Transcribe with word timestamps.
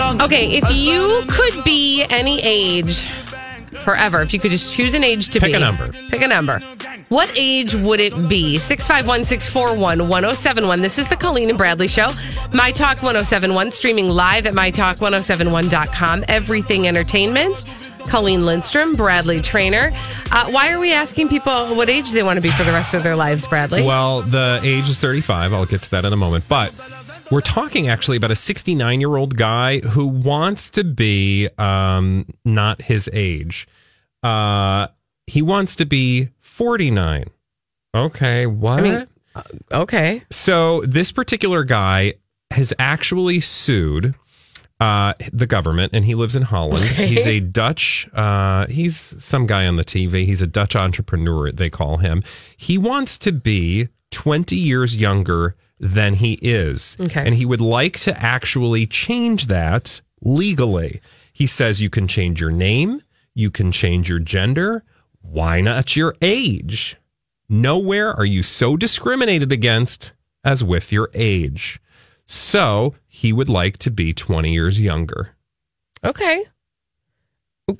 Okay, 0.00 0.56
if 0.56 0.74
you 0.74 1.22
could 1.28 1.62
be 1.64 2.04
any 2.08 2.40
age 2.42 3.06
forever, 3.84 4.22
if 4.22 4.32
you 4.32 4.40
could 4.40 4.50
just 4.50 4.74
choose 4.74 4.94
an 4.94 5.04
age 5.04 5.28
to 5.28 5.40
Pick 5.40 5.50
be. 5.50 5.54
a 5.54 5.58
number. 5.58 5.92
Pick 6.08 6.22
a 6.22 6.26
number. 6.26 6.58
What 7.08 7.30
age 7.34 7.74
would 7.74 8.00
it 8.00 8.12
be? 8.28 8.58
651 8.58 9.24
641 9.26 10.08
1071. 10.08 10.80
This 10.80 10.98
is 10.98 11.08
the 11.08 11.16
Colleen 11.16 11.48
and 11.48 11.58
Bradley 11.58 11.88
Show. 11.88 12.12
My 12.54 12.70
Talk 12.72 13.02
1071, 13.02 13.72
streaming 13.72 14.08
live 14.08 14.46
at 14.46 14.54
mytalk1071.com. 14.54 16.24
Everything 16.28 16.86
Entertainment. 16.86 17.64
Colleen 18.08 18.46
Lindstrom, 18.46 18.96
Bradley 18.96 19.40
Traynor. 19.40 19.92
Uh, 20.32 20.50
why 20.50 20.72
are 20.72 20.78
we 20.80 20.92
asking 20.92 21.28
people 21.28 21.74
what 21.76 21.90
age 21.90 22.10
they 22.12 22.22
want 22.22 22.38
to 22.38 22.40
be 22.40 22.50
for 22.50 22.64
the 22.64 22.72
rest 22.72 22.94
of 22.94 23.02
their 23.02 23.14
lives, 23.14 23.46
Bradley? 23.46 23.82
Well, 23.84 24.22
the 24.22 24.60
age 24.64 24.88
is 24.88 24.98
35. 24.98 25.52
I'll 25.52 25.66
get 25.66 25.82
to 25.82 25.90
that 25.90 26.04
in 26.06 26.12
a 26.12 26.16
moment. 26.16 26.44
But 26.48 26.72
we're 27.30 27.40
talking 27.40 27.88
actually 27.88 28.16
about 28.16 28.30
a 28.30 28.36
69 28.36 29.00
year 29.00 29.16
old 29.16 29.36
guy 29.36 29.78
who 29.80 30.06
wants 30.06 30.70
to 30.70 30.84
be 30.84 31.48
um, 31.58 32.26
not 32.44 32.82
his 32.82 33.08
age. 33.12 33.68
Uh, 34.22 34.88
he 35.26 35.42
wants 35.42 35.76
to 35.76 35.86
be 35.86 36.30
49. 36.40 37.24
Okay, 37.94 38.46
what? 38.46 38.82
mean- 38.82 39.06
okay. 39.72 40.22
So 40.30 40.80
this 40.82 41.12
particular 41.12 41.64
guy 41.64 42.14
has 42.50 42.72
actually 42.78 43.40
sued 43.40 44.14
uh, 44.80 45.12
the 45.32 45.46
government, 45.46 45.92
and 45.94 46.04
he 46.04 46.14
lives 46.14 46.34
in 46.34 46.42
Holland. 46.42 46.84
He's 46.84 47.26
a 47.26 47.40
Dutch. 47.40 48.08
Uh, 48.14 48.66
he's 48.66 48.96
some 48.96 49.46
guy 49.46 49.66
on 49.66 49.76
the 49.76 49.84
TV. 49.84 50.24
He's 50.24 50.42
a 50.42 50.46
Dutch 50.46 50.74
entrepreneur. 50.74 51.52
They 51.52 51.70
call 51.70 51.98
him. 51.98 52.22
He 52.56 52.78
wants 52.78 53.18
to 53.18 53.32
be 53.32 53.88
twenty 54.10 54.56
years 54.56 54.96
younger 54.96 55.54
than 55.80 56.14
he 56.14 56.34
is, 56.42 56.96
Okay. 57.00 57.22
and 57.26 57.34
he 57.34 57.46
would 57.46 57.60
like 57.60 57.98
to 58.00 58.16
actually 58.22 58.86
change 58.86 59.46
that 59.46 60.02
legally. 60.20 61.00
He 61.32 61.46
says 61.46 61.80
you 61.80 61.90
can 61.90 62.06
change 62.06 62.40
your 62.40 62.50
name, 62.52 63.02
you 63.34 63.50
can 63.50 63.72
change 63.72 64.08
your 64.08 64.18
gender. 64.18 64.84
Why 65.22 65.60
not 65.60 65.96
your 65.96 66.14
age? 66.22 66.96
Nowhere 67.48 68.12
are 68.12 68.24
you 68.24 68.42
so 68.42 68.76
discriminated 68.76 69.50
against 69.52 70.12
as 70.44 70.62
with 70.62 70.92
your 70.92 71.10
age. 71.14 71.80
So 72.26 72.94
he 73.08 73.32
would 73.32 73.48
like 73.48 73.76
to 73.78 73.90
be 73.90 74.12
20 74.12 74.52
years 74.52 74.80
younger. 74.80 75.30
Okay. 76.04 76.44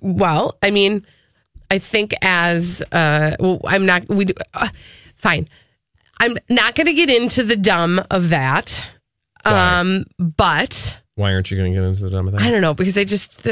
Well, 0.01 0.57
I 0.63 0.71
mean, 0.71 1.05
I 1.71 1.79
think 1.79 2.15
as 2.23 2.83
uh, 2.93 3.37
well, 3.41 3.61
I'm 3.67 3.87
not. 3.87 4.09
We 4.09 4.25
do, 4.27 4.35
uh, 4.55 4.69
fine. 5.17 5.49
I'm 6.21 6.37
not 6.49 6.75
going 6.77 6.87
to 6.87 6.95
get 6.95 7.11
into 7.11 7.43
the 7.43 7.57
dumb 7.57 8.01
of 8.11 8.29
that. 8.29 8.87
Why? 9.43 9.81
Um, 9.81 10.05
but 10.19 10.99
Why 11.17 11.33
aren't 11.33 11.51
you 11.51 11.57
going 11.57 11.73
to 11.73 11.79
get 11.81 11.85
into 11.87 12.03
the 12.05 12.11
dumb 12.11 12.29
of 12.29 12.35
that? 12.35 12.43
I 12.43 12.51
don't 12.51 12.61
know 12.61 12.75
because 12.75 12.97
I 12.99 13.05
just 13.05 13.45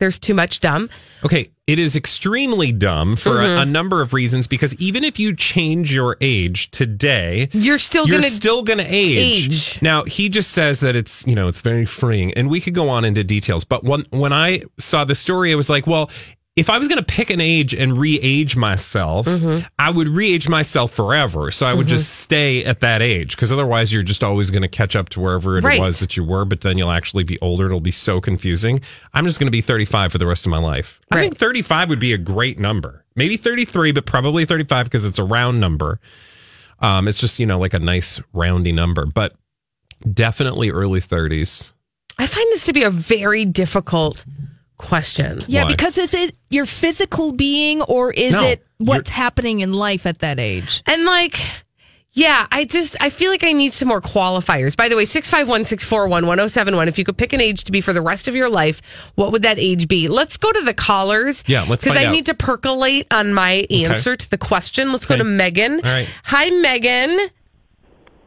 there's 0.00 0.18
too 0.18 0.34
much 0.34 0.60
dumb. 0.60 0.90
Okay, 1.24 1.50
it 1.68 1.78
is 1.78 1.94
extremely 1.94 2.72
dumb 2.72 3.14
for 3.16 3.30
Mm-hmm. 3.32 3.58
a, 3.58 3.62
a 3.62 3.64
number 3.64 4.00
of 4.02 4.12
reasons 4.12 4.48
because 4.48 4.74
even 4.80 5.04
if 5.04 5.18
you 5.20 5.36
change 5.36 5.92
your 5.94 6.16
age 6.20 6.70
today, 6.72 7.48
You're 7.52 7.78
still 7.78 8.06
you're 8.08 8.18
going 8.18 8.28
to 8.28 8.34
still 8.34 8.62
going 8.64 8.78
to 8.78 8.84
age. 8.86 9.46
age. 9.46 9.82
Now 9.82 10.02
he 10.04 10.28
just 10.28 10.50
says 10.50 10.80
that 10.80 10.96
it's 10.96 11.24
you 11.26 11.34
know 11.36 11.46
it's 11.48 11.60
very 11.62 11.84
freeing, 11.86 12.32
and 12.34 12.50
we 12.50 12.60
could 12.60 12.74
go 12.74 12.88
on 12.88 13.04
into 13.04 13.22
details. 13.22 13.64
But 13.64 13.84
when 13.84 14.04
when 14.10 14.32
I 14.32 14.62
saw 14.80 15.04
the 15.04 15.14
story, 15.14 15.52
I 15.52 15.54
was 15.54 15.70
like, 15.70 15.86
well, 15.86 16.10
if 16.54 16.68
I 16.68 16.78
was 16.78 16.86
going 16.86 16.98
to 16.98 17.02
pick 17.04 17.30
an 17.30 17.40
age 17.40 17.74
and 17.74 17.96
re-age 17.96 18.56
myself, 18.56 19.26
Mm-hmm. 19.26 19.66
I 19.78 19.90
would 19.90 20.08
re-age 20.08 20.48
myself 20.50 20.92
forever. 20.92 21.50
So 21.50 21.66
I 21.66 21.72
would 21.72 21.86
just 21.86 22.20
stay 22.20 22.62
at 22.64 22.80
that 22.80 23.00
age 23.00 23.34
because 23.36 23.52
otherwise 23.52 23.90
you're 23.92 24.02
just 24.02 24.22
always 24.22 24.50
going 24.50 24.60
to 24.62 24.68
catch 24.68 24.94
up 24.94 25.08
to 25.10 25.20
wherever 25.20 25.56
it 25.56 25.64
Right. 25.64 25.80
was 25.80 26.00
that 26.00 26.16
you 26.16 26.24
were. 26.24 26.44
But 26.44 26.60
then 26.60 26.76
you'll 26.76 26.90
actually 26.90 27.24
be 27.24 27.40
older. 27.40 27.66
It'll 27.66 27.80
be 27.80 27.90
so 27.90 28.20
confusing. 28.20 28.80
I'm 29.14 29.24
just 29.24 29.38
going 29.40 29.46
to 29.46 29.50
be 29.52 29.62
35 29.62 30.12
for 30.12 30.18
the 30.18 30.26
rest 30.26 30.44
of 30.44 30.50
my 30.50 30.58
life. 30.58 31.00
I 31.10 31.20
think 31.20 31.36
35 31.36 31.88
would 31.88 31.98
be 32.00 32.12
a 32.12 32.18
great 32.18 32.58
number. 32.58 33.04
Maybe 33.16 33.36
33, 33.38 33.92
but 33.92 34.04
probably 34.04 34.44
35 34.44 34.84
because 34.86 35.06
it's 35.06 35.18
a 35.18 35.24
round 35.24 35.58
number. 35.58 36.00
Um, 36.80 37.08
it's 37.08 37.20
just 37.20 37.38
you 37.38 37.46
know 37.46 37.58
like 37.58 37.72
a 37.74 37.78
nice 37.78 38.20
roundy 38.34 38.72
number, 38.72 39.06
but 39.06 39.34
definitely 40.12 40.70
early 40.70 41.00
30s. 41.00 41.72
I 42.18 42.26
find 42.26 42.46
this 42.52 42.64
to 42.64 42.72
be 42.72 42.82
a 42.82 42.90
very 42.90 43.44
difficult 43.44 44.24
question. 44.82 45.40
Yeah, 45.48 45.64
Why? 45.64 45.70
because 45.72 45.96
is 45.96 46.12
it 46.12 46.36
your 46.50 46.66
physical 46.66 47.32
being 47.32 47.80
or 47.82 48.12
is 48.12 48.32
No, 48.40 48.46
it 48.48 48.66
what's 48.78 49.08
happening 49.10 49.60
in 49.60 49.72
life 49.72 50.04
at 50.04 50.18
that 50.18 50.38
age? 50.38 50.82
And 50.86 51.04
like, 51.06 51.38
yeah, 52.12 52.46
I 52.52 52.64
just 52.66 52.94
I 53.00 53.08
feel 53.08 53.30
like 53.30 53.42
I 53.42 53.52
need 53.52 53.72
some 53.72 53.88
more 53.88 54.02
qualifiers. 54.02 54.76
By 54.76 54.90
the 54.90 54.96
way, 54.96 55.06
651 55.06 55.64
641 55.64 56.26
1071. 56.26 56.88
If 56.88 56.98
you 56.98 57.04
could 57.04 57.16
pick 57.16 57.32
an 57.32 57.40
age 57.40 57.64
to 57.64 57.72
be 57.72 57.80
for 57.80 57.94
the 57.94 58.02
rest 58.02 58.28
of 58.28 58.34
your 58.36 58.50
life, 58.50 58.82
what 59.14 59.32
would 59.32 59.42
that 59.44 59.58
age 59.58 59.88
be? 59.88 60.08
Let's 60.08 60.36
go 60.36 60.52
to 60.52 60.60
the 60.60 60.74
callers. 60.74 61.42
Yeah, 61.46 61.64
let's 61.66 61.82
Because 61.84 61.96
I 61.96 62.04
out. 62.06 62.12
need 62.12 62.26
to 62.26 62.34
percolate 62.34 63.06
on 63.10 63.32
my 63.32 63.66
answer 63.70 64.14
to 64.14 64.30
the 64.30 64.36
question. 64.36 64.92
Let's 64.92 65.06
go 65.06 65.16
to 65.16 65.24
Megan. 65.24 65.74
All 65.76 65.80
right. 65.90 66.08
Hi, 66.24 66.50
Megan. 66.50 67.18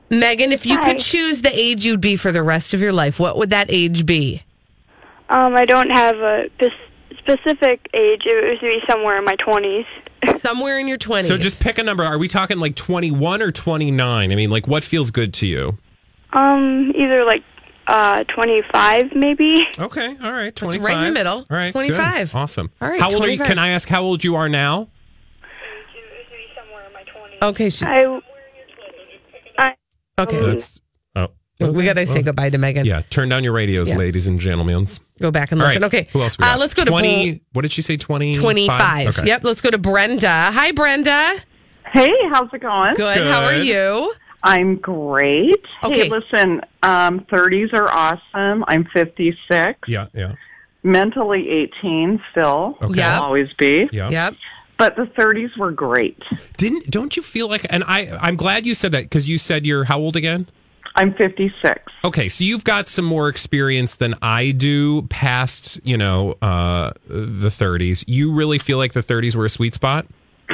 Megan, 0.09 0.51
if 0.51 0.65
you 0.65 0.77
Hi. 0.77 0.91
could 0.93 1.01
choose 1.01 1.41
the 1.41 1.51
age 1.57 1.83
you'd 1.85 2.01
be 2.01 2.15
for 2.15 2.31
the 2.31 2.43
rest 2.43 2.73
of 2.73 2.81
your 2.81 2.93
life, 2.93 3.19
what 3.19 3.37
would 3.37 3.49
that 3.51 3.67
age 3.69 4.05
be? 4.05 4.41
Um, 5.29 5.55
I 5.55 5.65
don't 5.65 5.89
have 5.89 6.15
a 6.17 6.45
specific 7.19 7.87
age. 7.93 8.21
It 8.25 8.43
would 8.43 8.61
be 8.61 8.79
somewhere 8.89 9.17
in 9.17 9.25
my 9.25 9.35
twenties. 9.43 9.85
Somewhere 10.39 10.79
in 10.79 10.87
your 10.87 10.97
20s. 10.97 11.25
So 11.25 11.37
just 11.37 11.61
pick 11.61 11.77
a 11.77 11.83
number. 11.83 12.03
Are 12.03 12.17
we 12.17 12.27
talking 12.27 12.57
like 12.57 12.75
21 12.75 13.41
or 13.41 13.51
29? 13.51 14.31
I 14.31 14.35
mean, 14.35 14.49
like 14.49 14.67
what 14.67 14.83
feels 14.83 15.11
good 15.11 15.33
to 15.35 15.45
you? 15.45 15.77
Um, 16.33 16.91
either 16.95 17.23
like 17.25 17.43
uh 17.87 18.23
twenty-five, 18.33 19.13
maybe. 19.15 19.65
Okay, 19.77 20.15
all 20.23 20.31
right, 20.31 20.55
25. 20.55 20.83
right 20.83 20.97
in 20.97 21.03
the 21.05 21.11
middle. 21.11 21.45
All 21.49 21.57
right, 21.57 21.71
25. 21.71 22.31
good. 22.31 22.37
Awesome. 22.37 22.71
All 22.81 22.89
right, 22.89 22.99
How 22.99 23.11
old 23.13 23.23
are 23.23 23.29
you? 23.29 23.37
Can 23.37 23.59
I 23.59 23.69
ask 23.69 23.87
how 23.87 24.01
old 24.03 24.23
you 24.23 24.35
are 24.35 24.49
now? 24.49 24.87
somewhere 26.55 26.85
in 26.87 26.93
my 26.93 27.03
twenties. 27.03 27.39
Okay. 27.41 27.69
she- 27.69 27.85
I. 27.85 28.19
I 29.57 29.75
okay. 30.23 30.39
That's 30.45 30.81
oh. 31.61 31.71
we 31.71 31.83
got 31.85 31.93
to 31.93 32.05
say 32.07 32.21
goodbye 32.21 32.49
to 32.49 32.57
Megan. 32.57 32.85
Yeah, 32.85 33.01
turn 33.09 33.29
down 33.29 33.43
your 33.43 33.53
radios, 33.53 33.89
Yeah. 33.89 33.97
ladies 33.97 34.27
and 34.27 34.39
gentlemen. 34.39 34.87
Go 35.21 35.31
back 35.31 35.51
and 35.51 35.59
listen. 35.59 35.81
right. 35.81 35.87
Okay. 35.93 36.07
Who 36.11 36.21
else 36.21 36.37
we 36.37 36.43
got? 36.43 36.55
Uh, 36.55 36.59
let's 36.59 36.73
go 36.73 36.83
to 36.83 36.91
20. 36.91 37.41
What 37.53 37.61
did 37.61 37.71
she 37.71 37.81
say? 37.81 37.97
20? 37.97 38.37
25. 38.37 39.07
Okay. 39.07 39.27
Yep. 39.27 39.43
Let's 39.43 39.61
go 39.61 39.69
to 39.71 39.77
Brenda. 39.77 40.51
Hi, 40.51 40.71
Brenda. 40.71 41.37
Hey, 41.91 42.11
how's 42.31 42.53
it 42.53 42.61
going? 42.61 42.95
Good. 42.95 43.17
How 43.17 43.45
are 43.45 43.55
you? 43.55 44.13
I'm 44.43 44.75
great. 44.75 45.65
Okay. 45.83 46.03
Hey, 46.03 46.09
listen, 46.09 46.61
um, 46.83 47.21
30s 47.31 47.73
are 47.73 47.89
awesome. 47.89 48.63
I'm 48.67 48.85
56, 48.93 49.79
Yeah, 49.87 50.07
yeah. 50.13 50.33
mentally 50.83 51.49
18 51.79 52.21
still. 52.31 52.77
Okay. 52.81 52.99
Yeah. 52.99 53.17
Will 53.17 53.25
always 53.25 53.47
be. 53.57 53.87
Yeah. 53.91 54.09
Yep. 54.09 54.35
But 54.77 54.97
the 54.97 55.03
30s 55.17 55.57
were 55.57 55.71
great. 55.71 56.21
Didn't 56.57 56.91
don't 56.91 57.15
you 57.15 57.23
feel 57.23 57.47
like 57.47 57.65
and 57.69 57.83
I 57.85 58.17
I'm 58.21 58.35
glad 58.35 58.65
you 58.65 58.75
said 58.75 58.91
that 58.91 59.09
cuz 59.09 59.27
you 59.27 59.37
said 59.37 59.65
you're 59.65 59.85
how 59.85 59.97
old 59.99 60.15
again? 60.17 60.47
I'm 60.95 61.13
56. 61.13 61.81
Okay, 62.03 62.29
so 62.29 62.43
you've 62.43 62.63
got 62.63 62.87
some 62.87 63.05
more 63.05 63.27
experience 63.27 63.95
than 63.95 64.15
I 64.21 64.51
do 64.51 65.03
past, 65.03 65.79
you 65.83 65.97
know, 65.97 66.35
uh 66.41 66.93
the 67.07 67.49
30s. 67.49 68.03
You 68.07 68.31
really 68.31 68.59
feel 68.59 68.77
like 68.77 68.93
the 68.93 69.03
30s 69.03 69.35
were 69.35 69.45
a 69.45 69.49
sweet 69.49 69.75
spot? 69.75 70.05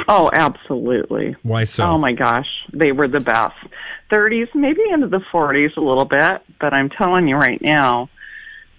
Oh, 0.08 0.30
absolutely. 0.32 1.36
Why 1.42 1.64
so? 1.64 1.84
Oh 1.84 1.98
my 1.98 2.12
gosh, 2.12 2.48
they 2.72 2.92
were 2.92 3.08
the 3.08 3.20
best. 3.20 3.54
30s, 4.10 4.48
maybe 4.54 4.80
into 4.92 5.06
the 5.06 5.20
40s 5.32 5.76
a 5.76 5.80
little 5.80 6.04
bit, 6.04 6.42
but 6.60 6.74
I'm 6.74 6.90
telling 6.90 7.28
you 7.28 7.36
right 7.36 7.60
now, 7.62 8.08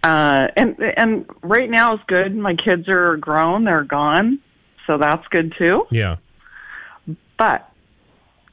uh, 0.04 0.48
and 0.58 0.76
and 0.98 1.26
right 1.42 1.70
now 1.70 1.94
is 1.96 2.00
good. 2.08 2.36
My 2.36 2.56
kids 2.56 2.90
are 2.90 3.18
grown; 3.18 3.64
they're 3.64 3.84
gone, 3.84 4.40
so 4.86 4.98
that's 4.98 5.26
good 5.30 5.54
too. 5.58 5.88
Yeah. 5.92 6.18
But 7.38 7.70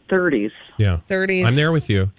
30s, 0.09 0.53
Yeah. 0.79 0.99
30s. 1.09 1.47
I'm 1.47 1.55
there 1.55 1.73
with 1.73 1.89
you. 1.91 2.11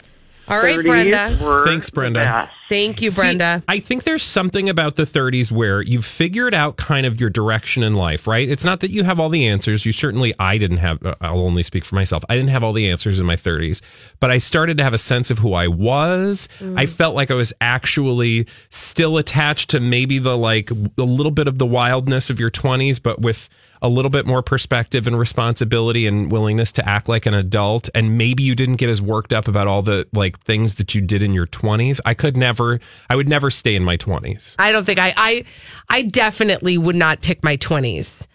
All 0.47 0.61
right, 0.61 0.83
Brenda. 0.85 1.63
Thanks, 1.65 1.89
the 1.89 1.91
Brenda. 1.91 2.51
Thank 2.71 3.01
you, 3.01 3.11
See, 3.11 3.19
Brenda. 3.19 3.61
I 3.67 3.81
think 3.81 4.05
there's 4.05 4.23
something 4.23 4.69
about 4.69 4.95
the 4.95 5.03
30s 5.03 5.51
where 5.51 5.81
you've 5.81 6.05
figured 6.05 6.53
out 6.55 6.77
kind 6.77 7.05
of 7.05 7.19
your 7.19 7.29
direction 7.29 7.83
in 7.83 7.95
life, 7.95 8.27
right? 8.27 8.47
It's 8.47 8.63
not 8.63 8.79
that 8.79 8.91
you 8.91 9.03
have 9.03 9.19
all 9.19 9.27
the 9.27 9.45
answers. 9.45 9.85
You 9.85 9.91
certainly, 9.91 10.33
I 10.39 10.57
didn't 10.57 10.77
have, 10.77 11.05
uh, 11.05 11.15
I'll 11.19 11.41
only 11.41 11.63
speak 11.63 11.83
for 11.83 11.95
myself. 11.95 12.23
I 12.29 12.35
didn't 12.37 12.51
have 12.51 12.63
all 12.63 12.71
the 12.71 12.89
answers 12.89 13.19
in 13.19 13.25
my 13.25 13.35
30s, 13.35 13.81
but 14.21 14.31
I 14.31 14.37
started 14.37 14.77
to 14.77 14.85
have 14.85 14.93
a 14.93 14.97
sense 14.97 15.29
of 15.29 15.39
who 15.39 15.53
I 15.53 15.67
was. 15.67 16.47
I 16.77 16.85
felt 16.85 17.13
like 17.13 17.29
I 17.29 17.33
was 17.33 17.51
actually 17.59 18.47
still 18.69 19.17
attached 19.17 19.71
to 19.71 19.81
maybe 19.81 20.17
the 20.17 20.37
like 20.37 20.71
a 20.71 21.03
little 21.03 21.33
bit 21.33 21.49
of 21.49 21.57
the 21.57 21.65
wildness 21.65 22.29
of 22.29 22.39
your 22.39 22.51
20s, 22.51 23.03
but 23.03 23.19
with 23.19 23.49
a 23.81 23.89
little 23.89 24.11
bit 24.11 24.27
more 24.27 24.43
perspective 24.43 25.07
and 25.07 25.17
responsibility 25.17 26.05
and 26.05 26.31
willingness 26.31 26.71
to 26.73 26.87
act 26.87 27.09
like 27.09 27.25
an 27.25 27.33
adult 27.33 27.89
and 27.95 28.17
maybe 28.17 28.43
you 28.43 28.53
didn't 28.53 28.75
get 28.75 28.89
as 28.89 29.01
worked 29.01 29.33
up 29.33 29.47
about 29.47 29.67
all 29.67 29.81
the 29.81 30.07
like 30.13 30.39
things 30.41 30.75
that 30.75 30.93
you 30.93 31.01
did 31.01 31.23
in 31.23 31.33
your 31.33 31.47
20s 31.47 31.99
i 32.05 32.13
could 32.13 32.37
never 32.37 32.60
i 33.09 33.15
would 33.15 33.27
never 33.29 33.49
stay 33.51 33.75
in 33.75 33.83
my 33.83 33.97
20s 33.97 34.55
I 34.59 34.71
don't 34.71 34.85
think 34.85 34.99
I, 34.99 35.13
I, 35.17 35.43
I 35.89 36.01
definitely 36.03 36.77
would 36.77 36.95
not 36.95 37.21
pick 37.21 37.43
my 37.43 37.57
20s. 37.57 38.27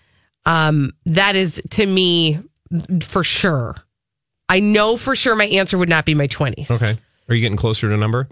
Um, 0.44 0.90
that 1.06 1.34
is 1.37 1.61
to 1.70 1.87
me 1.87 2.38
for 3.02 3.23
sure. 3.25 3.75
I 4.49 4.61
know 4.61 4.96
for 4.96 5.14
sure 5.17 5.34
my 5.37 5.46
answer 5.46 5.76
would 5.78 5.88
not 5.88 6.05
be 6.05 6.14
my 6.14 6.26
20s. 6.28 6.70
okay 6.70 6.99
are 7.28 7.34
you 7.34 7.40
getting 7.40 7.56
closer 7.58 7.88
to 7.88 7.94
a 7.94 7.96
number 7.96 8.28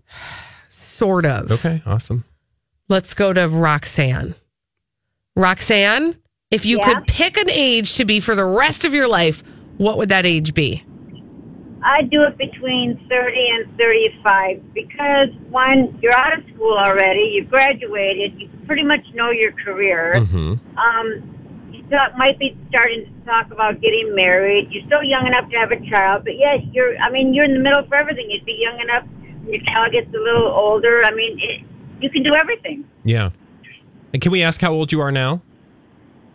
Sort 0.68 1.24
of. 1.26 1.50
okay 1.52 1.82
awesome 1.86 2.24
Let's 2.88 3.14
go 3.14 3.32
to 3.32 3.48
Roxanne. 3.48 4.34
Roxanne, 5.36 6.14
if 6.50 6.64
you 6.66 6.78
Yeah? 6.78 6.94
could 6.94 7.06
pick 7.06 7.36
an 7.38 7.48
age 7.50 7.94
to 7.94 8.04
be 8.04 8.20
for 8.20 8.34
the 8.34 8.44
rest 8.44 8.84
of 8.84 8.92
your 8.94 9.08
life, 9.08 9.42
what 9.78 9.96
would 9.98 10.10
that 10.10 10.26
age 10.26 10.52
be? 10.54 10.84
I 11.84 12.02
do 12.02 12.22
it 12.22 12.38
between 12.38 12.96
30 13.10 13.48
and 13.52 13.76
35 13.76 14.72
because 14.72 15.28
one, 15.50 15.98
you're 16.00 16.14
out 16.16 16.38
of 16.38 16.44
school 16.54 16.78
already, 16.78 17.32
you've 17.34 17.50
graduated, 17.50 18.40
you 18.40 18.48
pretty 18.66 18.82
much 18.82 19.04
know 19.12 19.30
your 19.30 19.52
career. 19.52 20.24
hmm 20.24 20.54
Um, 20.78 21.30
you 21.70 21.84
might 22.16 22.38
be 22.38 22.56
starting 22.70 23.04
to 23.04 23.26
talk 23.26 23.50
about 23.52 23.80
getting 23.82 24.14
married. 24.14 24.68
You're 24.70 24.84
still 24.86 25.02
young 25.04 25.26
enough 25.26 25.50
to 25.50 25.56
have 25.58 25.70
a 25.70 25.90
child, 25.90 26.24
but 26.24 26.36
yet 26.38 26.64
you're, 26.72 26.96
I 26.96 27.10
mean, 27.10 27.34
you're 27.34 27.44
in 27.44 27.52
the 27.52 27.60
middle 27.60 27.86
for 27.86 27.96
everything. 27.96 28.30
You'd 28.30 28.46
be 28.46 28.58
young 28.58 28.80
enough 28.80 29.04
when 29.42 29.52
your 29.52 29.62
child 29.64 29.92
gets 29.92 30.08
a 30.08 30.18
little 30.18 30.48
older. 30.48 31.02
I 31.04 31.14
mean, 31.14 31.38
it, 31.38 31.60
you 32.00 32.08
can 32.10 32.22
do 32.22 32.34
everything. 32.34 32.84
yeah 33.04 33.30
and 34.12 34.22
can 34.22 34.30
we 34.32 34.42
ask 34.42 34.60
how 34.60 34.72
old 34.72 34.90
you 34.92 35.00
are 35.00 35.12
now 35.12 35.42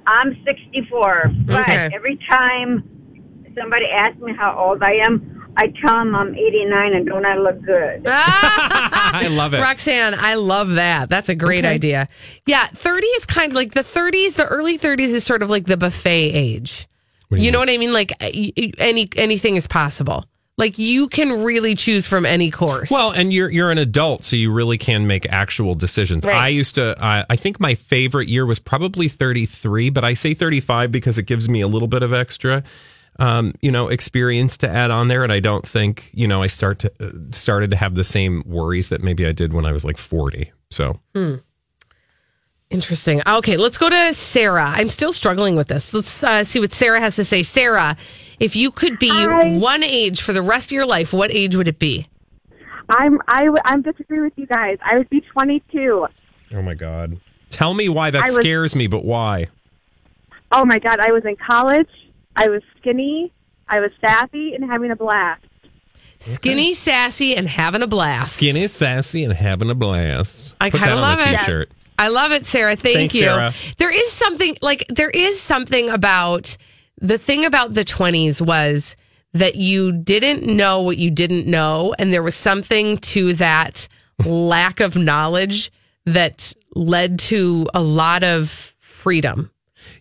I'm 0.05 0.35
64, 0.43 1.31
but 1.45 1.61
Okay. 1.61 1.89
every 1.93 2.17
time 2.29 2.83
somebody 3.57 3.85
asks 3.85 4.19
me 4.19 4.33
how 4.35 4.55
old 4.57 4.81
I 4.83 4.93
am, 5.05 5.38
I 5.57 5.67
tell 5.67 5.95
them 5.95 6.15
I'm 6.15 6.35
89 6.35 6.93
and 6.93 7.05
don't 7.05 7.25
I 7.25 7.37
look 7.37 7.61
good? 7.63 8.03
i 8.07 9.27
love 9.29 9.53
it 9.53 9.61
Roxanne, 9.61 10.15
I 10.17 10.35
love 10.35 10.71
that. 10.71 11.09
That's 11.09 11.29
a 11.29 11.35
great 11.35 11.65
idea. 11.65 12.07
Yeah, 12.45 12.67
30 12.67 13.07
is 13.07 13.25
kind 13.25 13.51
of 13.51 13.55
like 13.55 13.73
the 13.73 13.81
30s, 13.81 14.35
the 14.35 14.45
early 14.45 14.77
30s 14.77 15.09
is 15.09 15.23
sort 15.23 15.43
of 15.43 15.49
like 15.49 15.65
the 15.65 15.77
buffet 15.77 16.31
age. 16.31 16.87
What 17.29 17.39
You 17.39 17.47
you 17.47 17.51
know 17.51 17.59
what 17.59 17.69
I 17.69 17.77
mean? 17.77 17.93
Like 17.93 18.11
uh, 18.13 18.29
y- 18.33 18.51
y- 18.57 18.71
any 18.79 19.09
anything 19.15 19.55
is 19.55 19.67
possible. 19.67 20.25
Like 20.57 20.77
you 20.77 21.07
can 21.07 21.43
really 21.43 21.73
choose 21.73 22.05
from 22.07 22.25
any 22.25 22.51
course. 22.51 22.91
Well, 22.91 23.11
and 23.11 23.31
you're 23.31 23.49
you're 23.49 23.71
an 23.71 23.77
adult, 23.77 24.23
so 24.23 24.35
you 24.35 24.51
really 24.51 24.77
can 24.77 25.07
make 25.07 25.25
actual 25.31 25.73
decisions. 25.73 26.25
Right. 26.25 26.35
I 26.35 26.47
used 26.49 26.75
to. 26.75 26.95
I 26.99 27.25
I 27.29 27.35
think 27.37 27.59
my 27.59 27.75
favorite 27.75 28.27
year 28.27 28.45
was 28.45 28.59
probably 28.59 29.07
33, 29.07 29.89
but 29.89 30.03
I 30.03 30.15
say 30.15 30.33
35 30.33 30.91
because 30.91 31.17
it 31.17 31.23
gives 31.23 31.47
me 31.47 31.61
a 31.61 31.67
little 31.67 31.87
bit 31.87 32.03
of 32.03 32.11
extra, 32.11 32.63
um, 33.19 33.53
you 33.61 33.71
know, 33.71 33.87
experience 33.89 34.57
to 34.59 34.69
add 34.69 34.89
on 34.91 35.07
there. 35.09 35.23
And 35.23 35.31
I 35.31 35.39
don't 35.39 35.67
think 35.67 36.09
you 36.13 36.27
know 36.27 36.41
I 36.41 36.47
start 36.47 36.79
to 36.79 36.91
uh, 36.99 37.11
started 37.31 37.69
to 37.71 37.77
have 37.77 37.93
the 37.95 38.03
same 38.03 38.41
worries 38.45 38.89
that 38.89 39.03
maybe 39.03 39.25
I 39.27 39.31
did 39.31 39.53
when 39.53 39.65
I 39.65 39.71
was 39.73 39.85
like 39.85 39.97
40. 39.97 40.51
So 40.71 40.99
Interesting. 42.69 43.21
Okay, 43.25 43.57
let's 43.57 43.79
go 43.79 43.89
to 43.89 44.13
Sarah. 44.13 44.67
I'm 44.75 44.89
still 44.89 45.11
struggling 45.11 45.55
with 45.55 45.69
this. 45.69 45.91
Let's 45.91 46.23
uh, 46.23 46.43
see 46.43 46.59
what 46.59 46.71
Sarah 46.71 46.99
has 46.99 47.15
to 47.15 47.25
say. 47.25 47.41
Sarah, 47.41 47.97
if 48.39 48.55
you 48.55 48.69
could 48.69 48.99
be 48.99 49.09
Hi. 49.09 49.57
one 49.57 49.81
age 49.83 50.21
for 50.21 50.33
the 50.33 50.43
rest 50.43 50.69
of 50.69 50.73
your 50.75 50.85
life, 50.85 51.11
what 51.11 51.31
age 51.33 51.55
would 51.55 51.67
it 51.67 51.79
be? 51.79 52.07
I'm 52.91 53.19
I 53.27 53.45
w- 53.45 53.61
I'm 53.65 53.81
disagree 53.81 54.21
with 54.21 54.33
you 54.35 54.45
guys. 54.45 54.77
I 54.83 54.97
would 54.99 55.09
be 55.09 55.21
22. 55.21 56.07
oh 56.53 56.61
my 56.61 56.75
god, 56.75 57.19
tell 57.49 57.73
me 57.73 57.89
why 57.89 58.11
that 58.11 58.19
I 58.23 58.25
was- 58.27 58.35
scares 58.35 58.75
me, 58.75 58.85
but 58.85 59.03
why? 59.03 59.47
Oh 60.51 60.63
my 60.65 60.77
god, 60.79 60.99
I 60.99 61.11
was 61.11 61.25
in 61.25 61.35
college. 61.37 61.89
I 62.35 62.47
was 62.49 62.61
skinny. 62.77 63.33
I 63.67 63.79
was 63.79 63.91
sassy 64.01 64.53
and 64.55 64.69
having 64.69 64.91
a 64.91 64.95
blast. 64.95 65.45
Skinny, 66.19 66.73
sassy, 66.73 67.35
and 67.35 67.47
having 67.47 67.81
a 67.81 67.87
blast. 67.87 68.33
Skinny, 68.33 68.67
sassy, 68.67 69.23
and 69.23 69.31
having 69.33 69.69
a 69.69 69.75
blast. 69.75 70.55
I 70.59 70.69
Put 70.69 70.79
kinda 70.81 70.95
that 70.95 71.01
love 71.01 71.21
on 71.21 71.27
a 71.27 71.31
it. 71.31 71.37
t-shirt. 71.39 71.71
I 71.97 72.07
love 72.09 72.31
it, 72.31 72.45
Sarah. 72.45 72.75
Thank 72.75 72.95
Thanks, 72.95 73.15
you. 73.15 73.21
Sarah. 73.21 73.53
There 73.77 73.91
is 73.93 74.11
something 74.11 74.55
like 74.61 74.85
there 74.89 75.09
is 75.09 75.39
something 75.39 75.89
about 75.89 76.57
the 76.97 77.17
thing 77.17 77.45
about 77.45 77.73
the 77.73 77.83
20s 77.85 78.41
was 78.41 78.95
that 79.33 79.55
you 79.55 79.91
didn't 79.91 80.43
know 80.45 80.81
what 80.81 80.97
you 80.97 81.11
didn't 81.11 81.45
know 81.45 81.93
and 81.99 82.11
there 82.11 82.23
was 82.23 82.35
something 82.35 82.97
to 82.97 83.33
that 83.33 83.87
lack 84.25 84.79
of 84.79 84.95
knowledge 84.95 85.71
that 86.05 86.53
led 86.75 87.19
to 87.19 87.67
a 87.73 87.81
lot 87.81 88.23
of 88.23 88.73
freedom. 88.79 89.51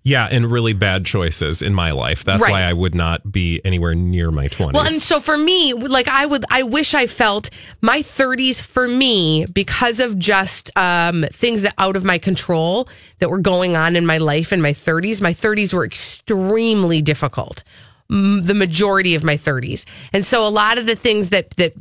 Yeah, 0.09 0.27
and 0.31 0.51
really 0.51 0.73
bad 0.73 1.05
choices 1.05 1.61
in 1.61 1.75
my 1.75 1.91
life. 1.91 2.25
That's 2.25 2.43
Right. 2.43 2.51
why 2.53 2.63
I 2.63 2.73
would 2.73 2.95
not 2.95 3.31
be 3.31 3.61
anywhere 3.65 3.95
near 3.95 4.31
my 4.31 4.49
20s. 4.49 4.73
Well, 4.75 4.87
and 4.87 5.03
so 5.03 5.21
for 5.21 5.37
me, 5.37 5.75
like 5.75 6.09
I 6.09 6.25
would, 6.25 6.45
I 6.51 6.63
wish 6.63 6.95
I 6.95 7.07
felt 7.07 7.51
my 7.83 8.01
30s 8.01 8.61
for 8.63 8.89
me 8.89 9.45
because 9.53 10.01
of 10.01 10.19
just 10.19 10.71
um, 10.77 11.25
things 11.33 11.63
that 11.63 11.75
out 11.77 11.97
of 11.97 12.05
my 12.05 12.19
control 12.19 12.89
that 13.19 13.29
were 13.31 13.39
going 13.39 13.77
on 13.77 13.97
in 13.97 14.07
my 14.07 14.19
life 14.19 14.53
in 14.53 14.63
my 14.63 14.73
30s. 14.73 15.21
My 15.21 15.33
30s 15.35 15.75
were 15.75 15.85
extremely 15.85 17.03
difficult. 17.03 17.63
The 18.11 18.55
majority 18.55 19.15
of 19.17 19.23
my 19.23 19.37
30s, 19.37 19.85
and 20.15 20.25
so 20.25 20.47
a 20.47 20.49
lot 20.49 20.79
of 20.79 20.87
the 20.87 20.97
things 20.97 21.29
that 21.29 21.51
that 21.59 21.75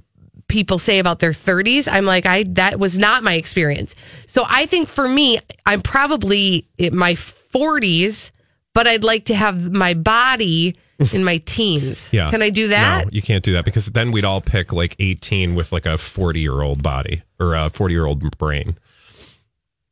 people 0.47 0.79
say 0.79 0.99
about 0.99 1.19
their 1.19 1.31
30s, 1.31 1.87
I'm 1.91 2.05
like, 2.05 2.25
I 2.25 2.43
that 2.43 2.79
was 2.79 2.97
not 2.97 3.23
my 3.23 3.33
experience. 3.33 3.95
So 4.27 4.43
I 4.47 4.65
think 4.65 4.89
for 4.89 5.07
me, 5.07 5.39
I'm 5.65 5.81
probably 5.81 6.67
in 6.77 6.95
my 6.95 7.13
40s, 7.13 8.31
but 8.73 8.87
I'd 8.87 9.03
like 9.03 9.25
to 9.25 9.35
have 9.35 9.71
my 9.71 9.93
body 9.93 10.75
in 11.13 11.23
my 11.23 11.37
teens. 11.37 12.11
Yeah. 12.11 12.31
Can 12.31 12.41
I 12.41 12.49
do 12.49 12.69
that? 12.69 13.05
No, 13.05 13.09
you 13.11 13.21
can't 13.21 13.43
do 13.43 13.53
that 13.53 13.65
because 13.65 13.87
then 13.87 14.11
we'd 14.11 14.25
all 14.25 14.41
pick 14.41 14.73
like 14.73 14.95
18 14.99 15.53
with 15.55 15.71
like 15.71 15.85
a 15.85 15.97
40 15.97 16.39
year 16.39 16.61
old 16.61 16.81
body 16.81 17.23
or 17.39 17.53
a 17.55 17.69
40 17.69 17.93
year 17.93 18.05
old 18.05 18.37
brain. 18.37 18.77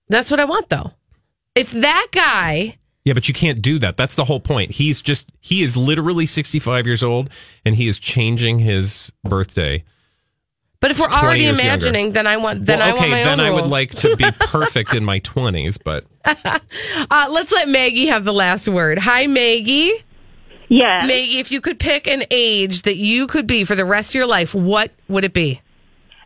That's 0.08 0.32
what 0.32 0.40
I 0.40 0.46
want 0.46 0.70
though. 0.70 0.92
If 1.56 1.72
that 1.72 2.08
guy, 2.12 2.78
Yeah, 3.06 3.14
but 3.14 3.28
you 3.28 3.34
can't 3.34 3.62
do 3.62 3.80
that. 3.80 3.98
That's 3.98 4.16
the 4.16 4.26
whole 4.26 4.40
point. 4.40 4.72
He's 4.72 5.02
just, 5.02 5.28
he 5.42 5.64
is 5.64 5.78
literally 5.78 6.26
65 6.26 6.86
years 6.86 7.04
old 7.04 7.30
and 7.64 7.76
he 7.76 7.88
is 7.88 8.00
changing 8.00 8.60
his 8.60 9.12
birthday. 9.24 9.84
But 10.86 10.92
if 10.92 11.00
we're 11.00 11.08
already 11.08 11.42
years 11.42 11.58
younger. 11.58 11.64
imagining, 11.72 12.12
then 12.12 12.28
I 12.28 12.38
want 12.38 12.64
then 12.64 12.78
well, 12.78 12.90
I 12.90 12.94
want 12.94 13.10
my 13.10 13.24
then 13.24 13.40
own 13.40 13.46
I 13.48 13.50
would 13.50 13.62
rules. 13.62 13.72
like 13.72 13.90
to 13.90 14.16
be 14.16 14.26
perfect 14.40 14.94
in 14.94 15.04
my 15.04 15.20
20s, 15.22 15.80
but 15.84 16.06
Uh, 16.24 17.28
let's 17.32 17.52
let 17.52 17.68
Maggie 17.70 18.06
have 18.06 18.24
the 18.24 18.32
last 18.34 18.68
word. 18.68 19.00
Hi, 19.00 19.26
Maggie. 19.26 19.94
Yes. 20.68 21.08
Maggie, 21.08 21.40
if 21.40 21.52
you 21.52 21.60
could 21.60 21.80
pick 21.80 22.06
an 22.06 22.26
age 22.30 22.84
that 22.84 22.98
you 22.98 23.26
could 23.26 23.48
be 23.48 23.64
for 23.64 23.74
the 23.74 23.84
rest 23.84 24.12
of 24.12 24.16
your 24.20 24.28
life, 24.28 24.54
what 24.54 24.92
would 25.08 25.24
it 25.26 25.34
be? 25.34 25.60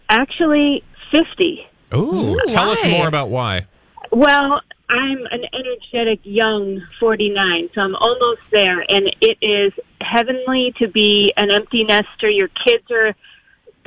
Actually, 0.10 0.84
50. 1.10 1.66
Ooh, 1.96 2.38
tell 2.48 2.70
us 2.70 2.86
more 2.86 3.08
about 3.08 3.30
why. 3.30 3.66
Well, 4.12 4.60
I'm 4.90 5.20
an 5.32 5.44
energetic 5.54 6.20
young 6.24 6.82
49, 7.00 7.70
so 7.74 7.80
I'm 7.80 7.96
almost 7.96 8.42
there. 8.52 8.82
And 8.82 9.16
it 9.22 9.38
is 9.42 9.72
heavenly 10.02 10.74
to 10.80 10.88
be 10.90 11.32
an 11.38 11.50
empty 11.50 11.84
nester. 11.84 12.30
Your 12.30 12.50
kids 12.66 12.84
are, 12.92 13.14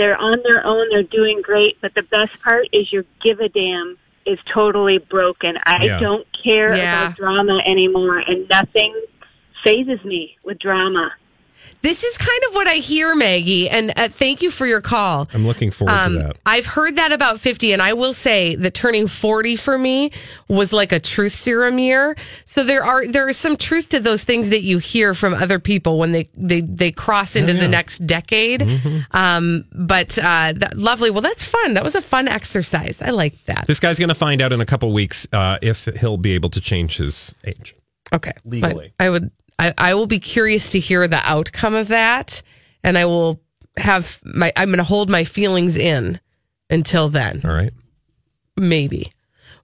they're 0.03 0.17
on 0.21 0.37
their 0.43 0.67
own, 0.67 0.89
they're 0.91 1.05
doing 1.05 1.41
great. 1.43 1.81
But 1.81 1.95
the 1.95 2.03
best 2.03 2.43
part 2.43 2.67
is 2.73 2.93
your 2.93 3.05
give 3.23 3.39
a 3.39 3.49
damn 3.49 3.97
is 4.27 4.39
totally 4.53 4.99
broken. 4.99 5.57
I 5.65 5.85
Yeah. 5.85 6.01
don't 6.01 6.27
care 6.45 6.75
Yeah. 6.75 7.05
about 7.07 7.17
drama 7.17 7.59
anymore, 7.65 8.19
and 8.19 8.49
nothing 8.51 8.93
phases 9.65 10.05
me 10.05 10.37
with 10.43 10.59
drama. 10.59 11.13
This 11.83 12.05
is 12.05 12.17
kind 12.17 12.41
of 12.49 12.55
what 12.55 12.69
I 12.69 12.77
hear, 12.77 13.15
Maggie, 13.17 13.69
and 13.69 13.93
uh, 13.97 14.09
thank 14.09 14.41
you 14.41 14.51
for 14.53 14.67
your 14.67 14.81
call. 14.81 15.29
I'm 15.35 15.47
looking 15.47 15.71
forward 15.73 15.93
Um, 15.93 16.13
to 16.15 16.19
that. 16.21 16.37
I've 16.47 16.67
heard 16.67 16.97
that 16.97 17.11
about 17.13 17.41
50, 17.41 17.73
and 17.73 17.83
I 17.83 17.93
will 17.95 18.15
say 18.15 18.55
that 18.55 18.73
turning 18.73 19.09
40 19.09 19.57
for 19.57 19.77
me 19.77 20.13
was 20.47 20.73
like 20.73 20.93
a 20.93 21.01
truth 21.01 21.33
serum 21.33 21.79
year. 21.81 22.17
So 22.45 22.63
there 22.63 22.85
are 22.85 23.07
there 23.07 23.29
is 23.29 23.37
some 23.37 23.57
truth 23.57 23.89
to 23.91 24.01
those 24.01 24.23
things 24.23 24.51
that 24.51 24.63
you 24.63 24.79
hear 24.79 25.13
from 25.13 25.35
other 25.35 25.59
people 25.59 25.99
when 25.99 26.13
they 26.13 26.29
they, 26.35 26.61
they 26.61 26.93
cross 26.93 27.35
into 27.35 27.53
the 27.55 27.69
next 27.69 28.07
decade. 28.07 28.61
Mm-hmm. 28.61 29.17
Um, 29.17 29.65
but 29.73 30.17
uh, 30.19 30.53
that, 30.57 30.75
lovely. 30.77 31.11
Well, 31.11 31.23
that's 31.23 31.45
fun. 31.45 31.75
That 31.75 31.83
was 31.83 31.95
a 31.97 32.03
fun 32.03 32.29
exercise. 32.29 33.03
I 33.03 33.11
like 33.11 33.45
that. 33.47 33.67
This 33.67 33.81
guy's 33.81 33.99
going 33.99 34.09
to 34.09 34.15
find 34.15 34.41
out 34.41 34.53
in 34.53 34.61
a 34.61 34.67
couple 34.67 34.93
weeks 34.93 35.27
uh, 35.33 35.59
if 35.63 35.87
he'll 35.99 36.17
be 36.17 36.33
able 36.35 36.51
to 36.51 36.61
change 36.61 36.99
his 36.99 37.35
age. 37.45 37.75
Okay. 38.13 38.33
Legally. 38.45 38.93
But 38.99 39.05
I 39.05 39.11
would 39.11 39.31
I, 39.59 39.73
I 39.79 39.95
will 39.95 40.07
be 40.07 40.19
curious 40.19 40.71
to 40.71 40.79
hear 40.81 41.07
the 41.09 41.21
outcome 41.29 41.75
of 41.75 41.89
that. 41.89 42.43
And 42.85 42.99
I 42.99 43.05
will 43.05 43.41
have 43.77 44.21
my 44.25 44.53
I'm 44.57 44.71
gonna 44.71 44.83
hold 44.85 45.09
my 45.11 45.25
feelings 45.25 45.77
in 45.77 46.21
until 46.71 47.09
then. 47.09 47.41
All 47.45 47.51
right. 47.53 47.73
Maybe. 48.57 49.13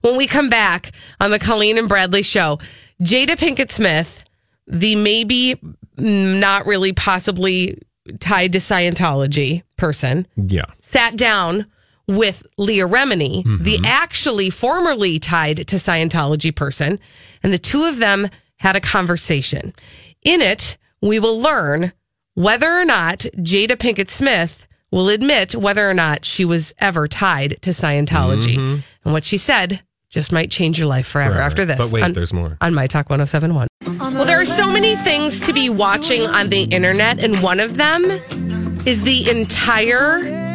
When 0.01 0.15
we 0.17 0.27
come 0.27 0.49
back 0.49 0.91
on 1.19 1.31
the 1.31 1.39
Colleen 1.39 1.77
and 1.77 1.89
Bradley 1.89 2.23
show, 2.23 2.59
Jada 3.01 3.37
Pinkett 3.37 3.71
Smith, 3.71 4.23
the 4.65 4.95
maybe 4.95 5.59
mm, 5.97 6.39
not 6.39 6.65
really 6.65 6.93
possibly 6.93 7.77
tied 8.19 8.53
to 8.53 8.59
Scientology 8.59 9.63
person, 9.77 10.25
Yeah. 10.37 10.65
sat 10.81 11.17
down 11.17 11.65
with 12.07 12.43
Leah 12.57 12.87
Remini, 12.87 13.43
the 13.63 13.79
actually 13.85 14.49
formerly 14.49 15.19
tied 15.19 15.67
to 15.67 15.75
Scientology 15.75 16.55
person, 16.55 16.97
and 17.43 17.53
the 17.53 17.59
two 17.59 17.85
of 17.85 17.97
them 17.99 18.29
had 18.59 18.75
a 18.75 18.81
conversation. 18.81 19.73
In 20.23 20.41
it, 20.41 20.77
we 21.01 21.19
will 21.19 21.39
learn 21.39 21.93
whether 22.35 22.71
or 22.71 22.85
not 22.85 23.19
Jada 23.37 23.71
Pinkett 23.77 24.09
Smith 24.09 24.67
will 24.91 25.09
admit 25.09 25.55
whether 25.55 25.89
or 25.89 25.93
not 25.93 26.25
she 26.25 26.45
was 26.45 26.73
ever 26.79 27.07
tied 27.07 27.57
to 27.61 27.71
Scientology. 27.71 28.55
Mm-hmm. 28.55 28.79
And 29.05 29.13
what 29.13 29.25
she 29.25 29.37
said 29.37 29.81
just 30.09 30.31
might 30.31 30.49
change 30.49 30.79
your 30.79 30.87
life 30.87 31.07
forever, 31.07 31.33
Forever. 31.35 31.45
after 31.45 31.65
this. 31.65 31.77
But 31.77 31.91
wait, 31.91 32.03
on, 32.03 32.13
there's 32.13 32.33
more. 32.33 32.57
On 32.61 32.73
My 32.73 32.87
Talk 32.87 33.09
1071. 33.09 33.67
Well, 33.99 34.25
there 34.25 34.41
are 34.41 34.45
so 34.45 34.69
many 34.71 34.95
things 34.95 35.39
to 35.41 35.53
be 35.53 35.69
watching 35.69 36.23
on 36.23 36.49
the 36.49 36.63
internet, 36.63 37.19
and 37.19 37.41
one 37.43 37.59
of 37.59 37.77
them 37.77 38.05
is 38.85 39.03
the 39.03 39.29
entire 39.29 40.48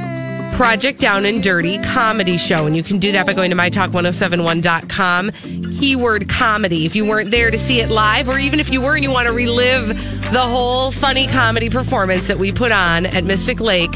Project 0.56 1.00
Down 1.00 1.24
and 1.24 1.42
Dirty 1.42 1.78
comedy 1.78 2.36
show. 2.36 2.66
And 2.66 2.76
you 2.76 2.84
can 2.84 2.98
do 2.98 3.10
that 3.12 3.26
by 3.26 3.32
going 3.32 3.50
to 3.50 3.56
mytalk1071.com, 3.56 5.32
keyword 5.80 6.28
comedy. 6.28 6.86
If 6.86 6.94
you 6.94 7.04
weren't 7.08 7.32
there 7.32 7.50
to 7.50 7.58
see 7.58 7.80
it 7.80 7.90
live, 7.90 8.28
or 8.28 8.38
even 8.38 8.60
if 8.60 8.70
you 8.70 8.80
were 8.80 8.94
and 8.94 9.02
you 9.02 9.10
want 9.10 9.26
to 9.26 9.32
relive 9.34 9.88
the 10.32 10.40
whole 10.40 10.92
funny 10.92 11.26
comedy 11.26 11.68
performance 11.68 12.28
that 12.28 12.38
we 12.38 12.52
put 12.52 12.70
on 12.70 13.06
at 13.06 13.24
Mystic 13.24 13.58
Lake, 13.58 13.92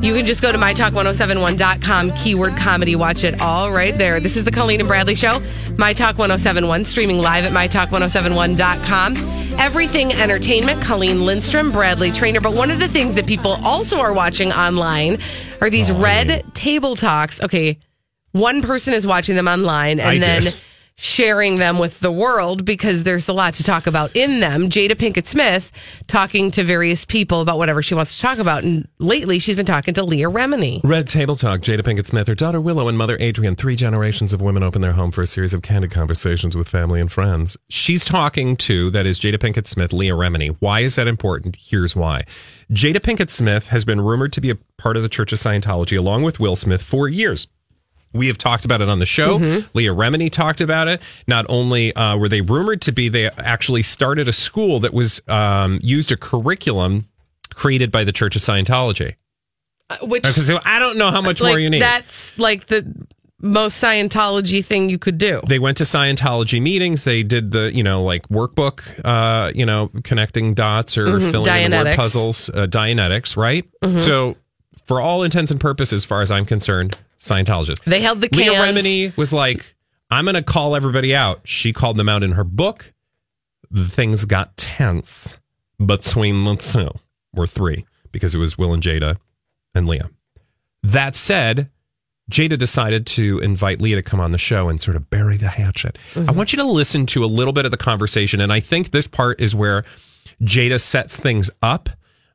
you 0.00 0.12
can 0.14 0.26
just 0.26 0.42
go 0.42 0.50
to 0.50 0.58
mytalk1071.com, 0.58 2.12
keyword 2.14 2.56
comedy. 2.56 2.96
Watch 2.96 3.22
it 3.22 3.40
all 3.40 3.70
right 3.70 3.96
there. 3.96 4.18
This 4.18 4.36
is 4.36 4.42
the 4.44 4.50
Colleen 4.50 4.80
and 4.80 4.88
Bradley 4.88 5.14
Show, 5.14 5.40
My 5.78 5.92
Talk 5.92 6.18
1071, 6.18 6.84
streaming 6.84 7.18
live 7.18 7.44
at 7.44 7.52
mytalk1071.com. 7.52 9.41
Everything 9.58 10.12
Entertainment, 10.12 10.82
Colleen 10.82 11.24
Lindstrom, 11.24 11.70
Bradley 11.72 12.10
Traynor. 12.10 12.40
But 12.40 12.54
one 12.54 12.70
of 12.70 12.80
the 12.80 12.88
things 12.88 13.14
that 13.14 13.26
people 13.26 13.56
also 13.64 14.00
are 14.00 14.12
watching 14.12 14.52
online 14.52 15.18
are 15.60 15.70
these 15.70 15.90
Oh, 15.90 15.98
red 16.00 16.44
table 16.54 16.96
talks. 16.96 17.40
Okay, 17.40 17.78
one 18.32 18.62
person 18.62 18.94
is 18.94 19.06
watching 19.06 19.36
them 19.36 19.48
online 19.48 20.00
and 20.00 20.08
I 20.08 20.18
then 20.18 20.42
did. 20.42 20.56
Sharing 20.96 21.58
them 21.58 21.78
with 21.78 22.00
the 22.00 22.12
world 22.12 22.64
because 22.64 23.02
there's 23.02 23.28
a 23.28 23.32
lot 23.32 23.54
to 23.54 23.64
talk 23.64 23.86
about 23.86 24.14
in 24.14 24.40
them. 24.40 24.68
Jada 24.68 24.92
Pinkett 24.92 25.26
Smith 25.26 25.72
talking 26.06 26.50
to 26.52 26.62
various 26.62 27.04
people 27.04 27.40
about 27.40 27.58
whatever 27.58 27.82
she 27.82 27.94
wants 27.94 28.16
to 28.16 28.22
talk 28.22 28.38
about. 28.38 28.62
And 28.62 28.86
lately 28.98 29.38
she's 29.38 29.56
been 29.56 29.66
talking 29.66 29.94
to 29.94 30.04
Leah 30.04 30.30
Remini. 30.30 30.80
Red 30.84 31.08
Table 31.08 31.34
Talk, 31.34 31.60
Jada 31.60 31.80
Pinkett 31.80 32.06
Smith, 32.06 32.28
her 32.28 32.34
daughter 32.34 32.60
Willow, 32.60 32.88
and 32.88 32.96
mother 32.96 33.18
Adrienne. 33.20 33.56
Three 33.56 33.74
generations 33.74 34.32
of 34.32 34.40
women 34.40 34.62
open 34.62 34.80
their 34.80 34.92
home 34.92 35.10
for 35.10 35.22
a 35.22 35.26
series 35.26 35.54
of 35.54 35.62
candid 35.62 35.90
conversations 35.90 36.56
with 36.56 36.68
family 36.68 37.00
and 37.00 37.10
friends. 37.10 37.56
She's 37.68 38.04
talking 38.04 38.56
to, 38.58 38.90
that 38.90 39.06
is 39.06 39.18
Jada 39.18 39.38
Pinkett 39.38 39.66
Smith, 39.66 39.92
Leah 39.92 40.14
Remini. 40.14 40.56
Why 40.60 40.80
is 40.80 40.96
that 40.96 41.08
important? 41.08 41.56
Here's 41.58 41.96
why. 41.96 42.24
Jada 42.70 42.98
Pinkett 42.98 43.30
Smith 43.30 43.68
has 43.68 43.84
been 43.84 44.00
rumored 44.00 44.32
to 44.34 44.40
be 44.40 44.50
a 44.50 44.58
part 44.78 44.96
of 44.96 45.02
the 45.02 45.08
Church 45.08 45.32
of 45.32 45.38
Scientology 45.38 45.98
along 45.98 46.22
with 46.22 46.38
Will 46.38 46.54
Smith 46.56 46.82
for 46.82 47.08
years. 47.08 47.48
We 48.12 48.26
have 48.28 48.38
talked 48.38 48.64
about 48.64 48.80
it 48.80 48.88
on 48.88 48.98
the 48.98 49.06
show. 49.06 49.36
Leah 49.74 49.94
Remini 49.94 50.30
talked 50.30 50.60
about 50.60 50.88
it. 50.88 51.00
Not 51.26 51.46
only 51.48 51.94
uh, 51.94 52.16
were 52.16 52.28
they 52.28 52.40
rumored 52.40 52.82
to 52.82 52.92
be, 52.92 53.08
they 53.08 53.28
actually 53.30 53.82
started 53.82 54.28
a 54.28 54.32
school 54.32 54.80
that 54.80 54.92
was 54.92 55.22
um, 55.28 55.80
used 55.82 56.12
a 56.12 56.16
curriculum 56.16 57.08
created 57.54 57.90
by 57.90 58.04
the 58.04 58.12
Church 58.12 58.36
of 58.36 58.42
Scientology. 58.42 59.16
Uh, 59.90 59.96
Which 60.02 60.22
Because 60.22 60.50
I 60.64 60.78
don't 60.78 60.96
know 60.96 61.10
how 61.10 61.20
much 61.22 61.40
like, 61.40 61.52
more 61.52 61.58
you 61.58 61.70
need. 61.70 61.82
That's 61.82 62.38
like 62.38 62.66
the 62.66 63.06
most 63.40 63.82
Scientology 63.82 64.64
thing 64.64 64.88
you 64.88 64.98
could 64.98 65.18
do. 65.18 65.40
they 65.48 65.58
went 65.58 65.78
to 65.78 65.84
Scientology 65.84 66.62
meetings. 66.62 67.04
They 67.04 67.22
did 67.22 67.50
the, 67.50 67.74
you 67.74 67.82
know, 67.82 68.02
like 68.04 68.28
workbook, 68.28 68.82
uh, 69.04 69.50
you 69.54 69.66
know, 69.66 69.90
connecting 70.04 70.54
dots 70.54 70.96
or 70.96 71.18
filling 71.18 71.64
in 71.64 71.72
word 71.72 71.96
puzzles, 71.96 72.48
uh, 72.50 72.66
Dianetics, 72.66 73.36
right? 73.36 73.64
So, 73.98 74.36
for 74.84 75.00
all 75.00 75.22
intents 75.22 75.50
and 75.50 75.60
purposes, 75.60 75.94
as 75.94 76.04
far 76.04 76.22
as 76.22 76.30
I'm 76.30 76.44
concerned, 76.44 76.98
Scientologist. 77.22 77.84
They 77.84 78.00
held 78.00 78.20
the 78.20 78.28
cans. 78.28 78.48
Leah. 78.48 78.60
Remini 78.60 79.16
was 79.16 79.32
like, 79.32 79.76
I'm 80.10 80.24
going 80.24 80.34
to 80.34 80.42
call 80.42 80.74
everybody 80.74 81.14
out. 81.14 81.40
She 81.44 81.72
called 81.72 81.96
them 81.96 82.08
out 82.08 82.24
in 82.24 82.32
her 82.32 82.42
book. 82.42 82.92
The 83.70 83.88
things 83.88 84.24
got 84.24 84.56
tense 84.56 85.38
between 85.84 86.44
the 86.44 86.56
two, 86.56 86.90
or 87.34 87.46
three, 87.46 87.86
because 88.10 88.34
it 88.34 88.38
was 88.38 88.58
Will 88.58 88.74
and 88.74 88.82
Jada 88.82 89.18
and 89.72 89.86
Leah. 89.86 90.10
That 90.82 91.14
said, 91.14 91.70
Jada 92.30 92.58
decided 92.58 93.06
to 93.06 93.38
invite 93.38 93.80
Leah 93.80 93.96
to 93.96 94.02
come 94.02 94.20
on 94.20 94.32
the 94.32 94.38
show 94.38 94.68
and 94.68 94.82
sort 94.82 94.96
of 94.96 95.08
bury 95.08 95.36
the 95.36 95.48
hatchet. 95.48 95.98
I 96.14 96.18
mm-hmm. 96.18 96.36
want 96.36 96.52
you 96.52 96.56
to 96.58 96.64
listen 96.64 97.06
to 97.06 97.24
a 97.24 97.26
little 97.26 97.52
bit 97.52 97.64
of 97.64 97.70
the 97.70 97.76
conversation. 97.76 98.40
And 98.40 98.52
I 98.52 98.58
think 98.58 98.90
this 98.90 99.06
part 99.06 99.40
is 99.40 99.54
where 99.54 99.84
Jada 100.42 100.80
sets 100.80 101.18
things 101.18 101.50
up. 101.62 101.88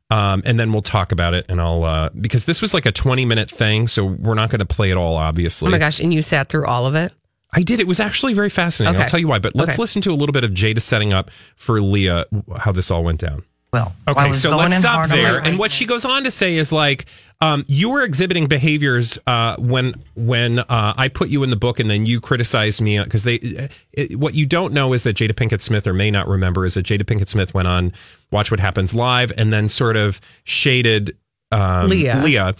Um, 0.09 0.41
and 0.45 0.59
then 0.59 0.71
we'll 0.71 0.81
talk 0.81 1.11
about 1.11 1.33
it. 1.33 1.45
And 1.49 1.59
I'll, 1.59 1.83
uh, 1.83 2.09
because 2.09 2.45
this 2.45 2.61
was 2.61 2.73
like 2.73 2.85
a 2.85 2.91
20 2.91 3.25
minute 3.25 3.49
thing. 3.51 3.87
So 3.87 4.05
we're 4.05 4.35
not 4.35 4.49
going 4.49 4.59
to 4.59 4.65
play 4.65 4.89
it 4.91 4.97
all, 4.97 5.15
obviously. 5.15 5.67
Oh 5.67 5.71
my 5.71 5.77
gosh. 5.79 5.99
And 5.99 6.13
you 6.13 6.21
sat 6.21 6.49
through 6.49 6.65
all 6.65 6.85
of 6.85 6.95
it? 6.95 7.11
I 7.53 7.61
did. 7.63 7.79
It 7.79 7.87
was 7.87 7.99
actually 7.99 8.33
very 8.33 8.49
fascinating. 8.49 8.95
Okay. 8.95 9.03
I'll 9.03 9.09
tell 9.09 9.19
you 9.19 9.27
why. 9.27 9.39
But 9.39 9.55
let's 9.55 9.75
Okay. 9.75 9.81
listen 9.81 10.01
to 10.03 10.11
a 10.11 10.15
little 10.15 10.33
bit 10.33 10.43
of 10.43 10.51
Jada 10.51 10.81
setting 10.81 11.11
up 11.13 11.31
for 11.55 11.81
Leah 11.81 12.25
how 12.57 12.71
this 12.71 12.89
all 12.91 13.03
went 13.03 13.19
down. 13.19 13.43
Well, 13.73 13.93
Okay, 14.07 14.31
so 14.33 14.55
let's 14.55 14.77
stop 14.77 14.95
hard 14.95 15.11
on 15.11 15.17
my 15.17 15.23
there. 15.23 15.39
And 15.39 15.59
what 15.59 15.71
she 15.71 15.85
goes 15.85 16.05
on 16.05 16.23
to 16.23 16.31
say 16.31 16.55
is 16.55 16.71
like, 16.71 17.05
um, 17.41 17.65
you 17.67 17.89
were 17.89 18.01
exhibiting 18.01 18.47
behaviors 18.47 19.19
uh, 19.27 19.57
when 19.57 19.93
when 20.15 20.59
uh, 20.59 20.93
I 20.97 21.09
put 21.09 21.29
you 21.29 21.43
in 21.43 21.49
the 21.49 21.55
book, 21.55 21.79
and 21.79 21.89
then 21.89 22.05
you 22.05 22.19
criticized 22.21 22.81
me 22.81 23.03
because 23.03 23.23
they. 23.23 23.35
uh, 23.35 23.67
It, 23.91 24.15
what 24.17 24.33
you 24.33 24.45
don't 24.45 24.73
know 24.73 24.93
is 24.93 25.03
that 25.03 25.17
Jada 25.17 25.33
Pinkett 25.33 25.61
Smith, 25.61 25.85
or 25.85 25.93
may 25.93 26.09
not 26.09 26.27
remember, 26.27 26.65
is 26.65 26.75
that 26.75 26.85
Jada 26.85 27.03
Pinkett 27.03 27.27
Smith 27.27 27.53
went 27.53 27.67
on 27.67 27.91
Watch 28.31 28.49
What 28.51 28.59
Happens 28.59 28.95
Live, 28.95 29.31
and 29.37 29.51
then 29.51 29.69
sort 29.69 29.97
of 29.97 30.19
shaded 30.45 31.15
um, 31.51 31.89
Leah. 31.89 32.21
Leah. 32.23 32.55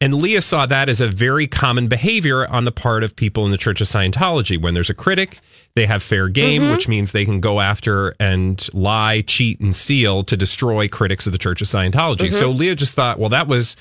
And 0.00 0.14
Leah 0.14 0.42
saw 0.42 0.64
that 0.66 0.88
as 0.88 1.00
a 1.00 1.08
very 1.08 1.48
common 1.48 1.88
behavior 1.88 2.46
on 2.46 2.64
the 2.64 2.70
part 2.70 3.02
of 3.02 3.16
people 3.16 3.44
in 3.44 3.50
the 3.50 3.58
Church 3.58 3.80
of 3.80 3.88
Scientology. 3.88 4.60
When 4.60 4.74
there's 4.74 4.90
a 4.90 4.94
critic, 4.94 5.40
they 5.74 5.86
have 5.86 6.04
fair 6.04 6.28
game, 6.28 6.62
Mm-hmm. 6.62 6.70
which 6.72 6.86
means 6.86 7.10
they 7.10 7.24
can 7.24 7.40
go 7.40 7.58
after 7.60 8.14
and 8.20 8.66
lie, 8.72 9.22
cheat, 9.22 9.58
and 9.58 9.74
steal 9.74 10.22
to 10.24 10.36
destroy 10.36 10.86
critics 10.86 11.26
of 11.26 11.32
the 11.32 11.38
Church 11.38 11.60
of 11.62 11.66
Scientology. 11.68 12.32
So 12.32 12.48
Mm-hmm. 12.48 12.58
Leah 12.58 12.74
just 12.76 12.94
thought, 12.94 13.18
well, 13.18 13.30
that 13.30 13.48
was 13.48 13.76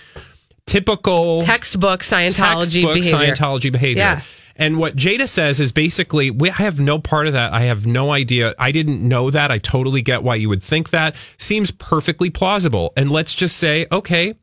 typical 0.66 1.42
Textbook 1.44 2.02
Scientology 2.02 2.82
textbook 2.82 2.94
behavior. 2.96 3.34
Scientology 3.36 3.72
behavior. 3.72 4.02
Yeah. 4.02 4.22
And 4.60 4.80
what 4.80 4.96
Jada 4.96 5.28
says 5.30 5.62
is 5.62 5.72
basically, 5.72 6.32
we, 6.32 6.50
I 6.50 6.54
have 6.54 6.80
no 6.80 6.98
part 6.98 7.28
of 7.28 7.34
that. 7.34 7.54
I 7.54 7.62
have 7.66 7.86
no 7.86 8.12
idea. 8.12 8.56
I 8.58 8.72
didn't 8.72 9.08
know 9.08 9.30
that. 9.30 9.52
I 9.52 9.60
totally 9.60 10.02
get 10.02 10.24
why 10.24 10.34
you 10.34 10.50
would 10.50 10.64
think 10.64 10.90
that. 10.90 11.16
Seems 11.38 11.70
perfectly 11.70 12.32
plausible. 12.32 12.92
And 12.98 13.12
let's 13.12 13.36
just 13.36 13.58
say, 13.58 13.86
okay, 13.92 14.34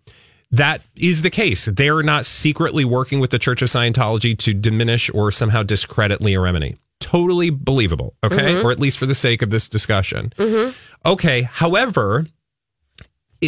that 0.51 0.83
is 0.97 1.23
the 1.23 1.31
case. 1.31 1.67
They're 1.67 2.03
not 2.03 2.27
secretly 2.27 2.85
working 2.85 3.21
with 3.21 3.31
the 3.31 3.39
Church 3.39 3.63
of 3.63 3.69
Scientology 3.69 4.37
to 4.39 4.55
diminish 4.55 5.11
or 5.13 5.31
somehow 5.31 5.63
discredit 5.63 6.21
Leah 6.21 6.39
Remini. 6.39 6.77
Totally 7.01 7.51
believable. 7.51 8.15
Okay. 8.23 8.55
Mm-hmm. 8.55 8.67
Or 8.67 8.71
at 8.71 8.81
least 8.81 8.99
for 8.99 9.07
the 9.07 9.15
sake 9.15 9.43
of 9.43 9.51
this 9.51 9.69
discussion. 9.69 10.33
Mm-hmm. 10.39 10.73
Okay. 11.07 11.43
However, 11.43 12.27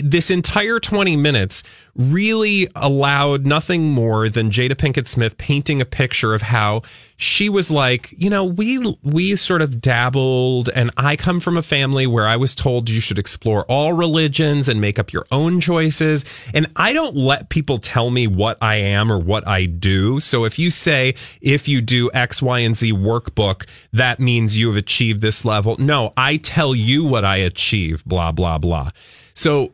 this 0.01 0.31
entire 0.31 0.81
20 0.81 1.17
minutes 1.17 1.63
really 1.97 2.69
allowed 2.75 3.47
nothing 3.47 3.91
more 3.91 4.29
than 4.29 4.51
Jada 4.51 4.75
Pinkett 4.75 5.09
Smith 5.09 5.39
painting 5.39 5.81
a 5.81 5.87
picture 5.87 6.35
of 6.35 6.43
how 6.43 6.83
she 7.17 7.49
was 7.49 7.71
like, 7.71 8.13
you 8.17 8.29
know, 8.29 8.45
we 8.45 8.79
we 9.03 9.37
sort 9.37 9.63
of 9.63 9.81
dabbled 9.81 10.69
and 10.75 10.91
I 10.99 11.17
come 11.17 11.41
from 11.41 11.57
a 11.57 11.63
family 11.63 12.07
where 12.07 12.27
I 12.27 12.37
was 12.37 12.55
told 12.55 12.91
you 12.91 13.01
should 13.01 13.19
explore 13.19 13.65
all 13.65 13.95
religions 13.95 14.69
and 14.69 14.81
make 14.81 14.99
up 14.99 15.13
your 15.13 15.27
own 15.33 15.61
choices 15.61 16.25
and 16.53 16.67
I 16.77 16.93
don't 16.93 17.17
let 17.17 17.49
people 17.49 17.79
tell 17.79 18.11
me 18.11 18.27
what 18.27 18.59
I 18.61 18.77
am 18.77 19.11
or 19.11 19.19
what 19.19 19.47
I 19.49 19.65
do. 19.65 20.21
So 20.21 20.45
if 20.45 20.59
you 20.59 20.71
say 20.71 21.15
if 21.41 21.67
you 21.67 21.81
do 21.81 22.11
X, 22.13 22.43
Y, 22.43 22.59
and 22.59 22.77
Z 22.77 22.93
workbook, 22.93 23.67
that 23.93 24.21
means 24.21 24.59
you 24.59 24.67
have 24.67 24.77
achieved 24.77 25.23
this 25.23 25.45
level. 25.47 25.77
No, 25.79 26.13
I 26.17 26.37
tell 26.37 26.75
you 26.75 27.07
what 27.07 27.25
I 27.25 27.37
achieve, 27.37 28.05
blah 28.05 28.33
blah 28.33 28.59
blah. 28.59 28.91
So 29.33 29.73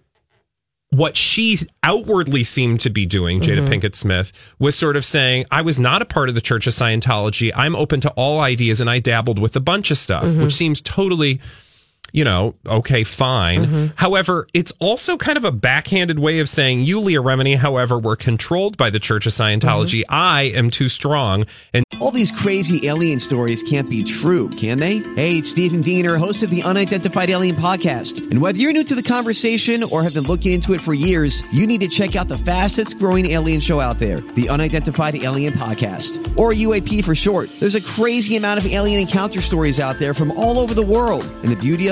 what 0.92 1.16
she 1.16 1.56
outwardly 1.82 2.44
seemed 2.44 2.78
to 2.80 2.90
be 2.90 3.06
doing, 3.06 3.40
Jada 3.40 3.66
mm-hmm. 3.66 3.72
Pinkett 3.72 3.94
Smith, 3.94 4.30
was 4.58 4.76
sort 4.76 4.94
of 4.94 5.06
saying, 5.06 5.46
I 5.50 5.62
was 5.62 5.80
not 5.80 6.02
a 6.02 6.04
part 6.04 6.28
of 6.28 6.34
the 6.34 6.42
Church 6.42 6.66
of 6.66 6.74
Scientology. 6.74 7.50
I'm 7.56 7.74
open 7.74 8.00
to 8.02 8.10
all 8.10 8.40
ideas 8.40 8.78
and 8.78 8.90
I 8.90 8.98
dabbled 8.98 9.38
with 9.38 9.56
a 9.56 9.60
bunch 9.60 9.90
of 9.90 9.96
stuff, 9.96 10.24
mm-hmm. 10.24 10.42
which 10.42 10.52
seems 10.52 10.82
totally, 10.82 11.40
you 12.12 12.24
know, 12.24 12.54
okay, 12.66 13.04
fine. 13.04 13.64
Mm-hmm. 13.64 13.86
However, 13.96 14.46
it's 14.52 14.72
also 14.80 15.16
kind 15.16 15.38
of 15.38 15.44
a 15.44 15.52
backhanded 15.52 16.18
way 16.18 16.40
of 16.40 16.48
saying, 16.48 16.80
you, 16.80 17.00
Leah 17.00 17.22
Remini, 17.22 17.56
however, 17.56 17.98
were 17.98 18.16
controlled 18.16 18.76
by 18.76 18.90
the 18.90 19.00
Church 19.00 19.24
of 19.26 19.32
Scientology. 19.32 20.00
Mm-hmm. 20.00 20.14
I 20.14 20.42
am 20.54 20.68
too 20.70 20.90
strong. 20.90 21.46
And 21.72 21.84
All 22.00 22.10
these 22.10 22.30
crazy 22.30 22.86
alien 22.86 23.18
stories 23.18 23.62
can't 23.62 23.88
be 23.88 24.02
true, 24.02 24.50
can 24.50 24.78
they? 24.78 24.98
Hey, 25.14 25.38
it's 25.38 25.50
Stephen 25.50 25.80
Diener, 25.80 26.18
host 26.18 26.42
of 26.42 26.50
the 26.50 26.62
Unidentified 26.62 27.30
Alien 27.30 27.56
Podcast. 27.56 28.30
And 28.30 28.42
whether 28.42 28.58
you're 28.58 28.74
new 28.74 28.84
to 28.84 28.94
the 28.94 29.02
conversation 29.02 29.82
or 29.90 30.02
have 30.02 30.12
been 30.12 30.24
looking 30.24 30.52
into 30.52 30.74
it 30.74 30.82
for 30.82 30.92
years, 30.92 31.42
you 31.56 31.66
need 31.66 31.80
to 31.80 31.88
check 31.88 32.14
out 32.14 32.28
the 32.28 32.38
fastest 32.38 32.98
growing 32.98 33.30
alien 33.30 33.60
show 33.60 33.80
out 33.80 33.98
there, 33.98 34.20
the 34.20 34.50
Unidentified 34.50 35.14
Alien 35.14 35.54
Podcast, 35.54 36.36
or 36.36 36.52
UAP 36.52 37.02
for 37.04 37.14
short. 37.14 37.48
There's 37.58 37.74
a 37.74 37.80
crazy 37.80 38.36
amount 38.36 38.60
of 38.60 38.66
alien 38.70 39.00
encounter 39.00 39.40
stories 39.40 39.80
out 39.80 39.96
there 39.96 40.12
from 40.12 40.30
all 40.32 40.58
over 40.58 40.74
the 40.74 40.84
world. 40.84 41.24
And 41.42 41.50
the 41.50 41.56
beauty 41.56 41.88
of 41.88 41.91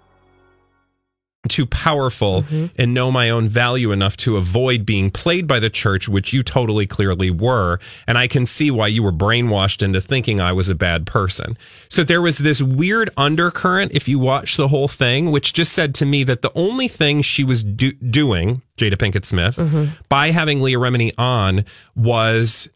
Too 1.49 1.65
powerful 1.65 2.43
mm-hmm. 2.43 2.67
and 2.77 2.93
know 2.93 3.11
my 3.11 3.29
own 3.29 3.47
value 3.47 3.91
enough 3.91 4.15
to 4.15 4.37
avoid 4.37 4.85
being 4.85 5.09
played 5.09 5.47
by 5.47 5.59
the 5.59 5.69
church, 5.69 6.07
which 6.07 6.33
you 6.33 6.43
totally 6.43 6.85
clearly 6.85 7.31
were. 7.31 7.79
And 8.07 8.17
I 8.17 8.27
can 8.27 8.45
see 8.45 8.69
why 8.69 8.87
you 8.87 9.01
were 9.01 9.11
brainwashed 9.11 9.81
into 9.81 10.01
thinking 10.01 10.39
I 10.39 10.53
was 10.53 10.69
a 10.69 10.75
bad 10.75 11.07
person. 11.07 11.57
So 11.89 12.03
there 12.03 12.21
was 12.21 12.39
this 12.39 12.61
weird 12.61 13.09
undercurrent, 13.17 13.91
if 13.93 14.07
you 14.07 14.19
watch 14.19 14.55
the 14.55 14.67
whole 14.67 14.87
thing, 14.87 15.31
which 15.31 15.53
just 15.53 15.73
said 15.73 15.95
to 15.95 16.05
me 16.05 16.23
that 16.25 16.43
the 16.43 16.51
only 16.53 16.87
thing 16.87 17.21
she 17.21 17.43
was 17.43 17.63
do- 17.63 17.93
doing, 17.93 18.61
Jada 18.77 18.93
Pinkett 18.93 19.25
Smith, 19.25 19.57
mm-hmm. 19.57 19.85
by 20.09 20.29
having 20.29 20.61
Leah 20.61 20.77
Remini 20.77 21.11
on 21.17 21.65
was 21.95 22.69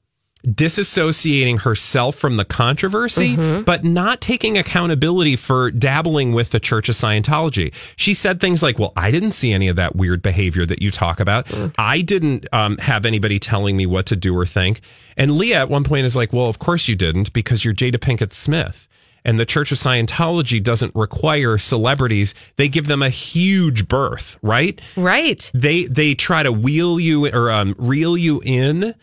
disassociating 0.45 1.61
herself 1.61 2.15
from 2.15 2.37
the 2.37 2.45
controversy, 2.45 3.35
but 3.63 3.83
not 3.83 4.21
taking 4.21 4.57
accountability 4.57 5.35
for 5.35 5.71
dabbling 5.71 6.33
with 6.33 6.51
the 6.51 6.59
Church 6.59 6.89
of 6.89 6.95
Scientology. 6.95 7.73
She 7.95 8.13
said 8.13 8.39
things 8.39 8.61
like, 8.63 8.79
Well, 8.79 8.93
I 8.95 9.11
didn't 9.11 9.31
see 9.31 9.51
any 9.51 9.67
of 9.67 9.75
that 9.75 9.95
weird 9.95 10.21
behavior 10.21 10.65
that 10.65 10.81
you 10.81 10.91
talk 10.91 11.19
about. 11.19 11.47
I 11.77 12.01
didn't 12.01 12.47
um, 12.53 12.77
have 12.77 13.05
anybody 13.05 13.39
telling 13.39 13.75
me 13.75 13.85
what 13.85 14.05
to 14.07 14.15
do 14.15 14.37
or 14.37 14.45
think. 14.45 14.81
And 15.17 15.37
Leah 15.37 15.59
at 15.61 15.69
one 15.69 15.83
point 15.83 16.05
is 16.05 16.15
like, 16.15 16.31
Well, 16.33 16.47
of 16.47 16.59
course 16.59 16.87
you 16.87 16.95
didn't 16.95 17.33
because 17.33 17.65
you're 17.65 17.73
Jada 17.73 17.97
Pinkett 17.97 18.33
Smith. 18.33 18.87
And 19.27 19.39
the 19.39 19.45
Church 19.45 19.71
of 19.71 19.79
Scientology 19.79 20.61
doesn't 20.61 20.93
require 20.93 21.57
celebrities. 21.57 22.35
They 22.57 22.69
give 22.69 22.85
them 22.85 23.01
a 23.01 23.09
huge 23.09 23.87
berth, 23.87 24.37
right? 24.43 24.79
Right. 24.95 25.49
they 25.55 25.85
they 25.85 26.13
try 26.13 26.43
to 26.43 26.51
wheel 26.51 26.99
you 26.99 27.25
or 27.33 27.49
um, 27.49 27.73
reel 27.79 28.15
you 28.15 28.39
in 28.45 28.93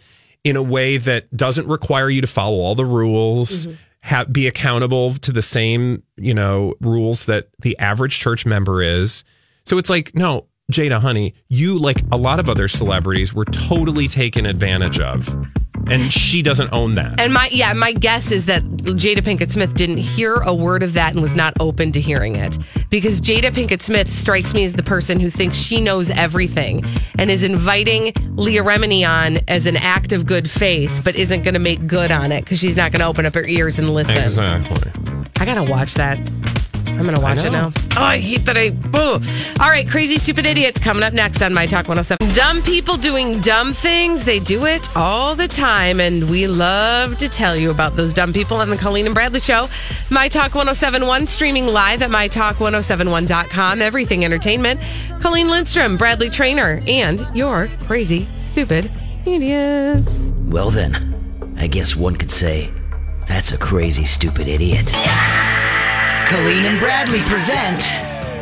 in 0.44 0.56
a 0.56 0.62
way 0.62 0.96
that 0.98 1.34
doesn't 1.36 1.68
require 1.68 2.10
you 2.10 2.20
to 2.20 2.26
follow 2.26 2.58
all 2.58 2.74
the 2.74 2.84
rules 2.84 3.66
mm-hmm. 3.66 3.76
ha- 4.02 4.24
be 4.24 4.46
accountable 4.46 5.14
to 5.14 5.32
the 5.32 5.42
same 5.42 6.02
you 6.16 6.34
know 6.34 6.74
rules 6.80 7.26
that 7.26 7.48
the 7.60 7.78
average 7.78 8.18
church 8.18 8.44
member 8.46 8.82
is. 8.82 9.24
So 9.64 9.78
it's 9.78 9.90
like 9.90 10.14
no 10.14 10.46
jada 10.70 11.00
honey 11.00 11.34
you 11.48 11.78
like 11.78 12.00
a 12.12 12.16
lot 12.16 12.38
of 12.38 12.48
other 12.48 12.66
celebrities 12.66 13.34
were 13.34 13.44
totally 13.44 14.08
taken 14.08 14.46
advantage 14.46 14.98
of 14.98 15.36
and 15.88 16.12
she 16.12 16.42
doesn't 16.42 16.72
own 16.72 16.94
that 16.94 17.18
And 17.18 17.32
my 17.32 17.48
yeah, 17.52 17.72
my 17.72 17.92
guess 17.92 18.30
is 18.30 18.46
that 18.46 18.62
Jada 18.62 19.18
Pinkett 19.18 19.50
Smith 19.50 19.74
didn't 19.74 19.98
hear 19.98 20.36
a 20.36 20.54
word 20.54 20.82
of 20.82 20.94
that 20.94 21.12
and 21.12 21.22
was 21.22 21.34
not 21.34 21.54
open 21.60 21.92
to 21.92 22.00
hearing 22.00 22.36
it. 22.36 22.58
Because 22.90 23.20
Jada 23.20 23.50
Pinkett 23.50 23.82
Smith 23.82 24.12
strikes 24.12 24.54
me 24.54 24.64
as 24.64 24.74
the 24.74 24.82
person 24.82 25.20
who 25.20 25.30
thinks 25.30 25.56
she 25.56 25.80
knows 25.80 26.10
everything 26.10 26.84
and 27.18 27.30
is 27.30 27.42
inviting 27.42 28.12
Leah 28.36 28.62
Remini 28.62 29.08
on 29.08 29.38
as 29.48 29.66
an 29.66 29.76
act 29.76 30.12
of 30.12 30.26
good 30.26 30.50
faith, 30.50 31.00
but 31.04 31.16
isn't 31.16 31.42
going 31.42 31.54
to 31.54 31.60
make 31.60 31.86
good 31.86 32.10
on 32.10 32.32
it 32.32 32.44
because 32.44 32.58
she's 32.58 32.76
not 32.76 32.92
going 32.92 33.00
to 33.00 33.06
open 33.06 33.26
up 33.26 33.34
her 33.34 33.44
ears 33.44 33.78
and 33.78 33.90
listen. 33.90 34.16
exactly 34.16 34.92
I 35.42 35.44
gotta 35.44 35.68
watch 35.68 35.94
that. 35.94 36.18
I'm 36.98 37.04
gonna 37.04 37.20
watch 37.20 37.44
it 37.44 37.50
now. 37.50 37.72
Oh, 37.96 38.02
I 38.02 38.18
hate 38.18 38.44
that 38.46 38.56
I. 38.56 38.70
Boo. 38.70 39.18
All 39.60 39.68
right, 39.68 39.88
crazy 39.88 40.18
stupid 40.18 40.46
idiots 40.46 40.78
coming 40.78 41.02
up 41.02 41.12
next 41.12 41.42
on 41.42 41.52
My 41.52 41.66
Talk 41.66 41.88
107. 41.88 42.34
Dumb 42.34 42.62
people 42.62 42.96
doing 42.96 43.40
dumb 43.40 43.72
things. 43.72 44.24
They 44.24 44.38
do 44.38 44.66
it 44.66 44.94
all 44.96 45.34
the 45.34 45.48
time, 45.48 46.00
and 46.00 46.30
we 46.30 46.46
love 46.46 47.18
to 47.18 47.28
tell 47.28 47.56
you 47.56 47.70
about 47.70 47.96
those 47.96 48.12
dumb 48.12 48.32
people 48.32 48.58
on 48.58 48.70
the 48.70 48.76
Colleen 48.76 49.06
and 49.06 49.14
Bradley 49.14 49.40
Show. 49.40 49.68
My 50.10 50.28
Talk 50.28 50.54
1071, 50.54 51.26
streaming 51.26 51.66
live 51.66 52.02
at 52.02 52.10
MyTalk1071.com. 52.10 53.82
Everything 53.82 54.24
Entertainment. 54.24 54.80
Colleen 55.20 55.48
Lindstrom, 55.50 55.96
Bradley 55.96 56.30
Traynor, 56.30 56.82
and 56.86 57.26
your 57.34 57.68
crazy 57.86 58.24
stupid 58.26 58.90
idiots. 59.26 60.32
Well, 60.46 60.70
then, 60.70 61.54
I 61.58 61.66
guess 61.66 61.96
one 61.96 62.16
could 62.16 62.30
say 62.30 62.70
that's 63.26 63.52
a 63.52 63.58
crazy, 63.58 64.04
stupid 64.04 64.48
idiot. 64.48 64.92
Colleen 66.26 66.64
and 66.64 66.78
Bradley 66.78 67.20
present 67.20 67.80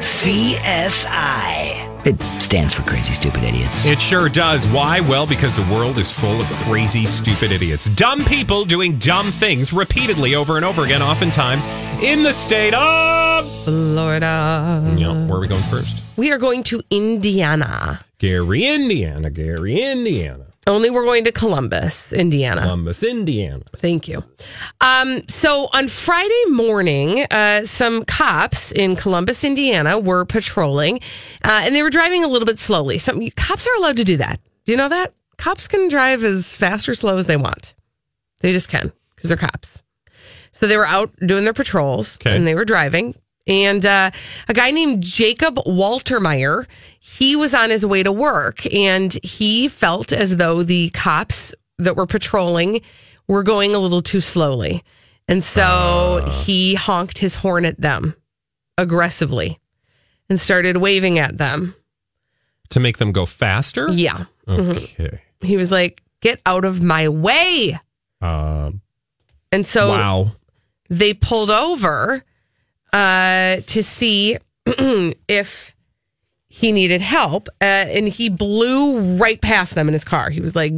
CSI. 0.01 1.89
It 2.07 2.21
stands 2.41 2.73
for 2.73 2.83
Crazy 2.83 3.13
Stupid 3.13 3.43
Idiots. 3.43 3.85
It 3.85 4.01
sure 4.01 4.29
does. 4.29 4.67
Why? 4.69 5.01
Well, 5.01 5.27
because 5.27 5.57
the 5.57 5.75
world 5.75 5.99
is 5.99 6.11
full 6.11 6.41
of 6.41 6.47
crazy, 6.65 7.07
stupid 7.07 7.53
idiots. 7.53 7.91
Dumb 7.91 8.25
people 8.25 8.65
doing 8.65 8.99
dumb 8.99 9.31
things 9.31 9.73
repeatedly 9.73 10.35
over 10.35 10.57
and 10.57 10.65
over 10.65 10.85
again, 10.85 11.03
oftentimes 11.03 11.67
in 12.03 12.23
the 12.23 12.33
state 12.33 12.73
of. 12.75 13.51
Florida. 13.65 14.95
Yeah, 14.97 15.27
where 15.27 15.37
are 15.37 15.41
we 15.41 15.49
going 15.49 15.63
first? 15.65 16.03
We 16.17 16.31
are 16.33 16.39
going 16.39 16.63
to 16.65 16.83
Indiana. 16.91 18.01
Gary, 18.19 18.67
Indiana. 18.67 19.31
Gary, 19.31 19.83
Indiana. 19.83 20.47
Only 20.71 20.89
we're 20.89 21.05
going 21.05 21.25
to 21.25 21.33
Columbus, 21.33 22.13
Indiana. 22.13 22.63
Columbus, 22.63 23.03
Indiana. 23.03 23.63
Thank 23.77 24.09
you. 24.09 24.25
Um, 24.81 25.23
so 25.29 25.69
on 25.73 25.89
Friday 25.89 26.45
morning, 26.49 27.27
uh, 27.31 27.65
some 27.65 28.05
cops 28.05 28.73
in 28.73 28.97
Columbus, 28.97 29.45
Indiana, 29.45 29.99
were 29.99 30.25
patrolling, 30.25 31.01
uh, 31.45 31.63
and 31.65 31.75
they 31.75 31.83
were 31.83 31.91
driving 31.91 32.25
a 32.25 32.29
little 32.29 32.47
bit 32.47 32.59
slowly. 32.59 32.99
Some 32.99 33.29
cops 33.31 33.67
are 33.67 33.75
allowed 33.77 33.97
to 33.97 34.05
do 34.05 34.17
that. 34.19 34.41
Do 34.65 34.73
you 34.73 34.79
know 34.79 34.89
that 34.89 35.13
cops 35.37 35.69
can 35.69 35.89
drive 35.89 36.23
as 36.25 36.55
fast 36.57 36.89
or 36.89 36.95
slow 36.95 37.19
as 37.19 37.27
they 37.27 37.37
want? 37.37 37.75
They 38.41 38.53
just 38.53 38.69
can 38.71 38.93
because 39.15 39.29
they're 39.29 39.37
cops. 39.37 39.83
So 40.53 40.67
they 40.67 40.77
were 40.77 40.87
out 40.87 41.11
doing 41.27 41.45
their 41.45 41.53
patrols, 41.53 42.19
Okay. 42.21 42.35
and 42.37 42.47
they 42.47 42.55
were 42.55 42.65
driving. 42.65 43.15
And 43.47 43.85
uh, 43.85 44.11
a 44.49 44.55
guy 44.55 44.71
named 44.71 45.03
Jacob 45.03 45.57
Waltermeyer, 45.67 46.67
he 47.01 47.37
was 47.37 47.55
on 47.55 47.71
his 47.71 47.85
way 47.85 48.03
to 48.03 48.13
work, 48.13 48.73
and 48.73 49.17
he 49.23 49.67
felt 49.69 50.13
as 50.13 50.37
though 50.37 50.63
the 50.63 50.91
cops 50.91 51.55
that 51.79 51.97
were 51.97 52.07
patrolling 52.07 52.83
were 53.27 53.43
going 53.43 53.75
a 53.75 53.79
little 53.79 54.03
too 54.03 54.21
slowly. 54.21 54.85
And 55.27 55.43
so 55.45 56.27
he 56.45 56.75
honked 56.75 57.19
his 57.19 57.37
horn 57.37 57.65
at 57.65 57.81
them 57.81 58.15
aggressively 58.77 59.59
and 60.29 60.41
started 60.41 60.77
waving 60.77 61.19
at 61.19 61.39
them. 61.39 61.75
To 62.71 62.81
make 62.81 62.99
them 62.99 63.13
go 63.13 63.27
faster? 63.27 63.89
Yeah. 63.93 64.25
Mhm. 64.47 64.77
Okay. 65.01 65.21
He 65.41 65.57
was 65.57 65.71
like, 65.73 66.03
get 66.21 66.41
out 66.47 66.65
of 66.65 66.83
my 66.83 67.09
way. 67.09 67.79
Um, 68.21 68.83
And 69.53 69.67
so 69.67 69.89
wow. 69.91 70.33
they 70.89 71.15
pulled 71.15 71.51
over 71.51 72.23
uh, 72.93 73.61
to 73.67 73.83
see 73.83 74.39
if 74.67 75.75
he 76.51 76.73
needed 76.73 77.01
help. 77.01 77.49
Uh, 77.61 77.65
and 77.65 78.09
he 78.09 78.29
blew 78.29 79.17
right 79.17 79.41
past 79.41 79.75
them 79.75 79.89
in 79.89 79.93
his 79.93 80.05
car. 80.05 80.31
He 80.31 80.41
was 80.41 80.57
like, 80.57 80.73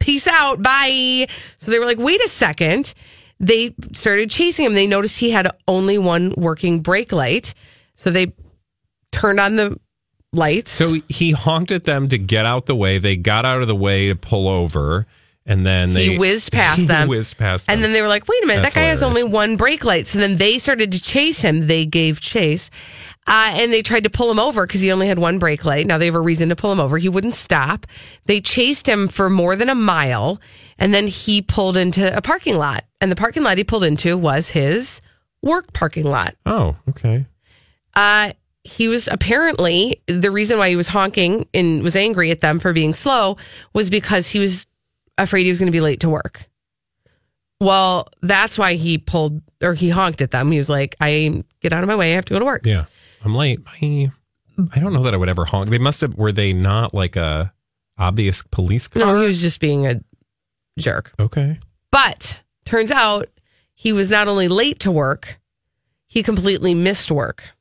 peace 0.00 0.26
out, 0.26 0.60
bye. 0.60 1.28
So 1.58 1.70
they 1.70 1.78
were 1.78 1.86
like, 1.86 1.98
wait 1.98 2.20
a 2.22 2.28
second. 2.28 2.92
They 3.38 3.74
started 3.92 4.30
chasing 4.30 4.66
him. 4.66 4.74
They 4.74 4.86
noticed 4.86 5.20
he 5.20 5.30
had 5.30 5.48
only 5.68 5.96
one 5.98 6.34
working 6.36 6.80
brake 6.80 7.12
light. 7.12 7.54
So 7.94 8.10
they 8.10 8.32
turned 9.12 9.38
on 9.38 9.56
the 9.56 9.78
lights. 10.32 10.72
So 10.72 10.96
he 11.08 11.30
honked 11.30 11.70
at 11.70 11.84
them 11.84 12.08
to 12.08 12.18
get 12.18 12.44
out 12.44 12.66
the 12.66 12.76
way. 12.76 12.98
They 12.98 13.16
got 13.16 13.44
out 13.44 13.62
of 13.62 13.68
the 13.68 13.76
way 13.76 14.08
to 14.08 14.16
pull 14.16 14.48
over. 14.48 15.06
And 15.46 15.64
then 15.64 15.94
they 15.94 16.10
he 16.10 16.18
whizzed 16.18 16.52
past 16.52 16.80
he 16.80 16.86
them. 16.86 17.08
whizzed 17.08 17.36
past 17.38 17.66
them. 17.66 17.74
And 17.74 17.84
then 17.84 17.92
they 17.92 18.02
were 18.02 18.08
like, 18.08 18.26
wait 18.28 18.42
a 18.42 18.46
minute, 18.46 18.62
That's 18.62 18.74
that 18.74 18.80
guy 18.80 18.86
has 18.88 19.02
only 19.02 19.24
one 19.24 19.56
brake 19.56 19.84
light. 19.84 20.06
So 20.08 20.18
then 20.18 20.36
they 20.36 20.58
started 20.58 20.92
to 20.92 21.00
chase 21.00 21.40
him. 21.42 21.66
They 21.66 21.86
gave 21.86 22.20
chase. 22.20 22.70
Uh, 23.28 23.52
and 23.56 23.72
they 23.72 23.82
tried 23.82 24.04
to 24.04 24.10
pull 24.10 24.30
him 24.30 24.38
over 24.38 24.66
because 24.66 24.80
he 24.80 24.92
only 24.92 25.08
had 25.08 25.18
one 25.18 25.38
brake 25.40 25.64
light. 25.64 25.86
Now 25.86 25.98
they 25.98 26.06
have 26.06 26.14
a 26.14 26.20
reason 26.20 26.48
to 26.50 26.56
pull 26.56 26.70
him 26.70 26.78
over. 26.78 26.96
He 26.96 27.08
wouldn't 27.08 27.34
stop. 27.34 27.86
They 28.26 28.40
chased 28.40 28.88
him 28.88 29.08
for 29.08 29.28
more 29.28 29.56
than 29.56 29.68
a 29.68 29.74
mile. 29.74 30.40
And 30.78 30.94
then 30.94 31.08
he 31.08 31.42
pulled 31.42 31.76
into 31.76 32.16
a 32.16 32.22
parking 32.22 32.56
lot. 32.56 32.84
And 33.00 33.10
the 33.10 33.16
parking 33.16 33.42
lot 33.42 33.58
he 33.58 33.64
pulled 33.64 33.82
into 33.84 34.16
was 34.16 34.50
his 34.50 35.00
work 35.42 35.72
parking 35.72 36.06
lot. 36.06 36.36
oh, 36.46 36.76
okay. 36.90 37.26
Uh, 37.94 38.32
he 38.62 38.88
was 38.88 39.08
apparently 39.08 40.02
the 40.06 40.30
reason 40.30 40.58
why 40.58 40.68
he 40.68 40.76
was 40.76 40.88
honking 40.88 41.48
and 41.54 41.82
was 41.82 41.94
angry 41.96 42.30
at 42.30 42.40
them 42.40 42.58
for 42.58 42.72
being 42.72 42.94
slow 42.94 43.36
was 43.72 43.90
because 43.90 44.28
he 44.30 44.38
was 44.38 44.66
afraid 45.18 45.44
he 45.44 45.50
was 45.50 45.58
going 45.58 45.68
to 45.68 45.72
be 45.72 45.80
late 45.80 46.00
to 46.00 46.08
work. 46.08 46.48
Well, 47.60 48.08
that's 48.22 48.58
why 48.58 48.74
he 48.74 48.98
pulled 48.98 49.40
or 49.62 49.74
he 49.74 49.88
honked 49.88 50.20
at 50.20 50.30
them. 50.30 50.50
He 50.52 50.58
was 50.58 50.68
like, 50.68 50.94
"I 51.00 51.42
get 51.60 51.72
out 51.72 51.82
of 51.82 51.88
my 51.88 51.96
way. 51.96 52.12
I 52.12 52.16
have 52.16 52.26
to 52.26 52.34
go 52.34 52.38
to 52.38 52.44
work." 52.44 52.66
Yeah, 52.66 52.84
I'm 53.24 53.34
late. 53.34 53.60
I, 53.66 54.12
I 54.74 54.78
don't 54.78 54.92
know 54.92 55.02
that 55.04 55.14
I 55.14 55.16
would 55.16 55.28
ever 55.28 55.46
honk. 55.46 55.70
They 55.70 55.78
must 55.78 56.02
have. 56.02 56.14
Were 56.16 56.32
they 56.32 56.52
not 56.52 56.92
like 56.92 57.16
a 57.16 57.52
obvious 57.96 58.42
police 58.42 58.88
car? 58.88 59.04
No, 59.04 59.20
he 59.20 59.26
was 59.26 59.40
just 59.40 59.58
being 59.60 59.86
a 59.86 60.00
jerk. 60.78 61.12
Okay. 61.18 61.58
But 61.90 62.40
turns 62.66 62.90
out 62.90 63.28
he 63.72 63.92
was 63.92 64.10
not 64.10 64.28
only 64.28 64.48
late 64.48 64.80
to 64.80 64.90
work, 64.90 65.40
he 66.06 66.22
completely 66.22 66.74
missed 66.74 67.10
work. 67.10 67.52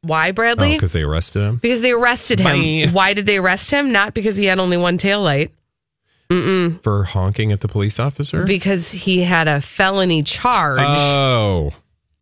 Why, 0.00 0.32
Bradley? 0.32 0.72
Oh, 0.72 0.76
because 0.76 0.92
they 0.92 1.02
arrested 1.02 1.42
him. 1.42 1.56
Because 1.56 1.82
they 1.82 1.92
arrested 1.92 2.40
him. 2.40 2.88
Bye. 2.88 2.92
Why 2.92 3.12
did 3.12 3.26
they 3.26 3.38
arrest 3.38 3.70
him? 3.70 3.92
Not 3.92 4.14
because 4.14 4.36
he 4.36 4.44
had 4.44 4.58
only 4.58 4.76
one 4.76 4.98
tail 4.98 5.20
light. 5.20 5.52
Mm-mm. 6.28 6.82
for 6.82 7.04
honking 7.04 7.52
at 7.52 7.60
the 7.60 7.68
police 7.68 7.98
officer. 7.98 8.44
Because 8.44 8.90
he 8.92 9.22
had 9.22 9.48
a 9.48 9.60
felony 9.60 10.22
charge 10.22 10.80
oh, 10.80 11.72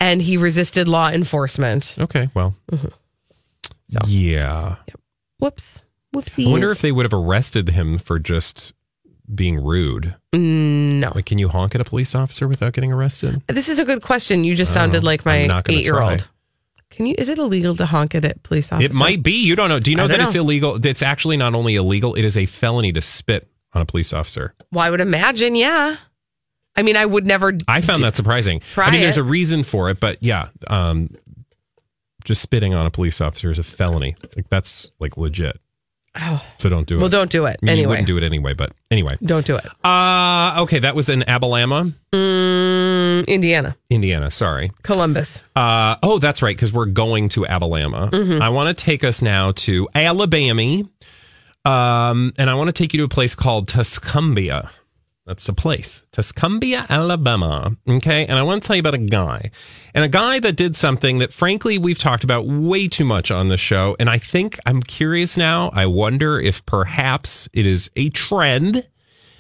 and 0.01 0.21
he 0.21 0.37
resisted 0.37 0.89
law 0.89 1.09
enforcement. 1.09 1.97
okay. 1.99 2.29
Well, 2.35 2.55
yeah. 4.07 4.77
Whoops. 5.39 5.83
Whoopsies. 6.15 6.47
I 6.47 6.51
wonder 6.51 6.71
if 6.71 6.81
they 6.81 6.93
would 6.93 7.05
have 7.05 7.13
arrested 7.13 7.71
him 7.71 7.99
for 7.99 8.19
just 8.19 8.73
being 9.33 9.63
rude. 9.63 10.15
Mm, 10.33 10.95
no. 10.95 11.13
Like, 11.15 11.27
can 11.27 11.39
you 11.39 11.49
honk 11.49 11.75
at 11.75 11.81
a 11.81 11.85
police 11.85 12.15
officer 12.15 12.47
without 12.47 12.73
getting 12.73 12.93
arrested? 12.93 13.43
This 13.49 13.69
is 13.69 13.79
a 13.79 13.85
good 13.85 14.03
question. 14.03 14.45
You 14.45 14.55
just 14.55 14.73
sounded 14.73 15.03
know. 15.03 15.07
like 15.07 15.27
I'm 15.27 15.43
my 15.43 15.47
not 15.47 15.65
gonna 15.65 15.79
eight 15.79 15.85
year 15.85 16.01
old. 16.01 16.21
try. 16.21 16.29
Can 16.91 17.07
you? 17.07 17.15
Is 17.19 17.29
it 17.29 17.39
illegal 17.39 17.75
to 17.77 17.87
honk 17.87 18.15
at 18.15 18.25
a 18.25 18.35
police 18.45 18.71
officer? 18.73 18.85
It 18.85 18.95
might 18.95 19.23
be. 19.23 19.45
You 19.45 19.57
don't 19.57 19.69
know. 19.69 19.81
Do 19.81 19.91
you 19.91 19.97
know 19.97 20.07
that 20.07 20.21
it's 20.21 20.37
know. 20.37 20.43
illegal? 20.43 20.87
It's 20.87 21.03
actually 21.03 21.37
not 21.37 21.55
only 21.55 21.75
illegal; 21.75 22.15
it 22.15 22.25
is 22.25 22.37
a 22.37 22.47
felony 22.47 22.93
to 22.93 23.03
spit 23.03 23.49
on 23.75 23.83
a 23.83 23.87
police 23.87 24.13
officer. 24.13 24.55
Well, 24.73 24.85
I 24.85 24.91
would 24.91 25.01
imagine. 25.01 25.55
Yeah. 25.55 25.97
I 26.77 26.83
mean, 26.83 26.97
I 26.97 27.07
would 27.07 27.27
never. 27.27 27.53
I 27.69 27.81
found 27.83 28.03
that 28.03 28.17
surprising. 28.17 28.61
I 28.77 28.91
mean, 28.91 29.01
there's 29.01 29.19
it. 29.19 29.21
a 29.21 29.25
reason 29.25 29.63
for 29.63 29.91
it, 29.91 30.01
but 30.01 30.17
yeah, 30.21 30.49
um, 30.67 31.11
just 32.25 32.43
spitting 32.43 32.75
on 32.75 32.85
a 32.87 32.91
police 32.91 33.21
officer 33.21 33.51
is 33.53 33.59
a 33.59 33.63
felony. 33.63 34.17
Like 34.37 34.49
that's 34.49 34.91
like 34.99 35.17
legit. 35.17 35.61
Oh. 36.21 36.45
So 36.59 36.69
don't 36.69 36.87
do 36.87 36.97
it. 36.97 37.01
Well, 37.01 37.09
don't 37.09 37.31
do 37.31 37.45
it 37.47 37.57
I 37.61 37.67
mean, 37.67 37.69
You 37.69 37.73
anyway. 37.73 37.87
wouldn't 37.91 38.07
do 38.07 38.17
it 38.17 38.23
anyway, 38.23 38.55
but 38.55 38.73
anyway. 38.91 39.19
Don't 39.25 39.45
do 39.45 39.57
it. 39.57 39.67
Uh, 39.85 40.61
okay, 40.63 40.79
that 40.79 40.95
was 40.95 41.09
in 41.09 41.21
Abilama, 41.23 41.93
Mm, 42.13 43.27
Indiana, 43.27 43.77
Indiana. 43.91 44.31
Sorry. 44.31 44.71
Columbus. 44.83 45.43
Uh, 45.57 45.97
oh, 46.05 46.19
that's 46.21 46.41
right, 46.41 46.57
because 46.57 46.73
we're 46.73 46.87
going 46.87 47.29
to 47.31 47.41
Abilama. 47.43 48.11
Mhm. 48.11 48.41
I 48.41 48.49
want 48.51 48.77
to 48.77 48.85
take 48.85 49.03
us 49.03 49.23
now 49.23 49.51
to 49.53 49.89
Alabama, 49.93 50.83
um, 51.65 52.33
and 52.37 52.51
I 52.51 52.55
want 52.55 52.69
to 52.69 52.73
take 52.73 52.93
you 52.93 52.99
to 52.99 53.05
a 53.05 53.09
place 53.09 53.35
called 53.35 53.69
Tuscumbia. 53.69 54.71
That's 55.27 55.47
the 55.47 55.55
place, 55.55 56.05
Tuscumbia, 56.13 56.87
Alabama. 56.91 57.75
Okay, 57.89 58.27
and 58.27 58.39
I 58.39 58.43
want 58.43 58.63
to 58.63 58.67
tell 58.67 58.77
you 58.77 58.81
about 58.81 58.93
a 58.93 58.99
guy, 58.99 59.51
and 59.95 60.05
a 60.05 60.09
guy 60.09 60.39
that 60.41 60.55
did 60.55 60.77
something 60.77 61.19
that, 61.19 61.33
frankly, 61.33 61.79
we've 61.79 61.99
talked 61.99 62.25
about 62.25 62.47
way 62.47 62.89
too 62.89 63.07
much 63.07 63.31
on 63.31 63.49
the 63.49 63.57
show, 63.57 63.97
and 63.99 64.11
I 64.11 64.19
think 64.19 64.59
I'm 64.67 64.83
curious 64.83 65.39
now. 65.39 65.71
I 65.73 65.87
wonder 65.87 66.39
if 66.39 66.67
perhaps 66.67 67.49
it 67.55 67.65
is 67.65 67.91
a 67.97 68.11
trend. 68.11 68.87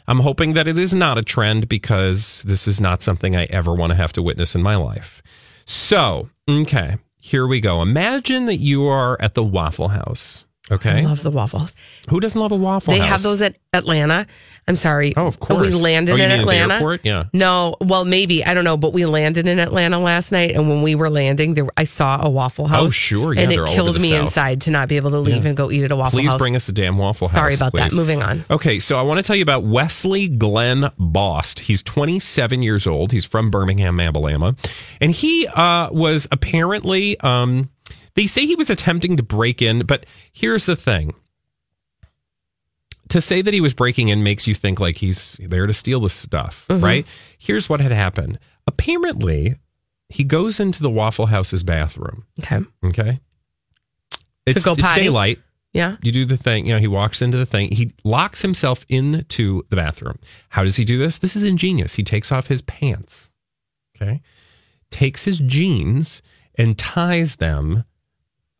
I'm 0.06 0.20
hoping 0.20 0.54
that 0.54 0.68
it 0.68 0.78
is 0.78 0.94
not 0.94 1.18
a 1.18 1.22
trend 1.22 1.68
because 1.68 2.42
this 2.44 2.66
is 2.66 2.80
not 2.80 3.02
something 3.02 3.36
I 3.36 3.44
ever 3.44 3.74
want 3.74 3.90
to 3.90 3.96
have 3.96 4.12
to 4.14 4.22
witness 4.22 4.54
in 4.54 4.62
my 4.62 4.76
life. 4.76 5.22
So, 5.66 6.30
okay, 6.48 6.96
here 7.18 7.46
we 7.46 7.60
go. 7.60 7.82
Imagine 7.82 8.46
that 8.46 8.56
you 8.56 8.86
are 8.86 9.20
at 9.20 9.34
the 9.34 9.44
Waffle 9.44 9.88
House. 9.88 10.46
Okay. 10.70 11.00
I 11.00 11.02
love 11.02 11.22
the 11.22 11.30
waffles. 11.30 11.76
Who 12.08 12.20
doesn't 12.20 12.40
love 12.40 12.50
a 12.50 12.56
Waffle 12.56 12.94
they 12.94 12.98
House? 13.00 13.08
have 13.10 13.22
those 13.22 13.42
at 13.42 13.56
Atlanta. 13.74 14.26
I'm 14.66 14.76
sorry. 14.76 15.12
Oh, 15.14 15.26
of 15.26 15.38
course. 15.38 15.66
We 15.66 15.74
landed 15.74 16.12
Oh, 16.12 16.14
in 16.14 16.20
mean 16.22 16.30
at 16.30 16.36
the 16.36 16.40
Atlanta. 16.42 16.74
airport? 16.76 17.00
Yeah. 17.04 17.24
No, 17.34 17.76
well, 17.82 18.06
maybe 18.06 18.42
I 18.42 18.54
don't 18.54 18.64
know, 18.64 18.78
but 18.78 18.94
we 18.94 19.04
landed 19.04 19.46
in 19.46 19.58
Atlanta 19.58 19.98
last 19.98 20.32
night, 20.32 20.52
and 20.52 20.66
when 20.70 20.80
we 20.80 20.94
were 20.94 21.10
landing, 21.10 21.52
there 21.52 21.66
I 21.76 21.84
saw 21.84 22.24
a 22.24 22.30
Waffle 22.30 22.66
House. 22.66 22.82
Oh, 22.82 22.88
sure. 22.88 23.34
Yeah, 23.34 23.42
and 23.42 23.52
it 23.52 23.58
all 23.58 23.66
killed 23.66 24.00
me 24.00 24.08
South. 24.10 24.22
inside 24.22 24.62
to 24.62 24.70
not 24.70 24.88
be 24.88 24.96
able 24.96 25.10
to 25.10 25.18
leave 25.18 25.42
Yeah. 25.42 25.48
and 25.50 25.56
go 25.56 25.70
eat 25.70 25.84
at 25.84 25.90
a 25.90 25.96
Waffle 25.96 26.18
Please 26.18 26.28
House. 26.30 26.34
Please 26.36 26.38
bring 26.38 26.56
us 26.56 26.66
a 26.70 26.72
damn 26.72 26.96
Waffle 26.96 27.28
House. 27.28 27.36
Sorry 27.36 27.54
about 27.54 27.74
that. 27.74 27.92
Moving 27.92 28.22
on. 28.22 28.46
Okay, 28.50 28.78
so 28.78 28.98
I 28.98 29.02
want 29.02 29.18
to 29.18 29.22
tell 29.22 29.36
you 29.36 29.42
about 29.42 29.64
Wesley 29.64 30.28
Glenn 30.28 30.90
Bost. 30.98 31.60
He's 31.60 31.82
27 31.82 32.62
years 32.62 32.86
old. 32.86 33.12
He's 33.12 33.26
from 33.26 33.50
Birmingham, 33.50 34.00
Alabama, 34.00 34.56
and 34.98 35.12
he 35.12 35.46
uh, 35.46 35.90
was 35.92 36.26
apparently. 36.32 37.20
Um, 37.20 37.68
they 38.16 38.26
say 38.26 38.46
he 38.46 38.54
was 38.56 38.70
attempting 38.70 39.16
to 39.16 39.22
break 39.22 39.60
in, 39.62 39.86
but 39.86 40.06
here's 40.32 40.66
the 40.66 40.76
thing. 40.76 41.14
To 43.10 43.20
say 43.20 43.42
that 43.42 43.52
he 43.54 43.60
was 43.60 43.74
breaking 43.74 44.08
in 44.08 44.22
makes 44.22 44.46
you 44.46 44.54
think 44.54 44.80
like 44.80 44.96
he's 44.98 45.36
there 45.40 45.66
to 45.66 45.74
steal 45.74 46.00
the 46.00 46.10
stuff, 46.10 46.66
Mhm. 46.68 46.82
right? 46.82 47.06
Here's 47.38 47.68
what 47.68 47.80
had 47.80 47.92
happened. 47.92 48.38
Apparently, 48.66 49.56
he 50.08 50.24
goes 50.24 50.58
into 50.58 50.82
the 50.82 50.90
Waffle 50.90 51.26
House's 51.26 51.62
bathroom. 51.62 52.24
Okay. 52.40 52.60
Okay. 52.84 53.20
It's, 54.46 54.64
go 54.64 54.72
it's 54.72 54.94
daylight. 54.94 55.38
Yeah. 55.72 55.96
You 56.02 56.12
do 56.12 56.24
the 56.24 56.36
thing. 56.36 56.66
You 56.66 56.74
know, 56.74 56.78
he 56.78 56.86
walks 56.86 57.20
into 57.20 57.36
the 57.36 57.46
thing. 57.46 57.72
He 57.72 57.92
locks 58.04 58.42
himself 58.42 58.86
into 58.88 59.64
the 59.70 59.76
bathroom. 59.76 60.18
How 60.50 60.62
does 60.64 60.76
he 60.76 60.84
do 60.84 60.98
this? 60.98 61.18
This 61.18 61.34
is 61.36 61.42
ingenious. 61.42 61.94
He 61.94 62.02
takes 62.04 62.30
off 62.32 62.46
his 62.46 62.62
pants. 62.62 63.32
Okay. 63.96 64.22
Takes 64.90 65.24
his 65.24 65.40
jeans 65.40 66.22
and 66.56 66.78
ties 66.78 67.36
them, 67.36 67.84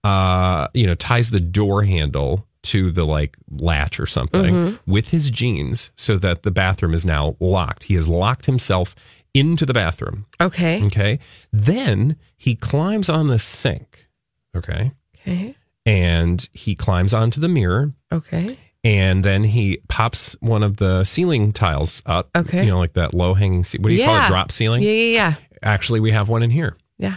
uh, 0.05 0.69
you 0.75 0.87
know, 0.87 0.95
ties 0.95 1.31
the 1.31 1.41
door 1.41 1.83
handle 1.83 2.47
to 2.63 2.91
the 2.91 3.05
like 3.05 3.37
latch 3.51 3.99
or 4.01 4.07
something 4.07 4.55
Mhm. 4.55 4.79
with 4.87 5.09
his 5.11 5.31
jeans 5.31 5.91
so 5.97 6.17
that 6.19 6.45
the 6.45 6.51
bathroom 6.51 6.95
is 6.95 7.05
now 7.05 7.37
locked. 7.41 7.85
He 7.85 7.95
has 7.95 8.09
locked 8.09 8.47
himself 8.47 8.95
into 9.35 9.67
the 9.67 9.75
bathroom. 9.75 10.27
Okay. 10.41 10.83
Okay. 10.85 11.19
Then 11.53 12.17
he 12.37 12.55
climbs 12.55 13.09
on 13.09 13.27
the 13.29 13.39
sink. 13.39 14.07
Okay 14.57 14.93
Okay. 15.27 15.57
and 15.85 16.49
he 16.53 16.75
climbs 16.75 17.13
onto 17.13 17.41
the 17.41 17.49
mirror 17.49 17.93
Okay. 18.13 18.57
and 18.85 19.25
then 19.25 19.45
he 19.45 19.81
pops 19.89 20.35
one 20.41 20.63
of 20.63 20.77
the 20.79 21.03
ceiling 21.05 21.53
tiles 21.53 22.03
up. 22.07 22.31
Okay. 22.37 22.65
You 22.65 22.71
know, 22.71 22.79
like 22.79 22.93
that 22.95 23.13
low 23.13 23.35
hanging, 23.35 23.65
ce- 23.65 23.75
what 23.79 23.89
do 23.89 23.95
you 23.95 24.05
call 24.05 24.25
it? 24.25 24.29
Drop 24.29 24.53
ceiling? 24.53 24.83
Yeah, 24.83 24.91
yeah, 24.91 25.11
yeah. 25.13 25.35
Actually, 25.63 26.01
we 26.01 26.13
have 26.13 26.29
one 26.29 26.43
in 26.43 26.51
here. 26.51 26.77
Yeah. 26.99 27.17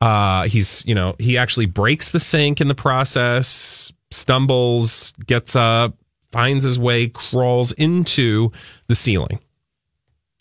Uh, 0.00 0.44
he's, 0.44 0.82
you 0.86 0.94
know, 0.94 1.14
he 1.18 1.36
actually 1.36 1.66
breaks 1.66 2.10
the 2.10 2.20
sink 2.20 2.60
in 2.60 2.68
the 2.68 2.74
process, 2.74 3.92
stumbles, 4.10 5.12
gets 5.26 5.54
up, 5.54 5.96
finds 6.32 6.64
his 6.64 6.78
way, 6.78 7.08
crawls 7.08 7.72
into 7.72 8.50
the 8.86 8.94
ceiling. 8.94 9.40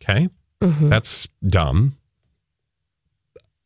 Okay. 0.02 0.30
Mhm. 0.62 0.90
That's 0.90 1.28
dumb. 1.46 1.96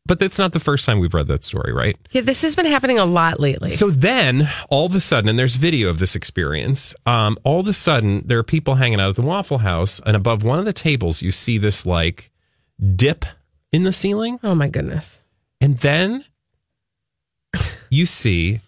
But 0.05 0.19
that's 0.19 0.37
not 0.37 0.51
the 0.51 0.59
first 0.59 0.85
time 0.85 0.99
we've 0.99 1.13
read 1.13 1.27
that 1.27 1.43
story, 1.45 1.71
right? 1.71 1.95
Yeah, 2.11 2.21
this 2.21 2.41
has 2.41 2.57
been 2.57 2.65
happening 2.65 2.99
a 2.99 3.05
lot 3.05 3.39
lately. 3.39 3.69
So 3.69 3.89
then, 3.89 4.49
all 4.69 4.85
of 4.85 4.93
a 4.95 4.99
sudden, 4.99 5.29
and 5.29 5.39
there's 5.39 5.55
video 5.55 5.87
of 5.89 5.99
this 5.99 6.13
experience. 6.13 6.93
Um, 7.05 7.37
all 7.43 7.61
of 7.61 7.67
a 7.69 7.73
sudden, 7.73 8.21
there 8.25 8.37
are 8.37 8.43
people 8.43 8.75
hanging 8.75 8.99
out 8.99 9.09
at 9.09 9.15
the 9.15 9.21
Waffle 9.21 9.59
House, 9.59 10.01
and 10.05 10.17
above 10.17 10.43
one 10.43 10.59
of 10.59 10.65
the 10.65 10.73
tables, 10.73 11.21
you 11.21 11.31
see 11.31 11.57
this 11.57 11.85
like 11.85 12.31
dip 12.95 13.23
in 13.71 13.83
the 13.83 13.93
ceiling, 13.93 14.39
oh 14.43 14.53
my 14.55 14.67
goodness. 14.67 15.21
And 15.63 15.77
then 15.79 16.25
you 17.89 18.05
see 18.05 18.59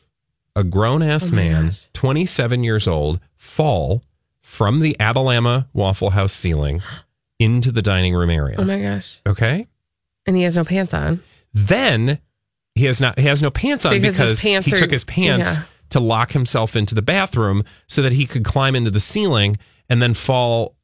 a 0.56 0.64
grown 0.64 1.02
ass 1.02 1.32
Oh 1.32 1.36
man, 1.36 1.66
gosh. 1.66 1.90
27 1.94 2.64
years 2.64 2.88
old, 2.88 3.20
fall 3.36 4.02
from 4.42 4.80
the 4.80 4.96
Abilama 5.00 5.68
Waffle 5.74 6.12
House 6.12 6.34
ceiling 6.34 6.82
into 7.40 7.72
the 7.72 7.82
dining 7.82 8.14
room 8.16 8.30
area. 8.30 8.56
Oh 8.60 8.64
my 8.64 8.80
gosh. 8.82 9.22
okay, 9.28 9.68
And 10.26 10.36
he 10.36 10.44
has 10.44 10.56
no 10.56 10.64
pants 10.64 10.94
on. 10.94 11.22
then 11.54 12.20
he 12.76 12.86
has 12.86 13.00
not 13.02 13.18
he 13.20 13.26
has 13.28 13.42
no 13.42 13.50
pants 13.52 13.86
on 13.86 13.94
Because 13.94 14.16
because, 14.18 14.42
pants 14.42 14.68
he 14.68 14.76
are- 14.76 14.78
took 14.78 14.92
his 14.92 15.04
pants 15.04 15.58
yeah. 15.58 15.64
to 15.92 16.00
lock 16.00 16.32
himself 16.34 16.76
into 16.76 16.94
the 16.96 17.02
bathroom 17.02 17.64
so 17.88 18.02
that 18.02 18.12
he 18.14 18.26
could 18.26 18.44
climb 18.46 18.76
into 18.76 18.92
the 18.92 19.00
ceiling 19.00 19.58
and 19.90 20.02
then 20.02 20.14
fall 20.14 20.76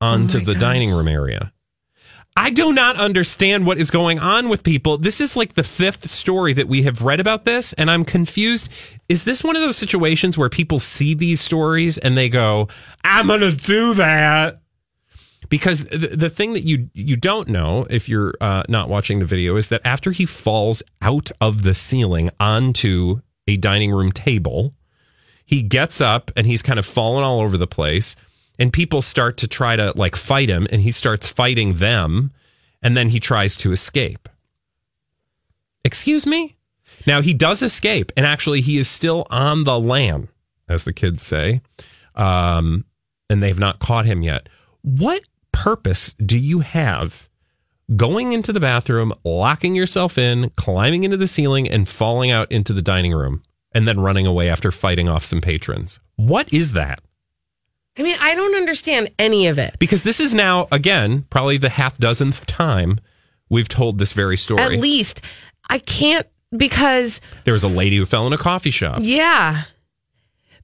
oh 0.00 0.06
onto 0.06 0.38
Oh 0.38 0.40
the 0.40 0.54
gosh. 0.54 0.60
dining 0.60 0.90
room 0.90 1.08
area. 1.08 1.52
I 2.36 2.50
do 2.50 2.72
not 2.72 2.96
understand 2.96 3.66
what 3.66 3.78
is 3.78 3.90
going 3.90 4.18
on 4.18 4.48
with 4.48 4.62
people. 4.62 4.98
This 4.98 5.20
is 5.20 5.36
like 5.36 5.54
the 5.54 5.62
fifth 5.62 6.08
story 6.08 6.52
that 6.54 6.66
we 6.66 6.82
have 6.82 7.02
read 7.02 7.20
about 7.20 7.44
this, 7.44 7.72
and 7.74 7.90
I'm 7.90 8.04
confused. 8.04 8.70
Is 9.08 9.24
this 9.24 9.44
one 9.44 9.54
of 9.54 9.62
those 9.62 9.76
situations 9.76 10.38
where 10.38 10.48
people 10.48 10.78
see 10.78 11.14
these 11.14 11.40
stories 11.40 11.98
and 11.98 12.16
they 12.16 12.28
go, 12.28 12.68
I'm 13.04 13.26
going 13.26 13.40
to 13.40 13.52
do 13.52 13.94
that? 13.94 14.62
because 15.52 15.84
the, 15.84 16.16
the 16.16 16.30
thing 16.30 16.54
that 16.54 16.62
you 16.62 16.88
you 16.94 17.14
don't 17.14 17.46
know 17.46 17.86
if 17.90 18.08
you're 18.08 18.32
uh, 18.40 18.62
not 18.70 18.88
watching 18.88 19.18
the 19.18 19.26
video 19.26 19.56
is 19.56 19.68
that 19.68 19.82
after 19.84 20.10
he 20.10 20.24
falls 20.24 20.82
out 21.02 21.30
of 21.42 21.62
the 21.62 21.74
ceiling 21.74 22.30
onto 22.40 23.20
a 23.46 23.58
dining 23.58 23.92
room 23.92 24.12
table, 24.12 24.72
he 25.44 25.60
gets 25.60 26.00
up 26.00 26.30
and 26.36 26.46
he's 26.46 26.62
kind 26.62 26.78
of 26.78 26.86
fallen 26.86 27.22
all 27.22 27.40
over 27.40 27.58
the 27.58 27.66
place, 27.66 28.16
and 28.58 28.72
people 28.72 29.02
start 29.02 29.36
to 29.38 29.48
try 29.48 29.76
to 29.76 29.92
like 29.96 30.16
fight 30.16 30.48
him, 30.48 30.66
and 30.70 30.82
he 30.82 30.90
starts 30.90 31.28
fighting 31.28 31.74
them, 31.74 32.32
and 32.82 32.96
then 32.96 33.10
he 33.10 33.20
tries 33.20 33.56
to 33.58 33.72
escape. 33.72 34.28
Excuse 35.84 36.26
me. 36.26 36.56
Now 37.06 37.20
he 37.20 37.34
does 37.34 37.62
escape, 37.62 38.12
and 38.16 38.26
actually 38.26 38.60
he 38.60 38.78
is 38.78 38.88
still 38.88 39.26
on 39.30 39.64
the 39.64 39.78
lam, 39.78 40.28
as 40.68 40.84
the 40.84 40.92
kids 40.92 41.22
say, 41.22 41.60
um, 42.14 42.84
and 43.28 43.42
they've 43.42 43.58
not 43.58 43.78
caught 43.78 44.06
him 44.06 44.22
yet. 44.22 44.48
What 44.82 45.22
purpose 45.52 46.12
do 46.14 46.38
you 46.38 46.60
have 46.60 47.28
going 47.96 48.32
into 48.32 48.52
the 48.52 48.60
bathroom, 48.60 49.12
locking 49.24 49.74
yourself 49.74 50.16
in, 50.18 50.50
climbing 50.50 51.04
into 51.04 51.16
the 51.16 51.26
ceiling, 51.26 51.68
and 51.68 51.88
falling 51.88 52.30
out 52.30 52.50
into 52.52 52.72
the 52.72 52.82
dining 52.82 53.12
room, 53.12 53.42
and 53.72 53.88
then 53.88 54.00
running 54.00 54.26
away 54.26 54.48
after 54.48 54.70
fighting 54.70 55.08
off 55.08 55.24
some 55.24 55.40
patrons? 55.40 56.00
What 56.16 56.52
is 56.52 56.72
that? 56.74 57.02
I 57.98 58.02
mean, 58.02 58.16
I 58.20 58.34
don't 58.34 58.54
understand 58.54 59.10
any 59.18 59.46
of 59.48 59.58
it. 59.58 59.76
Because 59.78 60.02
this 60.02 60.18
is 60.18 60.34
now, 60.34 60.66
again, 60.72 61.26
probably 61.28 61.58
the 61.58 61.68
half 61.68 61.98
dozenth 61.98 62.46
time 62.46 62.98
we've 63.50 63.68
told 63.68 63.98
this 63.98 64.12
very 64.12 64.36
story. 64.36 64.62
At 64.62 64.80
least 64.80 65.20
I 65.68 65.78
can't 65.78 66.26
because 66.56 67.20
there 67.44 67.54
was 67.54 67.64
a 67.64 67.68
lady 67.68 67.96
who 67.96 68.06
fell 68.06 68.26
in 68.26 68.32
a 68.32 68.38
coffee 68.38 68.70
shop. 68.70 68.98
yeah. 69.02 69.64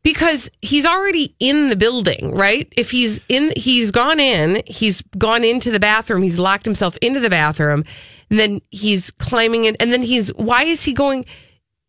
Because 0.05 0.49
he's 0.63 0.87
already 0.87 1.35
in 1.41 1.69
the 1.71 1.77
building, 1.77 2.33
right? 2.33 2.73
If 2.77 2.93
he's 2.93 3.21
in 3.29 3.53
he's 3.57 3.91
gone 3.91 4.21
in, 4.21 4.63
he's 4.65 5.03
gone 5.19 5.43
into 5.43 5.73
the 5.73 5.81
bathroom, 5.81 6.23
he's 6.23 6.39
locked 6.39 6.65
himself 6.65 6.97
into 7.03 7.19
the 7.21 7.29
bathroom, 7.29 7.85
and 8.31 8.39
then 8.39 8.61
he's 8.71 9.11
climbing 9.11 9.65
in 9.65 9.77
and 9.81 9.93
then 9.93 10.03
he's 10.03 10.29
why 10.37 10.63
is 10.63 10.85
he 10.85 10.95
going 10.95 11.27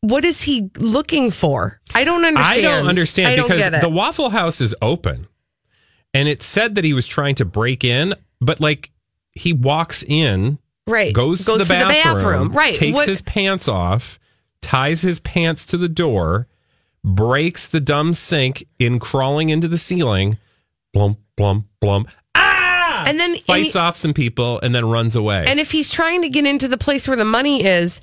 what 0.02 0.26
is 0.26 0.42
he 0.42 0.70
looking 0.78 1.30
for? 1.30 1.80
I 1.94 2.04
don't 2.04 2.26
understand. 2.26 2.68
I 2.68 2.80
don't 2.80 2.88
understand 2.88 3.28
I 3.28 3.36
don't 3.36 3.48
because 3.48 3.82
the 3.82 3.90
Waffle 3.90 4.32
House 4.32 4.60
is 4.60 4.76
open. 4.82 5.28
And 6.14 6.28
it 6.28 6.42
said 6.44 6.76
that 6.76 6.84
he 6.84 6.94
was 6.94 7.08
trying 7.08 7.36
to 7.36 7.46
break 7.46 7.84
in, 7.84 8.16
but 8.42 8.60
like 8.60 8.92
he 9.34 9.54
walks 9.54 10.04
in, 10.04 10.58
Right. 10.88 11.14
goes, 11.14 11.46
Goes 11.46 11.58
to, 11.58 11.64
the 11.66 11.74
to 11.74 11.80
the 11.80 11.86
bathroom, 11.86 12.16
bathroom. 12.16 12.52
Right. 12.54 12.74
takes 12.76 12.96
What- 12.96 13.08
his 13.08 13.22
pants 13.22 13.68
off, 13.68 14.20
ties 14.62 15.02
his 15.04 15.20
pants 15.20 15.66
to 15.68 15.78
the 15.78 15.88
door, 15.90 16.48
breaks 17.04 17.68
the 17.68 17.80
dumb 17.80 18.14
sink 18.14 18.66
in 18.80 19.00
crawling 19.00 19.50
into 19.50 19.68
the 19.68 19.78
ceiling, 19.78 20.38
blump, 20.96 21.18
blump, 21.38 21.66
blump, 21.82 22.08
ah! 22.36 23.04
and 23.08 23.20
then 23.20 23.38
Fights 23.38 23.74
he- 23.74 23.80
off 23.80 23.96
some 23.96 24.14
people 24.14 24.60
and 24.62 24.74
then 24.76 24.86
runs 24.90 25.16
away. 25.16 25.46
And 25.48 25.60
if 25.60 25.72
he's 25.72 25.92
trying 25.92 26.24
to 26.24 26.30
get 26.30 26.46
into 26.46 26.68
the 26.68 26.78
place 26.78 27.08
where 27.08 27.16
the 27.18 27.24
money 27.26 27.64
is, 27.64 28.02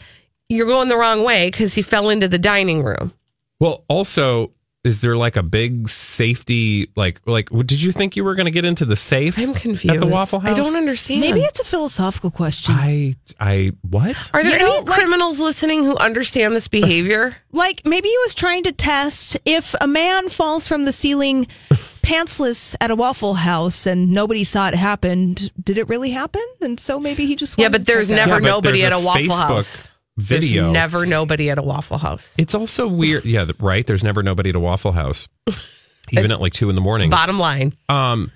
you're 0.48 0.66
going 0.66 0.88
the 0.88 0.96
wrong 0.96 1.24
way 1.24 1.48
because 1.48 1.74
he 1.74 1.82
fell 1.82 2.08
into 2.08 2.28
the 2.28 2.38
dining 2.38 2.82
room. 2.84 3.12
Well, 3.58 3.84
also, 3.88 4.52
is 4.86 5.00
there 5.00 5.16
like 5.16 5.36
a 5.36 5.42
big 5.42 5.88
safety 5.88 6.90
like 6.96 7.20
like 7.26 7.48
did 7.50 7.82
you 7.82 7.92
think 7.92 8.16
you 8.16 8.24
were 8.24 8.34
going 8.34 8.46
to 8.46 8.50
get 8.50 8.64
into 8.64 8.84
the 8.84 8.96
safe? 8.96 9.38
I'm 9.38 9.54
confused. 9.54 9.94
At 9.94 10.00
the 10.00 10.06
Waffle 10.06 10.40
house 10.40 10.58
I 10.58 10.62
don't 10.62 10.76
understand. 10.76 11.20
Maybe 11.20 11.40
it's 11.40 11.60
a 11.60 11.64
philosophical 11.64 12.30
question. 12.30 12.74
I 12.76 13.16
I 13.40 13.72
what? 13.82 14.16
Are 14.32 14.42
there 14.42 14.52
You 14.52 14.58
know, 14.58 14.76
any 14.78 14.86
criminals 14.86 15.40
listening 15.40 15.84
who 15.84 15.96
understand 15.96 16.54
this 16.54 16.68
behavior? 16.68 17.36
Like 17.56 17.86
maybe 17.86 18.08
he 18.10 18.18
was 18.18 18.34
trying 18.34 18.64
to 18.64 18.72
test 18.72 19.38
if 19.46 19.74
a 19.80 19.86
man 19.86 20.28
falls 20.28 20.68
from 20.68 20.84
the 20.84 20.92
ceiling 20.92 21.46
pantsless 22.02 22.76
at 22.80 22.90
a 22.90 22.94
Waffle 22.94 23.34
House 23.34 23.86
and 23.86 24.12
nobody 24.12 24.44
saw 24.44 24.68
it 24.68 24.74
happen. 24.74 25.34
Did 25.62 25.78
it 25.78 25.88
really 25.88 26.10
happen? 26.10 26.44
And 26.60 26.78
so 26.78 27.00
maybe 27.00 27.24
he 27.24 27.34
just 27.34 27.58
yeah, 27.58 27.70
but 27.70 27.86
there's 27.86 28.08
check 28.08 28.16
never 28.16 28.32
Yeah, 28.32 28.40
but 28.40 28.46
nobody 28.46 28.80
there's 28.80 28.92
at 28.92 28.92
a 28.92 28.96
a 28.96 29.04
Waffle 29.04 29.22
Facebook 29.22 29.48
House. 29.48 29.92
Video. 30.16 30.64
There's 30.64 30.72
never 30.74 31.06
nobody 31.06 31.50
at 31.50 31.58
a 31.58 31.62
Waffle 31.62 31.98
House. 31.98 32.34
It's 32.38 32.54
also 32.54 32.86
weird. 32.88 33.24
Yeah, 33.24 33.46
right. 33.58 33.86
There's 33.86 34.04
never 34.04 34.22
nobody 34.22 34.50
at 34.50 34.56
a 34.56 34.60
Waffle 34.60 34.92
House, 34.92 35.28
even 36.10 36.30
at 36.32 36.40
like 36.40 36.52
two 36.52 36.68
in 36.70 36.74
the 36.74 36.80
morning. 36.80 37.10
Bottom 37.10 37.38
line. 37.38 37.74
Um, 37.88 38.32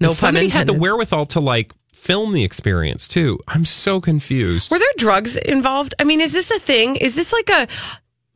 No 0.00 0.08
pun 0.08 0.14
somebody 0.14 0.48
had 0.48 0.66
the 0.66 0.72
wherewithal 0.72 1.26
to 1.26 1.40
like 1.40 1.72
film 1.94 2.32
the 2.32 2.42
experience 2.44 3.06
too. 3.06 3.38
I'm 3.46 3.64
so 3.64 4.00
confused. 4.00 4.70
Were 4.70 4.78
there 4.78 4.88
drugs 4.96 5.36
involved? 5.36 5.94
I 5.98 6.04
mean, 6.04 6.20
is 6.20 6.32
this 6.32 6.50
a 6.50 6.58
thing? 6.58 6.96
Is 6.96 7.14
this 7.14 7.32
like 7.32 7.48
a, 7.48 7.68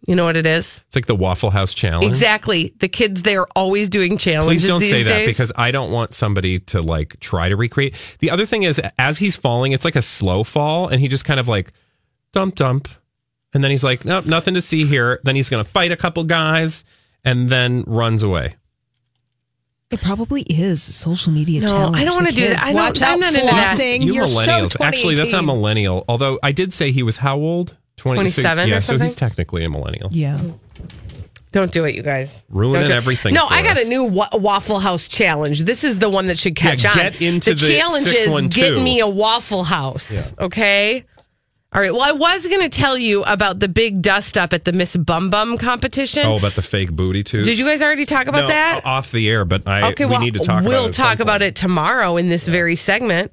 you 0.06 0.14
know 0.14 0.24
what 0.24 0.36
it 0.36 0.46
is? 0.46 0.80
It's 0.86 0.94
like 0.94 1.06
the 1.06 1.16
Waffle 1.16 1.50
House 1.50 1.74
challenge. 1.74 2.06
Exactly. 2.06 2.72
The 2.78 2.86
kids, 2.86 3.22
they're 3.22 3.46
always 3.56 3.88
doing 3.88 4.18
challenges. 4.18 4.62
Please 4.62 4.68
don't 4.68 4.82
say 4.82 5.02
that 5.02 5.26
because 5.26 5.50
I 5.56 5.72
don't 5.72 5.90
want 5.90 6.14
somebody 6.14 6.60
to 6.60 6.80
like 6.80 7.18
try 7.18 7.48
to 7.48 7.56
recreate. 7.56 7.96
The 8.20 8.30
other 8.30 8.46
thing 8.46 8.62
is, 8.62 8.80
as 8.98 9.18
he's 9.18 9.34
falling, 9.34 9.72
it's 9.72 9.84
like 9.84 9.96
a 9.96 10.02
slow 10.02 10.44
fall, 10.44 10.86
and 10.86 11.00
he 11.00 11.08
just 11.08 11.24
kind 11.24 11.40
of 11.40 11.48
like 11.48 11.72
dump 12.36 12.54
dump, 12.54 12.88
and 13.54 13.64
then 13.64 13.70
he's 13.70 13.82
like, 13.82 14.04
nope, 14.04 14.26
nothing 14.26 14.52
to 14.54 14.60
see 14.60 14.84
here. 14.84 15.20
Then 15.24 15.36
he's 15.36 15.48
going 15.48 15.64
to 15.64 15.70
fight 15.70 15.90
a 15.90 15.96
couple 15.96 16.22
guys, 16.24 16.84
and 17.24 17.48
then 17.48 17.82
runs 17.86 18.22
away. 18.22 18.56
It 19.90 20.00
probably 20.00 20.42
is 20.42 20.82
social 20.82 21.32
media 21.32 21.60
No, 21.62 21.68
challenge. 21.68 21.96
I 21.96 22.04
don't 22.04 22.14
wanna 22.14 22.30
The 22.32 22.36
do 22.36 22.48
that. 22.48 22.62
I 22.62 22.66
don't- 22.66 22.74
Watch 22.74 23.00
I'm 23.02 23.14
out, 23.14 23.20
not 23.20 23.34
into 23.34 23.46
that. 23.46 23.78
flossing. 23.78 24.04
You 24.04 24.14
You're 24.14 24.26
so. 24.28 24.66
Actually, 24.82 25.14
that's 25.14 25.30
not 25.32 25.44
millennial. 25.44 26.04
Although 26.08 26.38
I 26.42 26.50
did 26.52 26.72
say 26.72 26.90
he 26.90 27.02
was 27.04 27.18
how 27.18 27.36
old? 27.36 27.76
26 27.96 28.34
27 28.42 28.68
Yeah, 28.68 28.76
or 28.76 28.80
so 28.82 28.98
he's 28.98 29.14
technically 29.14 29.64
a 29.64 29.70
millennial. 29.70 30.10
Yeah. 30.12 30.40
Don't 31.52 31.70
do 31.72 31.84
it, 31.84 31.94
you 31.94 32.02
guys. 32.02 32.42
Ruining 32.50 32.80
Don't 32.80 32.86
do 32.88 32.92
it. 32.92 32.96
everything 32.96 33.32
No, 33.34 33.46
for 33.46 33.54
I 33.54 33.62
got 33.62 33.78
us. 33.78 33.86
a 33.86 33.88
new 33.88 34.04
wa- 34.04 34.28
Waffle 34.34 34.80
House 34.80 35.06
challenge. 35.08 35.62
This 35.62 35.84
is 35.84 36.00
the 36.00 36.10
one 36.10 36.26
that 36.26 36.36
should 36.38 36.56
catch 36.56 36.82
Yeah, 36.84 36.90
on. 36.90 36.96
get 36.96 37.22
into 37.22 37.54
the 37.54 37.76
challenge 37.78 38.06
is 38.08 38.54
get 38.54 38.82
me 38.82 38.98
a 39.00 39.08
Waffle 39.08 39.62
House. 39.64 40.34
Okay. 40.38 41.04
All 41.72 41.80
right. 41.80 41.92
Well, 41.92 42.02
I 42.02 42.12
was 42.12 42.46
going 42.46 42.62
to 42.62 42.68
tell 42.68 42.96
you 42.96 43.22
about 43.24 43.58
the 43.58 43.68
big 43.68 44.00
dust 44.00 44.38
up 44.38 44.52
at 44.52 44.64
the 44.64 44.72
Miss 44.72 44.96
Bum 44.96 45.30
Bum 45.30 45.58
competition. 45.58 46.24
Oh, 46.24 46.36
about 46.36 46.52
the 46.52 46.62
fake 46.62 46.92
booty 46.92 47.22
too. 47.22 47.42
Did 47.42 47.58
you 47.58 47.66
guys 47.66 47.82
already 47.82 48.04
talk 48.04 48.28
about 48.28 48.42
no, 48.42 48.48
that? 48.48 48.82
off 48.84 49.10
the 49.10 49.28
air? 49.28 49.44
But 49.44 49.66
I 49.66 49.90
okay, 49.90 50.04
we 50.04 50.12
well, 50.12 50.20
need 50.20 50.34
to 50.34 50.40
talk. 50.40 50.64
we'll 50.64 50.84
about 50.84 50.94
talk 50.94 51.20
about 51.20 51.42
it 51.42 51.56
tomorrow 51.56 52.16
in 52.16 52.28
this 52.28 52.46
very 52.46 52.76
segment 52.76 53.32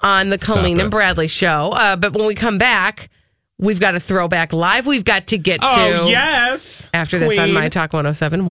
on 0.00 0.28
the 0.28 0.38
Colleen 0.38 0.80
and 0.80 0.90
Bradley 0.90 1.28
show. 1.28 1.72
Uh, 1.72 1.96
but 1.96 2.12
when 2.12 2.26
we 2.26 2.34
come 2.34 2.58
back, 2.58 3.10
we've 3.58 3.80
got 3.80 3.94
a 3.94 4.00
throwback 4.00 4.52
live. 4.52 4.86
We've 4.86 5.04
got 5.04 5.26
to 5.28 5.38
get 5.38 5.60
Oh 5.62 6.04
to 6.04 6.10
yes. 6.10 6.90
after 6.94 7.18
this 7.18 7.38
on 7.38 7.52
My 7.52 7.68
Talk 7.68 7.92
107. 7.92 8.48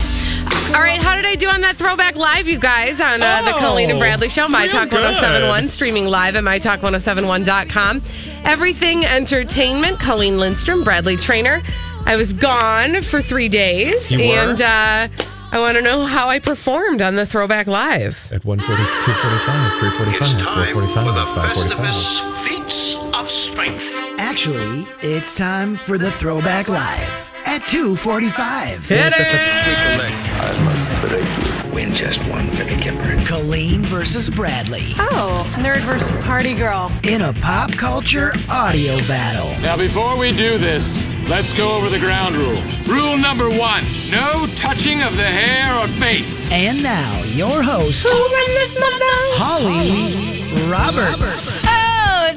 All 0.75 0.79
right, 0.81 1.03
how 1.03 1.15
did 1.17 1.27
I 1.27 1.35
do 1.35 1.49
on 1.49 1.61
that 1.61 1.77
throwback 1.77 2.17
live, 2.17 2.49
you 2.49 2.59
guys, 2.59 2.99
on 3.01 3.23
uh, 3.23 3.43
the 3.43 3.55
Oh, 3.55 3.59
Colleen 3.59 3.91
and 3.91 3.99
Bradley 3.99 4.31
show? 4.31 4.49
My 4.49 4.63
real 4.63 4.73
Talk 4.73 4.89
good. 4.91 5.03
1071, 5.05 5.69
streaming 5.69 6.07
live 6.07 6.35
at 6.35 6.45
MyTalk1071.com. 6.45 8.01
Everything 8.45 9.05
Entertainment, 9.05 10.01
Colleen 10.01 10.39
Lindstrom, 10.39 10.83
Bradley 10.83 11.17
Traynor. 11.17 11.63
I 12.07 12.17
was 12.17 12.33
gone 12.33 13.03
for 13.03 13.21
three 13.21 13.51
days, 13.51 14.11
You 14.11 14.19
were? 14.19 14.25
and 14.35 14.61
uh, 14.63 15.09
I 15.53 15.59
want 15.61 15.77
to 15.77 15.83
know 15.83 16.07
how 16.07 16.31
I 16.31 16.39
performed 16.39 17.03
on 17.03 17.17
the 17.17 17.27
throwback 17.27 17.67
live. 17.67 18.33
At 18.33 18.43
140, 18.45 18.83
245, 19.05 19.79
345, 19.79 20.21
It's 20.23 20.43
time 20.43 20.55
445, 20.73 21.05
for 21.05 21.13
the 21.13 21.27
545. 21.27 21.87
Festivus 21.93 22.49
Feats 22.49 22.97
of 23.15 23.29
Strength. 23.29 23.83
Actually, 24.19 24.87
it's 25.03 25.35
time 25.35 25.77
for 25.77 25.99
the 25.99 26.11
Throwback 26.13 26.69
Live 26.69 27.22
at 27.53 27.69
245. 27.69 28.87
Hit 28.87 29.13
it! 29.15 29.15
I 29.15 30.65
must 30.65 30.91
break 31.03 31.23
you. 31.23 31.75
Win 31.75 31.93
just 31.93 32.19
one 32.29 32.49
for 32.53 32.65
the 32.65 32.71
Gipper. 32.73 33.27
Colleen 33.27 33.83
versus 33.83 34.31
Bradley 34.31 34.93
Oh, 34.99 35.45
nerd 35.59 35.81
versus 35.81 36.17
party 36.25 36.55
girl. 36.55 36.91
in 37.05 37.21
a 37.21 37.33
pop 37.35 37.71
culture 37.73 38.33
audio 38.49 38.97
battle. 39.07 39.51
Now, 39.61 39.77
before 39.77 40.17
we 40.17 40.33
do 40.35 40.57
this, 40.57 41.05
let's 41.29 41.53
go 41.53 41.77
over 41.77 41.91
the 41.91 41.99
ground 41.99 42.37
rules. 42.37 42.81
Rule 42.89 43.19
number 43.19 43.51
one 43.51 43.85
no 44.11 44.47
touching 44.57 45.03
of 45.03 45.15
the 45.17 45.23
hair 45.23 45.77
or 45.79 45.89
face. 45.89 46.51
And 46.51 46.83
now, 46.83 47.23
your 47.25 47.63
host, 47.63 48.05
will 48.05 48.29
be 48.31 48.47
this 48.55 48.79
mother, 48.81 49.17
Holly 49.37 50.55
oh. 50.55 50.71
Roberts. 50.71 51.65
Oh, 51.67 51.82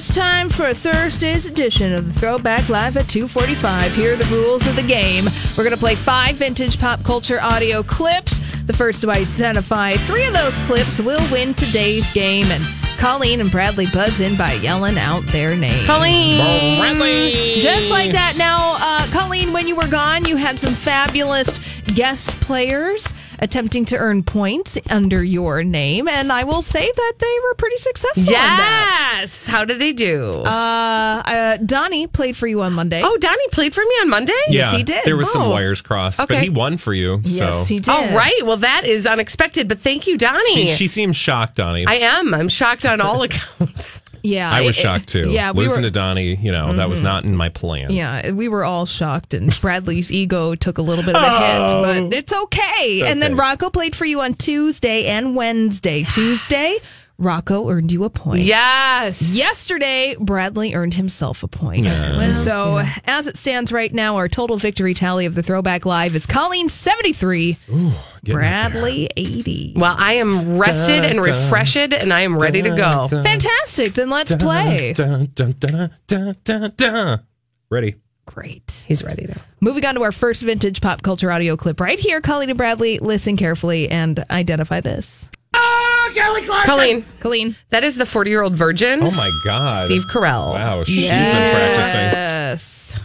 it's 0.07 0.15
time 0.15 0.49
for 0.49 0.71
Thursday's 0.71 1.47
edition 1.47 1.91
of 1.91 2.05
the 2.13 2.19
Throwback 2.19 2.69
Live 2.69 2.95
at 2.95 3.09
245. 3.09 3.95
Here 3.95 4.13
are 4.13 4.15
the 4.15 4.25
rules 4.25 4.67
of 4.67 4.75
the 4.75 4.83
game. 4.83 5.25
We're 5.57 5.63
going 5.63 5.73
to 5.73 5.79
play 5.79 5.95
five 5.95 6.35
vintage 6.35 6.79
pop 6.79 7.03
culture 7.03 7.41
audio 7.41 7.81
clips. 7.81 8.39
The 8.67 8.73
first 8.73 9.01
to 9.01 9.09
identify 9.09 9.95
three 9.97 10.27
of 10.27 10.33
those 10.33 10.59
clips 10.67 10.99
will 10.99 11.27
win 11.31 11.55
today's 11.55 12.11
game. 12.11 12.45
And 12.51 12.63
Colleen 12.99 13.41
and 13.41 13.49
Bradley 13.49 13.87
buzz 13.87 14.21
in 14.21 14.37
by 14.37 14.53
yelling 14.53 14.99
out 14.99 15.25
their 15.27 15.55
names. 15.55 15.87
Colleen. 15.87 16.79
Bradley. 16.79 17.59
Just 17.59 17.89
like 17.89 18.11
that. 18.11 18.35
Now, 18.37 18.77
uh, 18.79 19.07
Colleen, 19.11 19.53
when 19.53 19.67
you 19.67 19.75
were 19.75 19.87
gone, 19.87 20.25
you 20.25 20.35
had 20.35 20.59
some 20.59 20.75
fabulous 20.75 21.59
guest 21.95 22.39
players 22.41 23.13
attempting 23.39 23.85
to 23.85 23.97
earn 23.97 24.21
points 24.23 24.77
under 24.91 25.23
your 25.23 25.63
name, 25.63 26.07
and 26.07 26.31
I 26.31 26.43
will 26.43 26.61
say 26.61 26.89
that 26.91 27.13
they 27.19 27.35
were 27.43 27.53
pretty 27.55 27.77
successful. 27.77 28.27
in 28.27 28.33
that. 28.33 29.17
Yes. 29.21 29.45
How 29.47 29.65
did 29.65 29.79
they 29.79 29.93
do? 29.93 30.31
Uh, 30.31 31.23
uh, 31.25 31.57
Donnie 31.57 32.07
played 32.07 32.35
for 32.37 32.47
you 32.47 32.61
on 32.61 32.73
Monday. 32.73 33.01
oh, 33.03 33.17
Donnie 33.17 33.47
played 33.51 33.73
for 33.73 33.81
me 33.81 33.95
on 34.01 34.09
Monday? 34.09 34.33
Yes, 34.49 34.71
he 34.73 34.83
did. 34.83 35.03
There 35.05 35.17
was 35.17 35.31
some 35.31 35.41
Oh. 35.43 35.49
wires 35.49 35.81
crossed, 35.81 36.19
but 36.27 36.37
he 36.39 36.49
won 36.49 36.77
for 36.77 36.93
you. 36.93 37.21
yes, 37.23 37.67
he 37.67 37.79
did. 37.79 37.89
Oh, 37.89 38.15
right. 38.15 38.45
Well, 38.45 38.57
that 38.57 38.85
is 38.85 39.05
unexpected, 39.07 39.67
but 39.67 39.79
thank 39.79 40.05
you, 40.07 40.17
Donnie. 40.17 40.53
she, 40.53 40.67
she 40.67 40.87
seemed 40.87 41.15
shocked, 41.15 41.55
Donnie. 41.55 41.85
I 41.87 41.95
am. 41.95 42.33
I'm 42.33 42.49
shocked 42.49 42.85
on 42.85 42.99
all 43.01 43.21
accounts. 43.27 44.01
Yeah, 44.25 44.51
I 44.51 44.61
was 44.61 44.77
it- 44.77 44.81
shocked 44.81 45.07
too. 45.07 45.31
Yeah, 45.31 45.51
we 45.51 45.65
losing 45.65 45.83
were. 45.83 45.89
to 45.89 45.91
Donnie, 45.91 46.35
you 46.35 46.51
know, 46.51 46.73
that 46.73 46.89
was 46.89 46.99
mm-hmm. 46.99 47.05
not 47.05 47.23
in 47.25 47.35
my 47.35 47.49
plan. 47.49 47.91
Yeah, 47.91 48.31
we 48.31 48.47
were 48.47 48.63
all 48.63 48.85
shocked, 48.85 49.33
and 49.33 49.57
Bradley's 49.61 50.11
ego 50.11 50.55
took 50.55 50.77
a 50.77 50.81
little 50.81 51.03
bit 51.03 51.15
of 51.15 51.23
a 51.23 51.29
hit, 51.29 51.71
oh. 51.71 51.81
but 51.81 52.13
it's 52.13 52.33
okay. 52.33 53.03
And 53.05 53.21
then 53.21 53.33
okay. 53.33 53.39
Rocco 53.39 53.69
played 53.69 53.95
for 53.95 54.05
you 54.05 54.21
on 54.21 54.33
Tuesday 54.33 55.05
and 55.05 55.35
Wednesday. 55.35 56.03
Tuesday, 56.03 56.77
Rocco 57.17 57.69
earned 57.69 57.91
you 57.93 58.03
a 58.03 58.09
point. 58.09 58.41
Yes. 58.43 59.33
Yesterday, 59.35 60.15
Bradley 60.19 60.73
earned 60.73 60.95
himself 60.95 61.43
a 61.43 61.47
point. 61.47 61.85
Yeah. 61.85 62.19
And 62.19 62.35
so, 62.35 62.83
as 63.05 63.27
it 63.27 63.37
stands 63.37 63.71
right 63.71 63.93
now, 63.93 64.17
our 64.17 64.27
total 64.27 64.57
victory 64.57 64.93
tally 64.93 65.25
of 65.25 65.33
the 65.33 65.41
Throwback 65.41 65.85
Live 65.85 66.13
is 66.15 66.25
Colleen 66.25 66.67
73, 66.67 67.57
Bradley 68.23 69.09
80. 69.15 69.73
Well, 69.77 69.95
I 69.97 70.13
am 70.13 70.57
rested 70.57 71.01
Dun, 71.01 71.05
and 71.05 71.23
dun, 71.23 71.35
refreshed, 71.35 71.93
and 71.93 72.11
I 72.11 72.21
am 72.21 72.37
ready 72.37 72.61
to 72.61 72.69
go. 72.69 73.07
dun, 73.09 73.23
Fantastic. 73.23 73.93
Then 73.93 74.09
let's 74.09 74.35
play. 74.35 74.93
Dun, 74.93 75.29
dun, 75.33 75.55
dun, 75.59 75.91
dun, 76.07 76.35
dun, 76.43 76.73
dun. 76.75 77.19
Ready? 77.69 77.95
Great. 78.25 78.83
He's 78.87 79.03
ready 79.03 79.25
now. 79.27 79.41
Moving 79.61 79.85
on 79.85 79.95
to 79.95 80.03
our 80.03 80.11
first 80.11 80.41
vintage 80.43 80.81
pop 80.81 81.01
culture 81.01 81.31
audio 81.31 81.55
clip 81.55 81.79
right 81.79 81.99
here. 81.99 82.19
Colleen 82.21 82.49
and 82.49 82.57
Bradley, 82.57 82.99
listen 82.99 83.37
carefully 83.37 83.89
and 83.89 84.21
identify 84.29 84.81
this. 84.81 85.29
Ah! 85.53 85.91
Colleen, 86.65 87.05
Colleen. 87.19 87.55
that 87.69 87.83
is 87.83 87.95
the 87.97 88.05
40 88.05 88.29
year 88.29 88.41
old 88.41 88.53
virgin, 88.53 89.01
Oh 89.01 89.11
my 89.11 89.31
God. 89.43 89.87
Steve 89.87 90.03
Carell. 90.11 90.53
Wow, 90.53 90.83
she's 90.83 91.07
been 91.09 91.55
practicing. 91.55 91.99
Yes. 91.99 92.97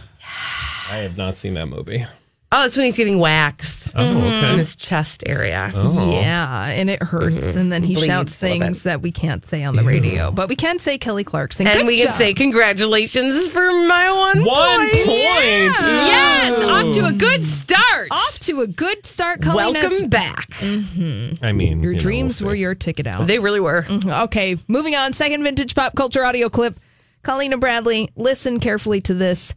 I 0.89 0.97
have 0.97 1.17
not 1.17 1.35
seen 1.37 1.53
that 1.55 1.67
movie. 1.67 2.05
Oh, 2.53 2.63
that's 2.63 2.75
when 2.75 2.85
he's 2.85 2.97
getting 2.97 3.17
waxed 3.17 3.87
Oh, 3.95 4.03
in 4.05 4.57
his 4.57 4.75
chest 4.75 5.23
area. 5.25 5.71
Oh. 5.73 6.11
Yeah, 6.11 6.65
and 6.65 6.89
it 6.89 7.01
hurts. 7.01 7.55
And 7.55 7.71
then 7.71 7.81
he 7.83 7.93
Bleeds 7.93 8.07
shouts 8.07 8.35
things 8.35 8.83
that 8.83 9.01
we 9.01 9.11
can't 9.11 9.45
say 9.45 9.63
on 9.63 9.75
the 9.75 9.83
radio. 9.83 10.31
But 10.31 10.49
we 10.49 10.55
can 10.57 10.77
say 10.79 10.97
Kelly 10.97 11.23
Clarkson. 11.23 11.65
And 11.67 11.77
Good 11.79 11.87
we 11.87 11.97
can 11.97 12.13
say 12.13 12.33
congratulations 12.33 13.47
for 13.47 13.71
my 13.71 14.11
one, 14.11 14.43
One 14.45 14.79
point. 14.89 15.05
point. 15.05 15.17
Yes, 15.21 16.63
off 16.65 16.93
to 16.95 17.05
a 17.05 17.13
good 17.13 17.43
start. 17.43 18.09
Off 18.11 18.39
to 18.41 18.61
a 18.61 18.67
good 18.67 19.05
start, 19.05 19.41
Colleen. 19.41 19.73
Welcome 19.73 20.09
back. 20.09 20.49
Mm-hmm. 20.51 21.43
I 21.43 21.51
mean, 21.53 21.81
Your 21.81 21.93
you 21.93 21.97
know, 21.97 22.01
dreams 22.01 22.41
we'll 22.41 22.49
were 22.51 22.55
your 22.55 22.75
ticket 22.75 23.07
out. 23.07 23.27
They 23.27 23.39
really 23.39 23.59
were. 23.61 23.83
Mm-hmm. 23.83 24.09
Okay, 24.23 24.57
moving 24.67 24.95
on. 24.95 25.13
Second 25.13 25.43
vintage 25.43 25.73
pop 25.75 25.95
culture 25.95 26.25
audio 26.25 26.49
clip. 26.49 26.75
Colleen 27.23 27.51
and 27.53 27.61
Bradley, 27.61 28.09
listen 28.15 28.59
carefully 28.59 28.99
to 29.01 29.13
this 29.13 29.53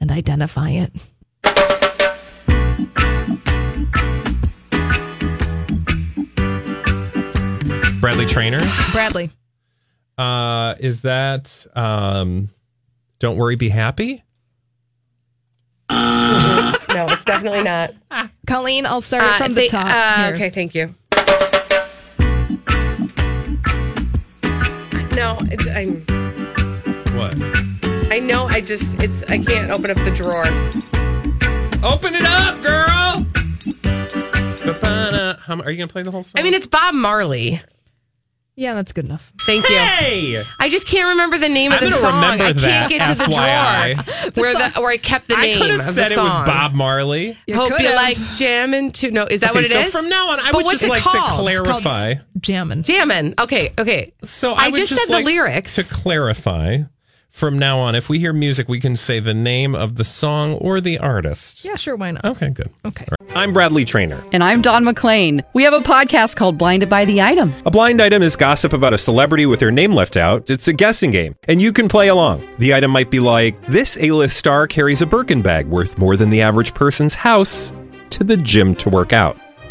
and 0.00 0.10
identify 0.10 0.70
it. 0.70 0.92
Bradley 8.02 8.26
Traynor. 8.26 8.60
Bradley. 8.90 9.30
Uh, 10.18 10.74
is 10.80 11.02
that 11.02 11.64
um, 11.76 12.48
Don't 13.20 13.36
Worry, 13.36 13.54
Be 13.54 13.68
Happy? 13.68 14.24
no, 15.90 16.74
it's 17.10 17.24
definitely 17.24 17.62
not. 17.62 17.94
Colleen, 18.48 18.86
I'll 18.86 19.00
start 19.00 19.22
Uh, 19.24 19.38
from 19.38 19.54
the 19.54 19.60
they- 19.62 19.68
top. 19.68 19.86
uh, 19.86 20.24
here. 20.26 20.34
okay, 20.34 20.50
thank 20.50 20.74
you. 20.74 20.94
No, 25.14 25.38
it, 25.52 25.60
I'm. 25.68 26.00
What? 27.16 27.38
I 28.10 28.18
know. 28.18 28.46
I 28.46 28.60
just. 28.62 29.00
It's. 29.00 29.22
I 29.24 29.38
can't 29.38 29.70
open 29.70 29.90
up 29.92 29.96
the 29.98 30.10
drawer. 30.10 30.46
Open 31.88 32.14
it 32.16 32.24
up, 32.24 32.60
girl! 32.62 33.26
How, 35.44 35.60
are 35.60 35.70
you 35.70 35.76
going 35.76 35.88
to 35.88 35.92
play 35.92 36.02
the 36.02 36.10
whole 36.10 36.22
song? 36.22 36.40
I 36.40 36.42
mean, 36.42 36.54
it's 36.54 36.66
Bob 36.66 36.94
Marley. 36.94 37.60
Yeah, 38.54 38.74
that's 38.74 38.92
good 38.92 39.06
enough. 39.06 39.32
Thank 39.46 39.66
you. 39.70 39.76
Hey! 39.78 40.44
I 40.60 40.68
just 40.68 40.86
can't 40.86 41.08
remember 41.08 41.38
the 41.38 41.48
name 41.48 41.72
of 41.72 41.78
I'm 41.78 41.84
the 41.84 41.90
gonna 41.90 42.02
song. 42.02 42.14
remember 42.22 42.44
I 42.44 42.52
can't 42.52 42.60
that, 42.60 42.90
get 42.90 43.06
to 43.06 43.14
the 43.14 43.24
FYI. 43.24 43.94
drawer 43.94 44.30
where 44.44 44.52
the 44.52 44.80
where 44.80 44.90
I 44.90 44.96
kept 44.98 45.28
the 45.28 45.36
I 45.38 45.40
name 45.42 45.58
could 45.58 45.70
of 45.70 45.76
have 45.80 45.86
the 45.86 45.92
said 46.04 46.12
it 46.12 46.18
was 46.18 46.30
song. 46.32 46.44
Bob 46.44 46.74
Marley. 46.74 47.38
You 47.46 47.54
Hope 47.54 47.70
you 47.70 47.76
could've. 47.78 47.94
like 47.94 48.18
jamming 48.34 48.92
too. 48.92 49.10
No, 49.10 49.24
is 49.24 49.40
that 49.40 49.50
Okay, 49.52 49.58
what 49.60 49.64
it 49.64 49.72
is? 49.74 49.90
so 49.92 50.00
from 50.00 50.10
now 50.10 50.28
on, 50.30 50.38
I 50.40 50.52
But 50.52 50.56
would 50.56 50.64
what's 50.66 50.80
just 50.82 50.84
it 50.84 50.90
like 50.90 51.02
called? 51.02 51.46
to 51.46 51.50
It's 51.50 51.60
called 51.62 51.82
clarify. 51.82 52.14
Jammin'. 52.40 52.82
Jammin'. 52.82 53.34
Okay, 53.38 53.72
okay. 53.78 54.12
So 54.22 54.52
I 54.52 54.66
I, 54.66 54.68
would 54.68 54.76
just 54.76 54.94
said 54.94 55.06
the 55.06 55.12
like 55.12 55.24
lyrics. 55.24 55.76
To 55.76 55.84
clarify, 55.84 56.78
from 57.32 57.58
now 57.58 57.78
on, 57.78 57.94
if 57.94 58.10
we 58.10 58.18
hear 58.18 58.34
music, 58.34 58.68
we 58.68 58.78
can 58.78 58.94
say 58.94 59.18
the 59.18 59.32
name 59.32 59.74
of 59.74 59.96
the 59.96 60.04
song 60.04 60.52
or 60.52 60.82
the 60.82 60.98
artist. 60.98 61.64
Yeah, 61.64 61.76
sure, 61.76 61.96
why 61.96 62.10
not? 62.10 62.24
Okay, 62.26 62.50
good. 62.50 62.68
Okay. 62.84 63.06
I'm 63.34 63.54
Bradley 63.54 63.86
Trainer. 63.86 64.22
And 64.32 64.44
I'm 64.44 64.60
Don 64.60 64.84
McClain. 64.84 65.42
We 65.54 65.62
have 65.64 65.72
a 65.72 65.78
podcast 65.78 66.36
called 66.36 66.58
Blinded 66.58 66.90
by 66.90 67.06
the 67.06 67.22
Item. 67.22 67.54
A 67.64 67.70
blind 67.70 68.02
item 68.02 68.22
is 68.22 68.36
gossip 68.36 68.74
about 68.74 68.92
a 68.92 68.98
celebrity 68.98 69.46
with 69.46 69.60
their 69.60 69.70
name 69.70 69.94
left 69.94 70.18
out. 70.18 70.50
It's 70.50 70.68
a 70.68 70.74
guessing 70.74 71.10
game, 71.10 71.34
and 71.48 71.60
you 71.60 71.72
can 71.72 71.88
play 71.88 72.08
along. 72.08 72.46
The 72.58 72.74
item 72.74 72.90
might 72.90 73.10
be 73.10 73.18
like 73.18 73.60
this: 73.66 73.96
A-list 73.98 74.36
star 74.36 74.66
carries 74.66 75.00
a 75.00 75.06
Birkin 75.06 75.40
bag 75.40 75.66
worth 75.66 75.96
more 75.96 76.18
than 76.18 76.28
the 76.28 76.42
average 76.42 76.74
person's 76.74 77.14
house 77.14 77.72
to 78.10 78.24
the 78.24 78.36
gym 78.36 78.74
to 78.76 78.90
work 78.90 79.14
out. 79.14 79.38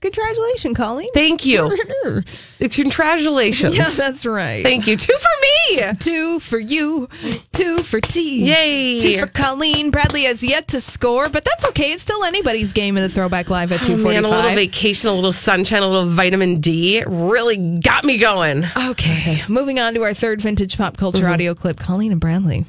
Congratulations, 0.00 0.76
Colleen. 0.76 1.08
Thank 1.12 1.44
you. 1.44 1.76
Congratulations. 2.70 3.76
Yeah, 3.76 3.88
that's 3.88 4.24
right. 4.24 4.62
Thank 4.62 4.86
you. 4.86 4.96
Two 4.96 5.12
for 5.12 5.40
me. 5.42 5.92
Two 5.98 6.38
for 6.40 6.58
you, 6.58 7.08
two 7.52 7.82
for 7.82 8.00
T. 8.00 8.44
Yay. 8.48 9.00
Two 9.00 9.18
for 9.18 9.26
Colleen. 9.26 9.90
Bradley 9.90 10.22
has 10.24 10.44
yet 10.44 10.68
to 10.68 10.80
score, 10.80 11.28
but 11.28 11.44
that's 11.44 11.66
okay. 11.70 11.90
It's 11.92 12.02
still 12.02 12.22
anybody's 12.24 12.72
game 12.72 12.96
in 12.96 13.02
the 13.02 13.08
Throwback 13.08 13.50
Live 13.50 13.72
at 13.72 13.80
Oh, 13.88 13.96
man, 13.96 13.98
245. 13.98 14.24
a 14.24 14.36
little 14.36 14.54
vacation, 14.56 15.10
a 15.10 15.14
little 15.14 15.32
sunshine, 15.32 15.82
a 15.82 15.86
little 15.88 16.08
vitamin 16.08 16.60
D 16.60 17.02
really 17.06 17.78
got 17.80 18.04
me 18.04 18.18
going. 18.18 18.64
Okay, 18.90 19.42
moving 19.48 19.78
on 19.80 19.94
to 19.94 20.02
our 20.02 20.14
third 20.14 20.40
vintage 20.40 20.76
pop 20.78 20.96
culture 20.96 21.18
Mm-hmm. 21.24 21.32
audio 21.32 21.54
clip. 21.54 21.78
Colleen 21.80 22.12
and 22.12 22.20
Bradley, 22.20 22.64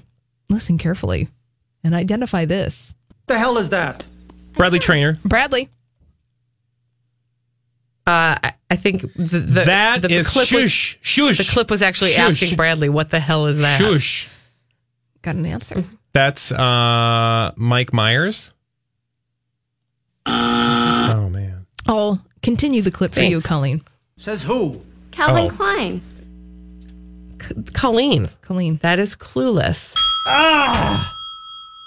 listen 0.50 0.78
carefully 0.78 1.28
and 1.84 1.94
identify 1.94 2.46
this. 2.46 2.96
The 3.28 3.38
hell 3.38 3.58
is 3.60 3.70
that? 3.70 4.06
Bradley 4.54 4.80
Traynor. 4.80 5.18
Bradley. 5.24 5.70
Uh, 8.10 8.40
I, 8.44 8.54
I 8.72 8.76
think 8.76 9.02
the, 9.16 9.40
the 9.40 9.64
That 9.66 10.02
the, 10.02 10.10
is 10.12 10.28
clip 10.28 10.48
shush, 10.48 10.62
was, 10.62 10.72
shush, 10.72 11.38
The 11.38 11.52
clip 11.54 11.70
was 11.70 11.84
actually 11.84 12.12
shush. 12.12 12.42
asking 12.42 12.58
Bradley, 12.58 12.90
"What 12.90 13.12
the 13.12 13.20
hell 13.20 13.46
is 13.46 13.60
that?" 13.60 13.80
Shush. 13.80 14.28
Got 15.22 15.36
an 15.36 15.46
answer. 15.46 15.84
That's 16.14 16.52
uh, 16.52 17.52
Mike 17.56 17.94
Myers. 17.94 18.52
Oh 20.26 21.30
man. 21.32 21.66
I'll 21.88 22.20
continue 22.42 22.82
the 22.82 22.90
clip 22.92 23.14
for 23.14 23.22
you, 23.22 23.42
Colleen. 23.42 23.82
Says 24.18 24.42
who? 24.44 24.82
Calvin 25.12 25.46
Oh. 25.48 25.56
Klein. 25.56 26.02
Colleen. 27.74 28.30
Colleen. 28.42 28.78
That 28.82 28.98
is 29.00 29.16
clueless. 29.16 29.96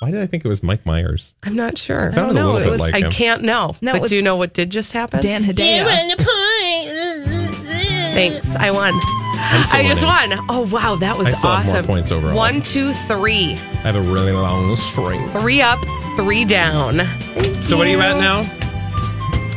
Why 0.02 0.10
did 0.10 0.20
I 0.20 0.26
think 0.26 0.44
it 0.44 0.48
was 0.48 0.64
Mike 0.64 0.84
Myers? 0.84 1.32
I'm 1.44 1.54
not 1.54 1.78
sure. 1.78 2.08
It 2.08 2.16
don't 2.16 2.34
know. 2.34 2.54
little 2.54 2.66
It 2.66 2.70
was- 2.72 2.80
like 2.80 2.94
I 2.94 3.00
him. 3.02 3.12
can't 3.12 3.42
know. 3.42 3.76
No, 3.80 3.90
it 3.92 3.94
but 3.94 4.02
was 4.02 4.10
do 4.10 4.16
you 4.16 4.22
know 4.22 4.34
what 4.36 4.52
did 4.52 4.68
just 4.68 4.90
happen? 4.90 5.20
Dan 5.20 5.44
Hedaya. 5.44 5.84
Thanks. 8.12 8.54
I 8.56 8.70
won. 8.72 8.92
I'm 8.94 9.64
still 9.64 9.80
I 9.80 9.88
just 9.88 10.02
winning. 10.04 10.38
won. 10.38 10.46
Oh 10.50 10.68
wow, 10.72 10.96
that 10.96 11.16
was 11.16 11.28
I 11.28 11.30
still 11.32 11.50
have 11.52 11.64
more 11.66 11.74
awesome. 11.76 11.86
points 11.86 12.10
overall. 12.12 12.36
One, 12.36 12.60
two, 12.62 12.92
three. 13.06 13.52
I 13.52 13.56
have 13.92 13.94
a 13.96 14.00
really 14.02 14.32
long 14.32 14.74
string. 14.76 15.28
Three 15.28 15.62
up, 15.62 15.78
three 16.16 16.44
down. 16.44 16.96
So 17.62 17.76
what 17.76 17.86
are 17.86 17.90
you 17.90 18.00
at 18.00 18.18
now? 18.18 18.40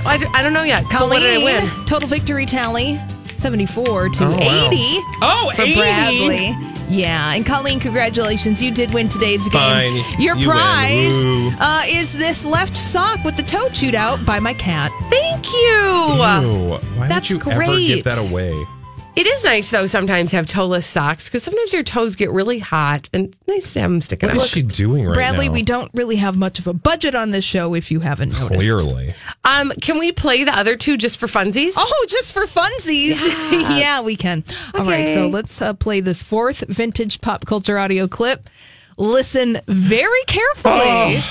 I, 0.08 0.24
I 0.36 0.44
don't 0.44 0.54
know 0.54 0.62
yet. 0.64 0.84
But 0.84 0.92
Colleen, 0.92 1.10
what 1.10 1.20
did 1.22 1.42
I 1.42 1.44
win? 1.44 1.86
total 1.88 2.08
victory 2.08 2.46
tally 2.46 3.00
74 3.26 4.10
to 4.10 4.26
Oh, 4.26 4.30
wow. 4.30 4.38
80 4.40 4.78
Oh, 5.24 5.52
for 5.56 5.62
80? 5.64 5.76
Bradley. 5.76 6.75
Yeah, 6.90 7.34
and 7.34 7.46
Colleen, 7.46 7.80
congratulations. 7.80 8.62
You 8.62 8.72
did 8.72 8.94
win 8.94 9.10
today's 9.10 9.48
game. 9.50 10.04
Your 10.20 10.36
You 10.36 10.48
prize 10.48 11.24
uh, 11.60 11.84
is 11.88 12.18
this 12.18 12.46
left 12.46 12.76
sock 12.76 13.24
with 13.24 13.36
the 13.38 13.44
toe 13.44 13.68
chewed 13.70 13.96
out 13.96 14.24
by 14.26 14.40
my 14.40 14.54
cat. 14.54 14.92
Thank 15.10 15.52
you. 15.52 15.60
Ew. 15.62 16.80
Why 16.96 17.08
That's 17.08 17.30
you 17.30 17.38
ever 17.38 17.56
great. 17.56 17.88
give 17.88 18.04
that 18.06 18.30
away? 18.30 18.68
It 19.16 19.26
is 19.28 19.44
nice 19.46 19.72
though 19.72 19.88
sometimes 19.88 20.32
to 20.32 20.36
have 20.36 20.46
toeless 20.48 20.86
socks 20.86 21.30
because 21.30 21.44
sometimes 21.44 21.72
your 21.72 21.84
toes 21.84 22.16
get 22.18 22.32
really 22.32 22.60
hot 22.60 23.10
and 23.14 23.34
nice 23.48 23.72
to 23.74 23.80
have 23.80 23.90
them 23.92 24.02
sticking 24.02 24.28
What 24.28 24.38
out. 24.40 24.44
is 24.44 24.50
she 24.50 24.62
doing 24.62 25.04
right 25.06 25.10
now? 25.10 25.14
Bradley, 25.14 25.48
now? 25.48 25.54
we 25.54 25.64
don't 25.64 25.90
really 25.94 26.18
have 26.18 26.36
much 26.38 26.60
of 26.60 26.68
a 26.68 26.74
budget 26.74 27.16
on 27.16 27.32
this 27.32 27.46
show 27.46 27.74
if 27.76 27.92
you 27.92 28.02
haven't 28.02 28.34
noticed. 28.34 28.60
Clearly. 28.60 29.14
Um, 29.46 29.72
can 29.82 30.00
we 30.00 30.12
play 30.12 30.44
the 30.44 30.52
other 30.58 30.76
two 30.76 30.98
just 30.98 31.18
for 31.18 31.28
funsies? 31.28 31.72
Oh, 31.78 32.06
just 32.10 32.34
for 32.34 32.44
funsies. 32.46 33.26
Yeah. 33.52 33.78
Yeah, 33.86 34.02
we 34.02 34.16
can. 34.16 34.44
All 34.74 34.84
right, 34.86 35.08
so 35.08 35.24
Okay. 35.26 35.32
let's 35.32 35.62
uh, 35.62 35.74
play 35.74 36.00
this 36.02 36.22
fourth 36.24 36.66
vintage 36.68 37.22
pop 37.22 37.46
culture 37.46 37.78
audio 37.78 38.08
clip. 38.08 38.50
Listen 38.98 39.60
very 39.68 40.24
carefully 40.28 41.24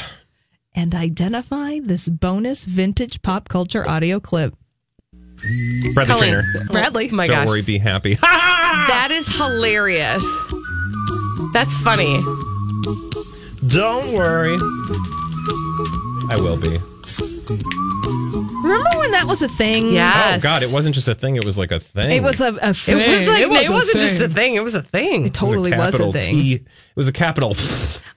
and 0.75 0.95
identify 0.95 1.81
this 1.83 2.09
bonus 2.09 2.65
vintage 2.65 3.23
pop 3.23 3.49
culture 3.49 3.89
audio 3.89 4.21
clip. 4.21 4.55
Bradley 5.95 6.15
Colleen. 6.15 6.33
Traynor. 6.33 6.67
Bradley. 6.71 7.09
Oh 7.13 7.15
my 7.17 7.27
Don't 7.27 7.37
gosh. 7.37 7.49
worry, 7.49 7.63
be 7.63 7.79
happy. 7.79 8.19
That 8.85 9.09
is 9.11 9.27
hilarious. 9.35 10.25
That's 11.55 11.75
funny. 11.83 12.21
Don't 13.69 14.13
worry. 14.13 14.57
I 16.31 16.37
will 16.39 16.57
be. 16.59 16.69
Remember 18.63 18.91
when 18.99 19.11
that 19.13 19.25
was 19.27 19.43
a 19.43 19.49
thing? 19.49 19.93
Yes. 19.93 20.41
Oh 20.41 20.43
God, 20.43 20.63
it 20.63 20.71
wasn't 20.71 20.95
just 20.95 21.09
a 21.09 21.15
thing; 21.15 21.37
it 21.37 21.45
was 21.45 21.57
like 21.59 21.71
a 21.71 21.81
thing. 21.81 22.11
It 22.13 22.23
was 22.23 22.41
a, 22.41 22.55
a 22.63 22.71
It 22.71 22.77
thing. 22.77 22.97
was 22.97 23.29
like 23.29 23.43
it, 23.43 23.47
a 23.71 23.73
was 23.73 23.95
not 23.95 24.01
just 24.03 24.17
a 24.17 24.27
thing. 24.27 24.35
thing. 24.35 24.55
It 24.57 24.65
was 24.65 24.75
a 24.75 24.83
thing. 24.83 25.13
It 25.13 25.17
It 25.19 25.23
was 25.23 25.31
totally 25.33 25.71
was 25.73 25.95
a 26.01 26.13
thing. 26.13 26.35
T. 26.35 26.55
It 26.55 26.67
was 26.97 27.09
a 27.09 27.13
capital. 27.13 27.55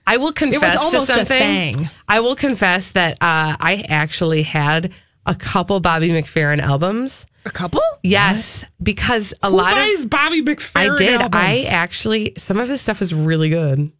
I 0.06 0.16
will 0.16 0.32
confess 0.32 0.74
it 0.74 0.80
was 0.80 0.94
almost 0.94 1.14
to 1.14 1.20
a 1.20 1.24
thing. 1.24 1.88
I 2.08 2.20
will 2.20 2.36
confess 2.36 2.92
that 2.92 3.12
uh, 3.14 3.56
I 3.60 3.84
actually 3.88 4.42
had 4.42 4.92
a 5.28 5.34
couple 5.36 5.78
Bobby 5.78 6.08
McFerrin 6.08 6.58
albums. 6.60 7.26
A 7.46 7.50
couple? 7.50 7.80
Yes, 8.02 8.64
because 8.82 9.32
a 9.42 9.48
lot 9.50 9.74
buys 9.74 10.02
of 10.04 10.10
Bobby 10.10 10.42
McFerrin 10.42 10.94
I 10.94 10.96
did. 10.96 11.20
albums? 11.22 11.34
I 11.34 11.62
actually 11.68 12.32
some 12.36 12.58
of 12.58 12.68
his 12.68 12.80
stuff 12.80 13.00
is 13.00 13.14
really 13.14 13.48
good. 13.50 13.92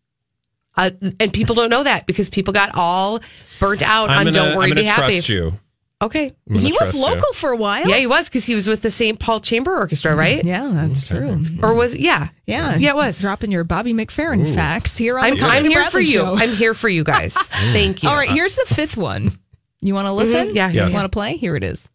Uh, 0.77 0.91
and 1.21 1.33
people 1.33 1.55
don't 1.55 1.71
know 1.71 1.83
that 1.85 2.07
because 2.07 2.31
people 2.31 2.53
got 2.53 2.71
all 2.75 3.21
burnt 3.61 3.83
out 3.83 4.11
I'm 4.11 4.19
on 4.27 4.33
gonna, 4.33 4.33
"Don't 4.51 4.57
Worry, 4.59 4.71
I'm 4.71 4.77
Be 4.77 4.85
Happy." 4.85 5.13
trust 5.15 5.29
you. 5.29 5.51
Okay, 6.01 6.31
I'm 6.49 6.55
He 6.57 6.69
was 6.71 6.79
trust 6.79 6.95
you. 6.95 7.01
local 7.03 7.33
for 7.33 7.51
a 7.51 7.57
while. 7.57 7.89
yeah, 7.89 7.97
he 7.97 8.07
was 8.07 8.29
because 8.29 8.47
he 8.47 8.55
was 8.55 8.69
with 8.69 8.83
the 8.83 8.91
St. 8.91 9.19
Paul 9.19 9.41
Chamber 9.41 9.77
Orchestra, 9.77 10.15
right? 10.15 10.45
Yeah, 10.45 10.71
that's 10.73 11.05
true. 11.09 11.41
Or 11.61 11.75
was 11.75 11.97
yeah, 11.97 12.29
Yeah, 12.47 12.77
yeah, 12.77 12.91
it 12.91 12.95
was. 12.97 13.21
dropping 13.21 13.51
your 13.51 13.65
Bobby 13.65 13.93
McFerrin 13.93 14.47
facts 14.55 14.97
here 14.97 15.19
on 15.19 15.25
I'm, 15.25 15.37
the 15.37 15.45
I'm 15.45 15.65
and 15.65 15.67
here 15.67 15.85
for 15.87 15.99
you. 16.01 16.13
Show. 16.13 16.37
I'm 16.37 16.51
here 16.55 16.75
for 16.75 16.89
you 16.89 17.03
guys. 17.03 17.35
Thank 17.73 18.05
you. 18.05 18.09
All 18.09 18.15
right, 18.15 18.31
here's 18.31 18.55
the 18.55 18.73
fifth 18.73 18.97
one. 18.97 19.33
You 19.81 19.95
want 19.95 20.07
to 20.09 20.13
listen? 20.13 20.49
Mhm, 20.49 20.55
yeah, 20.55 20.71
Yes. 20.71 20.91
You 20.91 20.95
want 20.95 21.05
to 21.05 21.09
play? 21.09 21.37
Here 21.37 21.55
it 21.57 21.63
is. 21.65 21.89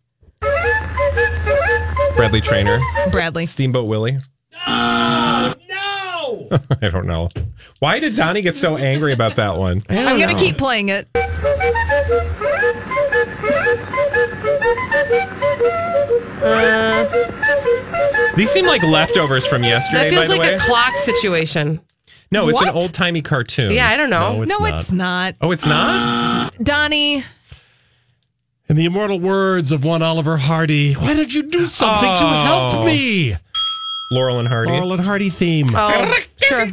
Bradley 2.16 2.42
Traynor, 2.42 2.80
Bradley. 3.12 3.46
Steamboat 3.46 3.88
Willie. 3.88 4.18
no! 4.68 5.58
I 6.82 6.90
don't 6.90 7.08
know. 7.08 7.30
Why 7.80 8.00
did 8.00 8.16
Donnie 8.16 8.42
get 8.42 8.56
so 8.56 8.78
angry 8.78 9.12
about 9.14 9.36
that 9.36 9.58
one? 9.58 9.82
I'm 9.90 10.18
going 10.20 10.36
to 10.36 10.42
keep 10.42 10.58
playing 10.58 10.90
it. 10.90 11.08
These 18.36 18.50
seem 18.52 18.66
like 18.66 18.82
leftovers 18.84 19.46
from 19.46 19.64
yesterday. 19.64 20.10
that 20.10 20.10
feels 20.10 20.28
by 20.28 20.34
the 20.34 20.40
like 20.40 20.50
way. 20.50 20.54
a 20.56 20.60
clock 20.60 20.98
situation. 20.98 21.80
no, 22.32 22.50
it's 22.50 22.56
What? 22.60 22.70
an 22.70 22.74
old 22.76 22.92
timey 22.94 23.22
cartoon. 23.22 23.72
Yeah, 23.72 23.88
I 23.88 23.96
don't 23.96 24.10
know. 24.10 24.38
No, 24.38 24.42
it's 24.42 24.50
no, 24.60 24.66
not. 24.66 24.80
it's 24.80 24.92
not. 24.92 25.36
Oh, 25.42 25.52
it's 25.52 25.66
not. 25.68 26.58
Donnie, 26.64 27.24
In 28.70 28.76
the 28.78 28.86
immortal 28.86 29.20
words 29.20 29.72
of 29.72 29.84
one 29.84 30.02
Oliver 30.02 30.38
Hardy, 30.38 30.94
why 30.94 31.14
don't 31.14 31.34
you 31.34 31.44
do 31.44 31.66
something 31.66 32.16
to 32.16 32.24
Oh. 32.24 32.44
help 32.72 32.86
me? 32.86 33.36
Laurel 34.12 34.40
and 34.40 34.48
Hardy. 34.48 34.72
Laurel 34.72 34.94
and 34.94 35.02
Hardy 35.04 35.30
theme. 35.30 35.72
Oh, 35.76 36.18
sure. 36.38 36.68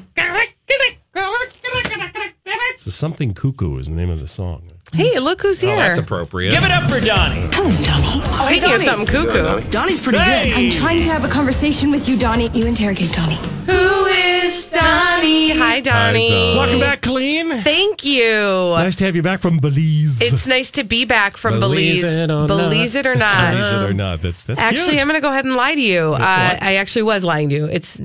This 2.74 2.86
is 2.86 2.94
something 2.94 3.34
cuckoo 3.34 3.78
is 3.78 3.86
the 3.88 3.92
name 3.94 4.08
of 4.10 4.20
the 4.20 4.28
song. 4.28 4.62
Hey, 4.92 5.18
look 5.18 5.42
who's 5.42 5.62
oh, 5.62 5.66
here. 5.66 5.76
Oh, 5.76 5.80
that's 5.80 5.98
appropriate. 5.98 6.50
Give 6.52 6.64
it 6.64 6.70
up 6.70 6.88
for 6.90 7.00
Donnie. 7.00 7.50
Speaking 7.52 8.72
of 8.72 8.82
something 8.82 9.06
cuckoo. 9.06 9.60
Donnie's 9.70 10.00
pretty 10.00 10.18
Hey! 10.18 10.48
good. 10.50 10.58
I'm 10.58 10.70
trying 10.70 10.98
to 11.02 11.08
have 11.10 11.24
a 11.24 11.28
conversation 11.28 11.90
with 11.90 12.08
you, 12.08 12.16
Donnie. 12.16 12.48
You 12.50 12.66
interrogate 12.66 13.12
Donnie. 13.12 13.36
Who 13.66 14.06
is 14.06 14.29
Donnie? 14.50 15.50
Hi, 15.56 15.80
Donnie. 15.80 16.28
Donnie. 16.28 16.56
Welcome 16.56 16.80
back, 16.80 17.02
Colleen. 17.02 17.50
Thank 17.62 18.04
you. 18.04 18.24
Nice 18.24 18.96
to 18.96 19.04
have 19.04 19.14
you 19.14 19.22
back 19.22 19.40
from 19.40 19.58
Belize. 19.58 20.20
It's 20.20 20.46
nice 20.48 20.70
to 20.72 20.82
be 20.84 21.04
back 21.04 21.36
from 21.36 21.60
Belize 21.60 22.00
Belize. 22.02 22.14
it 22.14 22.30
or 22.32 22.46
Belize 22.48 22.94
not. 22.94 23.00
it 23.00 23.06
or 23.06 23.14
not. 23.14 23.50
Belize 23.52 23.72
it 23.72 23.82
or 23.82 23.92
not. 23.92 24.22
That's 24.22 24.44
that's 24.44 24.60
Actually, 24.60 24.90
cute. 24.92 25.00
I'm 25.02 25.06
going 25.08 25.20
to 25.20 25.22
go 25.22 25.30
ahead 25.30 25.44
and 25.44 25.54
lie 25.54 25.74
to 25.74 25.80
you. 25.80 26.14
Uh, 26.14 26.18
I 26.60 26.76
actually 26.76 27.02
was 27.02 27.22
lying 27.24 27.48
to 27.50 27.54
you. 27.54 27.64
It's. 27.66 28.00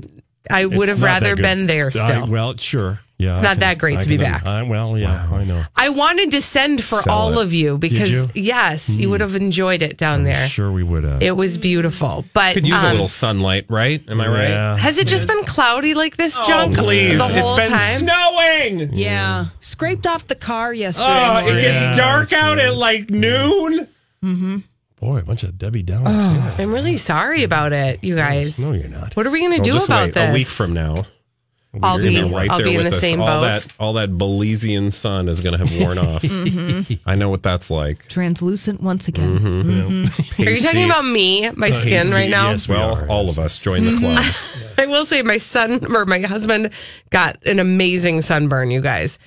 I 0.48 0.66
would 0.66 0.90
It's 0.90 1.00
have 1.00 1.02
rather 1.02 1.36
been 1.36 1.66
there 1.66 1.88
I- 1.88 1.90
still. 1.90 2.28
well, 2.28 2.56
sure. 2.58 3.00
Yeah, 3.18 3.36
It's 3.38 3.44
not 3.44 3.52
can- 3.52 3.60
that 3.62 3.78
great 3.78 4.00
I 4.00 4.02
to 4.02 4.10
be 4.10 4.18
can- 4.18 4.32
back. 4.32 4.46
I, 4.46 4.64
well, 4.64 4.98
yeah, 4.98 5.30
I 5.32 5.46
know. 5.46 5.64
I 5.76 5.88
wanted 5.90 6.32
to 6.32 6.42
send 6.42 6.84
for 6.84 7.00
Sell 7.00 7.14
all 7.14 7.40
it. 7.40 7.44
of 7.46 7.54
you 7.54 7.78
because 7.78 8.12
you? 8.12 8.30
yes, 8.34 8.90
you 8.90 9.10
would 9.10 9.22
have 9.22 9.38
enjoyed 9.38 9.82
it 9.82 9.98
down 9.98 10.24
there. 10.26 10.48
Sure, 10.50 10.70
we 10.70 10.84
would 10.84 11.06
have. 11.06 11.22
It 11.22 11.38
was 11.38 11.58
beautiful, 11.58 12.26
but 12.34 12.56
Could 12.56 12.68
use 12.68 12.84
a 12.84 12.88
um, 12.88 12.92
little 12.92 13.08
sunlight, 13.08 13.68
right? 13.70 14.04
Am 14.10 14.20
I 14.20 14.28
right? 14.28 14.50
Yeah. 14.50 14.76
Has 14.76 14.98
it 14.98 15.08
just 15.08 15.28
been 15.28 15.44
cloudy 15.46 15.94
like 15.94 16.18
this, 16.18 16.38
junk? 16.40 16.78
Oh, 16.78 16.84
please. 16.84 17.18
the 17.18 17.24
It's 17.26 17.40
whole 17.48 17.56
been 17.56 17.70
time? 17.72 18.00
snowing. 18.00 18.94
yeah, 18.94 19.46
scraped 19.62 20.08
off 20.08 20.28
the 20.28 20.36
car 20.36 20.74
yesterday. 20.74 21.08
Oh, 21.10 21.48
it 21.58 21.62
gets 21.62 21.84
Yeah, 21.84 21.94
dark 21.94 22.34
out 22.34 22.58
right. 22.58 22.66
at 22.68 22.76
like 22.76 23.10
noon. 23.10 23.88
Mm-hmm. 24.24 24.58
Boy, 25.00 25.18
a 25.20 25.24
bunch 25.24 25.44
of 25.44 25.58
Debbie 25.58 25.84
Downers. 25.84 26.26
yeah. 26.36 26.56
I'm 26.58 26.74
really 26.74 26.98
sorry 26.98 27.44
about 27.44 27.74
it, 27.74 28.04
you 28.04 28.16
guys. 28.16 28.58
No, 28.60 28.74
you're 28.74 28.88
not. 28.90 29.16
What 29.16 29.28
are 29.28 29.30
we 29.30 29.40
going 29.42 29.56
to 29.58 29.62
do 29.62 29.74
just 29.74 29.88
about 29.88 30.06
wait. 30.06 30.14
this? 30.16 30.30
A 30.30 30.34
week 30.34 30.48
from 30.48 30.74
now. 30.74 31.06
I'll 31.84 32.00
be- 32.00 32.22
right 32.24 32.50
I'll 32.50 32.58
there 32.58 32.66
be 32.66 32.76
in 32.76 32.84
with 32.84 32.92
the 32.92 32.98
us. 32.98 33.02
same 33.02 33.22
all 33.22 33.28
boat. 33.28 33.42
That, 33.42 33.74
all 33.80 33.94
that 33.94 34.12
Belizean 34.12 34.94
sun 34.94 35.28
is 35.28 35.40
going 35.40 35.58
to 35.58 35.66
have 35.66 35.80
worn 35.80 35.98
off. 35.98 36.24
Mm-hmm. 36.46 36.94
I 37.10 37.16
know 37.16 37.30
what 37.30 37.44
that's 37.44 37.72
like. 37.72 38.08
Translucent 38.08 38.82
once 38.82 39.08
again. 39.08 39.40
Mm-hmm. 39.40 39.70
mm-hmm. 39.70 40.42
Are 40.44 40.52
you 40.52 40.62
talking 40.62 40.86
about 40.86 41.06
me, 41.06 41.50
my 41.52 41.70
uh, 41.70 41.74
skin 41.74 42.12
right 42.12 42.30
now? 42.30 42.52
yes, 42.52 42.68
we 42.68 42.76
Well, 42.76 42.96
are. 42.96 43.08
all 43.08 43.30
of 43.30 43.40
us 43.40 43.58
join 43.60 43.86
the 43.86 43.92
mm-hmm. 43.92 44.00
club. 44.00 44.74
I 44.78 44.86
will 44.88 45.06
say 45.06 45.22
my 45.22 45.38
son 45.38 45.96
or 45.96 46.06
my 46.06 46.20
husband 46.20 46.70
got 47.10 47.38
an 47.48 47.60
amazing 47.60 48.22
sunburn, 48.22 48.70
you 48.70 48.82
guys. 48.82 49.18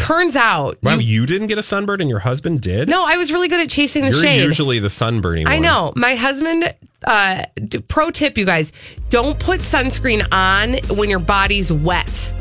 Turns 0.00 0.36
out, 0.36 0.78
wow, 0.82 0.98
you 0.98 1.26
didn't 1.26 1.46
get 1.48 1.58
a 1.58 1.62
sunburn 1.62 2.00
and 2.00 2.10
your 2.10 2.18
husband 2.20 2.60
did? 2.60 2.88
no, 2.88 3.04
I 3.06 3.16
was 3.16 3.32
really 3.32 3.48
good 3.48 3.60
at 3.60 3.70
chasing 3.70 4.04
the 4.04 4.10
You're 4.10 4.20
shade. 4.22 4.42
usually 4.42 4.78
the 4.78 4.88
sunburning 4.90 5.46
I 5.46 5.54
one. 5.54 5.62
know. 5.62 5.92
My 5.96 6.14
husband, 6.14 6.74
uh, 7.04 7.44
pro 7.88 8.10
tip, 8.10 8.36
you 8.38 8.44
guys, 8.44 8.72
don't 9.10 9.38
put 9.38 9.60
sunscreen 9.60 10.26
on 10.32 10.74
when 10.96 11.08
your 11.10 11.18
body's 11.20 11.72
wet. 11.72 12.32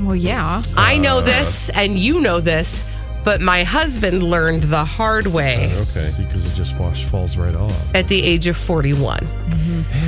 Well, 0.00 0.16
yeah. 0.16 0.62
I 0.76 0.96
know 0.98 1.20
this 1.20 1.68
and 1.70 1.98
you 1.98 2.20
know 2.20 2.40
this, 2.40 2.84
but 3.24 3.40
my 3.40 3.62
husband 3.64 4.22
learned 4.22 4.64
the 4.64 4.84
hard 4.84 5.26
way 5.28 5.72
Okay. 5.76 6.10
Because 6.18 6.44
it 6.50 6.54
just 6.54 6.76
wash 6.78 7.04
falls 7.04 7.36
right 7.36 7.54
off. 7.54 7.94
at 7.94 8.08
the 8.08 8.22
age 8.22 8.46
of 8.46 8.56
41. 8.56 9.26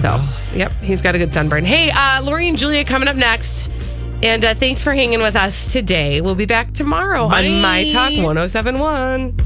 So, 0.03 0.23
yep, 0.55 0.73
he's 0.83 1.01
got 1.03 1.15
a 1.15 1.19
good 1.19 1.33
sunburn. 1.33 1.65
Hey, 1.65 1.91
uh, 1.91 2.23
Lori 2.23 2.49
and 2.49 2.59
Julia 2.59 2.85
coming 2.85 3.09
up 3.09 3.17
next. 3.17 3.71
And 4.23 4.45
uh, 4.45 4.55
thanks 4.55 4.83
for 4.83 4.95
hanging 4.95 5.21
with 5.21 5.37
us 5.37 5.67
today. 5.67 6.21
We'll 6.21 6.35
be 6.35 6.47
back 6.47 6.73
tomorrow 6.73 7.25
on 7.25 7.61
My 7.61 7.85
Talk 7.85 8.13
1071. 8.13 9.37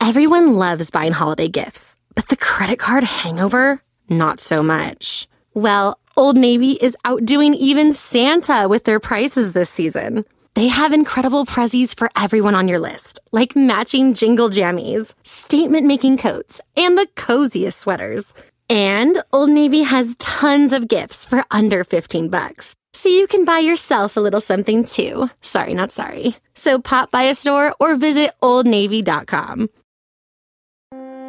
Everyone 0.00 0.54
loves 0.54 0.90
buying 0.90 1.12
holiday 1.12 1.48
gifts, 1.48 1.98
but 2.14 2.28
the 2.28 2.36
credit 2.36 2.78
card 2.78 3.04
hangover? 3.04 3.82
Not 4.08 4.40
so 4.40 4.62
much. 4.62 5.28
Well, 5.52 6.00
Old 6.16 6.38
Navy 6.38 6.72
is 6.80 6.96
outdoing 7.04 7.52
even 7.52 7.92
Santa 7.92 8.66
with 8.68 8.84
their 8.84 9.00
prices 9.00 9.52
this 9.52 9.68
season. 9.68 10.24
They 10.58 10.66
have 10.66 10.92
incredible 10.92 11.46
prezzies 11.46 11.96
for 11.96 12.10
everyone 12.16 12.56
on 12.56 12.66
your 12.66 12.80
list, 12.80 13.20
like 13.30 13.54
matching 13.54 14.12
jingle 14.12 14.50
jammies, 14.50 15.14
statement 15.22 15.86
making 15.86 16.18
coats, 16.18 16.60
and 16.76 16.98
the 16.98 17.06
coziest 17.14 17.78
sweaters. 17.78 18.34
And 18.68 19.22
Old 19.32 19.50
Navy 19.50 19.84
has 19.84 20.16
tons 20.16 20.72
of 20.72 20.88
gifts 20.88 21.24
for 21.24 21.44
under 21.52 21.84
15 21.84 22.28
bucks. 22.28 22.74
So 22.92 23.08
you 23.08 23.28
can 23.28 23.44
buy 23.44 23.60
yourself 23.60 24.16
a 24.16 24.20
little 24.20 24.40
something 24.40 24.82
too. 24.82 25.30
Sorry, 25.42 25.74
not 25.74 25.92
sorry. 25.92 26.34
So 26.54 26.80
pop 26.80 27.12
by 27.12 27.30
a 27.30 27.36
store 27.36 27.72
or 27.78 27.94
visit 27.94 28.32
oldnavy.com. 28.42 29.68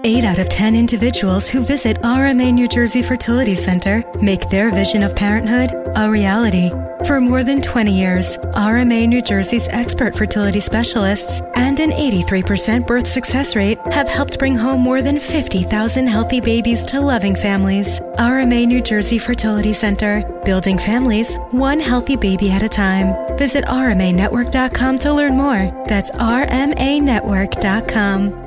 8 0.04 0.24
out 0.24 0.40
of 0.40 0.48
10 0.50 0.76
individuals 0.76 1.50
who 1.50 1.62
visit 1.62 2.02
RMA 2.02 2.54
New 2.54 2.68
Jersey 2.68 3.02
Fertility 3.02 3.56
Center 3.56 4.04
make 4.22 4.50
their 4.50 4.70
vision 4.72 5.04
of 5.04 5.16
parenthood 5.16 5.72
a 5.96 6.10
reality. 6.10 6.70
For 7.06 7.20
more 7.20 7.44
than 7.44 7.62
20 7.62 7.92
years, 7.92 8.38
RMA 8.56 9.08
New 9.08 9.22
Jersey's 9.22 9.68
expert 9.70 10.16
fertility 10.16 10.62
specialists 10.62 11.42
and 11.56 11.80
an 11.80 11.92
83% 11.92 12.88
birth 12.88 13.08
success 13.08 13.56
rate 13.56 13.80
have 13.92 14.08
helped 14.08 14.40
bring 14.40 14.56
home 14.56 14.82
more 14.82 15.02
than 15.02 15.20
50,000 15.20 16.08
healthy 16.08 16.40
babies 16.40 16.86
to 16.86 17.02
loving 17.02 17.36
families. 17.36 18.00
RMA 18.18 18.68
New 18.68 18.82
Jersey 18.82 19.18
Fertility 19.18 19.74
Center, 19.74 20.22
building 20.46 20.78
families 20.78 21.36
one 21.52 21.80
healthy 21.80 22.16
baby 22.16 22.52
at 22.52 22.64
a 22.64 22.70
time. 22.70 23.16
Visit 23.38 23.66
RMAnetwork.com 23.66 25.00
to 25.00 25.14
learn 25.14 25.36
more. 25.36 25.86
That's 25.88 26.12
RMAnetwork.com. 26.12 28.39